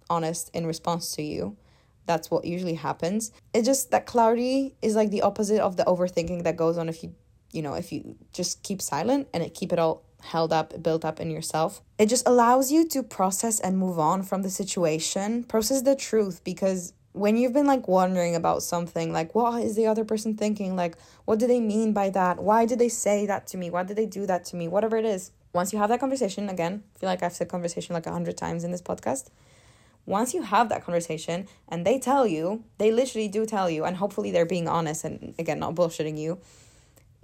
honest 0.09 0.51
in 0.53 0.67
response 0.67 1.11
to 1.15 1.23
you. 1.23 1.57
That's 2.05 2.29
what 2.29 2.45
usually 2.45 2.75
happens. 2.75 3.31
It 3.53 3.63
just 3.63 3.89
that 3.89 4.05
clarity 4.05 4.75
is 4.83 4.95
like 4.95 5.09
the 5.09 5.23
opposite 5.23 5.61
of 5.61 5.77
the 5.77 5.83
overthinking 5.85 6.43
that 6.43 6.55
goes 6.55 6.77
on 6.77 6.89
if 6.89 7.01
you 7.03 7.15
you 7.55 7.61
know, 7.61 7.73
if 7.73 7.91
you 7.91 8.15
just 8.33 8.61
keep 8.63 8.81
silent 8.81 9.27
and 9.33 9.41
it 9.41 9.53
keep 9.53 9.71
it 9.71 9.79
all 9.79 10.03
held 10.21 10.51
up, 10.51 10.81
built 10.81 11.05
up 11.05 11.19
in 11.19 11.29
yourself. 11.29 11.81
It 11.97 12.07
just 12.07 12.27
allows 12.27 12.71
you 12.71 12.87
to 12.89 13.03
process 13.03 13.59
and 13.59 13.77
move 13.77 13.99
on 13.99 14.23
from 14.23 14.41
the 14.41 14.49
situation, 14.49 15.43
process 15.43 15.81
the 15.83 15.95
truth 15.95 16.43
because 16.43 16.93
when 17.13 17.37
you've 17.37 17.53
been 17.53 17.67
like 17.67 17.87
wondering 17.87 18.35
about 18.35 18.61
something, 18.61 19.13
like 19.13 19.33
what 19.33 19.63
is 19.63 19.75
the 19.75 19.87
other 19.87 20.03
person 20.03 20.35
thinking? 20.35 20.75
Like, 20.75 20.97
what 21.23 21.39
do 21.39 21.47
they 21.47 21.61
mean 21.61 21.93
by 21.93 22.09
that? 22.09 22.43
Why 22.43 22.65
did 22.65 22.79
they 22.79 22.89
say 22.89 23.25
that 23.27 23.47
to 23.47 23.57
me? 23.57 23.69
Why 23.69 23.83
did 23.83 23.95
they 23.95 24.05
do 24.05 24.25
that 24.25 24.43
to 24.45 24.55
me? 24.55 24.67
Whatever 24.67 24.97
it 24.97 25.05
is. 25.05 25.31
Once 25.53 25.71
you 25.71 25.79
have 25.79 25.87
that 25.87 26.01
conversation, 26.01 26.49
again, 26.49 26.83
I 26.95 26.99
feel 26.99 27.09
like 27.09 27.23
I've 27.23 27.31
said 27.31 27.47
conversation 27.47 27.93
like 27.93 28.05
a 28.05 28.11
hundred 28.11 28.35
times 28.35 28.65
in 28.65 28.71
this 28.71 28.81
podcast. 28.81 29.29
Once 30.05 30.33
you 30.33 30.41
have 30.41 30.67
that 30.69 30.83
conversation 30.83 31.47
and 31.69 31.85
they 31.85 31.97
tell 31.97 32.27
you, 32.27 32.63
they 32.77 32.91
literally 32.91 33.29
do 33.29 33.45
tell 33.45 33.69
you, 33.69 33.85
and 33.85 33.95
hopefully 33.95 34.31
they're 34.31 34.45
being 34.45 34.67
honest 34.67 35.05
and 35.05 35.33
again, 35.39 35.59
not 35.59 35.73
bullshitting 35.73 36.17
you 36.17 36.39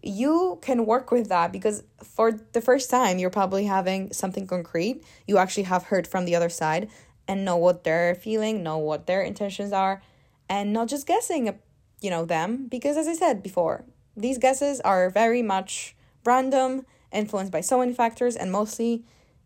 you 0.04 0.60
can 0.62 0.86
work 0.86 1.12
with 1.12 1.30
that 1.30 1.52
because 1.52 1.84
for 2.04 2.32
the 2.32 2.62
first 2.62 2.90
time 2.90 3.20
you're 3.20 3.30
probably 3.30 3.66
having 3.66 4.12
something 4.12 4.48
concrete. 4.48 5.04
You 5.28 5.38
actually 5.38 5.64
have 5.64 5.84
heard 5.84 6.08
from 6.08 6.26
the 6.26 6.36
other 6.36 6.50
side 6.50 6.90
and 7.28 7.46
know 7.46 7.58
what 7.58 7.84
they're 7.84 8.16
feeling 8.16 8.64
know 8.64 8.78
what 8.78 9.06
their 9.06 9.22
intentions 9.22 9.72
are 9.72 10.02
and 10.50 10.74
not 10.74 10.88
just 10.88 11.06
guessing 11.06 11.58
you 12.02 12.10
know 12.10 12.26
them. 12.26 12.68
Because 12.68 12.98
as 12.98 13.08
i 13.08 13.14
said 13.14 13.44
before 13.44 13.86
these 14.18 14.38
guesses 14.38 14.82
are 14.82 15.10
very 15.10 15.42
much 15.42 15.96
random 16.26 16.86
influenced 17.12 17.52
by 17.52 17.62
so 17.62 17.80
many 17.80 17.94
factors 17.94 18.36
and 18.36 18.52
mostly 18.52 19.04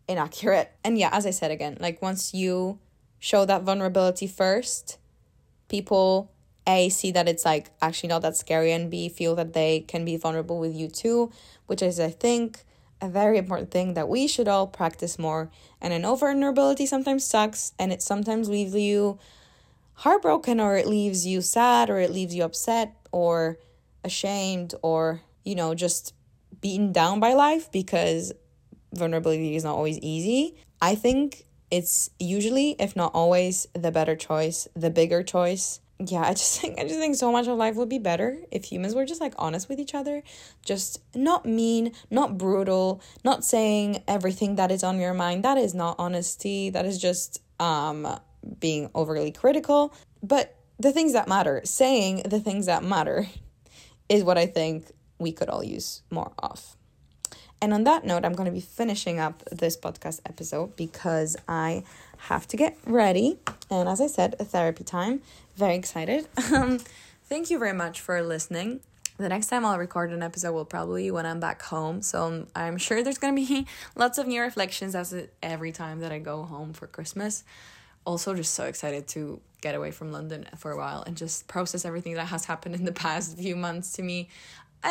inaccurate. 0.08 0.72
And 0.82 0.96
yeah 0.96 1.10
as 1.12 1.26
i 1.26 1.30
said 1.30 1.50
again 1.50 1.76
like 1.80 2.00
once 2.00 2.32
you 2.32 2.78
show 3.18 3.44
that 3.44 3.62
vulnerability 3.62 4.26
first 4.26 4.98
people 5.68 6.30
a, 6.66 6.88
see 6.88 7.10
that 7.12 7.28
it's 7.28 7.44
like 7.44 7.70
actually 7.80 8.08
not 8.08 8.22
that 8.22 8.36
scary, 8.36 8.72
and 8.72 8.90
B, 8.90 9.08
feel 9.08 9.34
that 9.36 9.52
they 9.52 9.80
can 9.80 10.04
be 10.04 10.16
vulnerable 10.16 10.58
with 10.58 10.74
you 10.74 10.88
too, 10.88 11.30
which 11.66 11.82
is, 11.82 12.00
I 12.00 12.10
think, 12.10 12.64
a 13.00 13.08
very 13.08 13.38
important 13.38 13.70
thing 13.70 13.94
that 13.94 14.08
we 14.08 14.26
should 14.26 14.48
all 14.48 14.66
practice 14.66 15.18
more. 15.18 15.50
And 15.80 15.92
I 15.92 15.98
know 15.98 16.16
vulnerability 16.16 16.86
sometimes 16.86 17.24
sucks 17.24 17.72
and 17.78 17.92
it 17.92 18.02
sometimes 18.02 18.48
leaves 18.48 18.74
you 18.74 19.18
heartbroken 19.94 20.60
or 20.60 20.76
it 20.76 20.86
leaves 20.86 21.26
you 21.26 21.40
sad 21.40 21.90
or 21.90 21.98
it 21.98 22.10
leaves 22.10 22.34
you 22.34 22.42
upset 22.42 22.96
or 23.12 23.58
ashamed 24.02 24.74
or, 24.82 25.22
you 25.44 25.54
know, 25.54 25.74
just 25.74 26.14
beaten 26.60 26.92
down 26.92 27.20
by 27.20 27.34
life 27.34 27.70
because 27.70 28.32
vulnerability 28.92 29.56
is 29.56 29.64
not 29.64 29.74
always 29.74 29.98
easy. 29.98 30.56
I 30.80 30.94
think 30.94 31.44
it's 31.70 32.10
usually, 32.18 32.76
if 32.78 32.96
not 32.96 33.12
always, 33.14 33.66
the 33.74 33.90
better 33.90 34.16
choice, 34.16 34.68
the 34.74 34.90
bigger 34.90 35.22
choice 35.22 35.80
yeah, 35.98 36.22
I 36.22 36.32
just 36.32 36.60
think 36.60 36.78
I 36.78 36.82
just 36.82 36.98
think 36.98 37.16
so 37.16 37.32
much 37.32 37.46
of 37.46 37.56
life 37.56 37.76
would 37.76 37.88
be 37.88 37.98
better 37.98 38.38
if 38.50 38.64
humans 38.64 38.94
were 38.94 39.04
just 39.04 39.20
like 39.20 39.34
honest 39.38 39.68
with 39.68 39.80
each 39.80 39.94
other, 39.94 40.22
just 40.64 41.00
not 41.14 41.46
mean, 41.46 41.92
not 42.10 42.38
brutal, 42.38 43.00
not 43.24 43.44
saying 43.44 44.02
everything 44.06 44.56
that 44.56 44.70
is 44.70 44.82
on 44.82 45.00
your 45.00 45.14
mind. 45.14 45.44
That 45.44 45.58
is 45.58 45.74
not 45.74 45.96
honesty. 45.98 46.70
That 46.70 46.84
is 46.84 46.98
just 46.98 47.40
um 47.60 48.18
being 48.60 48.90
overly 48.94 49.32
critical. 49.32 49.94
But 50.22 50.54
the 50.78 50.92
things 50.92 51.14
that 51.14 51.28
matter, 51.28 51.62
saying 51.64 52.22
the 52.26 52.40
things 52.40 52.66
that 52.66 52.84
matter 52.84 53.26
is 54.08 54.22
what 54.22 54.38
I 54.38 54.46
think 54.46 54.90
we 55.18 55.32
could 55.32 55.48
all 55.48 55.64
use 55.64 56.02
more 56.10 56.32
of. 56.38 56.76
And 57.66 57.74
on 57.74 57.82
that 57.82 58.04
note, 58.04 58.24
I'm 58.24 58.34
going 58.34 58.46
to 58.46 58.52
be 58.52 58.60
finishing 58.60 59.18
up 59.18 59.42
this 59.50 59.76
podcast 59.76 60.20
episode 60.24 60.76
because 60.76 61.36
I 61.48 61.82
have 62.18 62.46
to 62.46 62.56
get 62.56 62.78
ready. 62.86 63.40
And 63.68 63.88
as 63.88 64.00
I 64.00 64.06
said, 64.06 64.36
a 64.38 64.44
therapy 64.44 64.84
time. 64.84 65.20
Very 65.56 65.74
excited. 65.74 66.28
Um, 66.54 66.78
thank 67.24 67.50
you 67.50 67.58
very 67.58 67.72
much 67.72 68.00
for 68.00 68.22
listening. 68.22 68.78
The 69.16 69.28
next 69.28 69.48
time 69.48 69.64
I'll 69.64 69.80
record 69.80 70.12
an 70.12 70.22
episode 70.22 70.52
will 70.52 70.64
probably 70.64 71.10
when 71.10 71.26
I'm 71.26 71.40
back 71.40 71.60
home. 71.60 72.02
So 72.02 72.46
I'm 72.54 72.78
sure 72.78 73.02
there's 73.02 73.18
going 73.18 73.34
to 73.34 73.44
be 73.44 73.66
lots 73.96 74.16
of 74.18 74.28
new 74.28 74.42
reflections 74.42 74.94
as 74.94 75.12
every 75.42 75.72
time 75.72 75.98
that 76.02 76.12
I 76.12 76.20
go 76.20 76.44
home 76.44 76.72
for 76.72 76.86
Christmas. 76.86 77.42
Also, 78.04 78.32
just 78.32 78.54
so 78.54 78.66
excited 78.66 79.08
to 79.08 79.40
get 79.60 79.74
away 79.74 79.90
from 79.90 80.12
London 80.12 80.46
for 80.56 80.70
a 80.70 80.76
while 80.76 81.02
and 81.02 81.16
just 81.16 81.48
process 81.48 81.84
everything 81.84 82.14
that 82.14 82.26
has 82.26 82.44
happened 82.44 82.76
in 82.76 82.84
the 82.84 82.92
past 83.06 83.36
few 83.36 83.56
months 83.56 83.94
to 83.94 84.02
me 84.02 84.28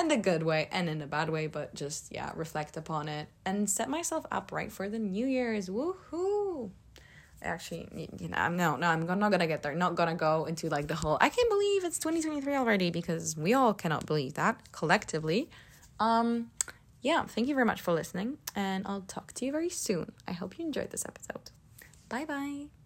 in 0.03 0.11
a 0.11 0.17
good 0.17 0.43
way 0.43 0.67
and 0.71 0.89
in 0.89 1.01
a 1.01 1.07
bad 1.07 1.29
way, 1.29 1.47
but 1.47 1.73
just, 1.73 2.11
yeah, 2.11 2.31
reflect 2.35 2.75
upon 2.75 3.07
it 3.07 3.27
and 3.45 3.69
set 3.69 3.89
myself 3.89 4.25
up 4.31 4.51
right 4.51 4.71
for 4.71 4.89
the 4.89 4.99
New 4.99 5.25
Year's. 5.25 5.69
Woohoo! 5.69 6.71
Actually, 7.41 8.09
you 8.19 8.27
know, 8.27 8.47
no, 8.49 8.75
no, 8.75 8.87
I'm 8.87 9.05
not 9.05 9.31
gonna 9.31 9.45
get 9.45 9.61
there. 9.61 9.75
Not 9.75 9.95
gonna 9.95 10.15
go 10.15 10.45
into 10.45 10.67
like 10.67 10.87
the 10.87 10.95
whole. 10.95 11.17
I 11.21 11.29
can't 11.29 11.49
believe 11.49 11.83
it's 11.83 11.99
2023 11.99 12.55
already 12.55 12.89
because 12.89 13.37
we 13.37 13.53
all 13.53 13.73
cannot 13.73 14.05
believe 14.05 14.33
that 14.33 14.71
collectively. 14.71 15.49
Um, 15.99 16.51
yeah, 17.01 17.23
thank 17.25 17.47
you 17.47 17.53
very 17.53 17.65
much 17.65 17.81
for 17.81 17.93
listening, 17.93 18.39
and 18.55 18.87
I'll 18.87 19.01
talk 19.01 19.33
to 19.33 19.45
you 19.45 19.51
very 19.51 19.69
soon. 19.69 20.11
I 20.27 20.31
hope 20.31 20.57
you 20.57 20.65
enjoyed 20.65 20.89
this 20.89 21.05
episode. 21.05 21.51
Bye 22.09 22.25
bye. 22.25 22.84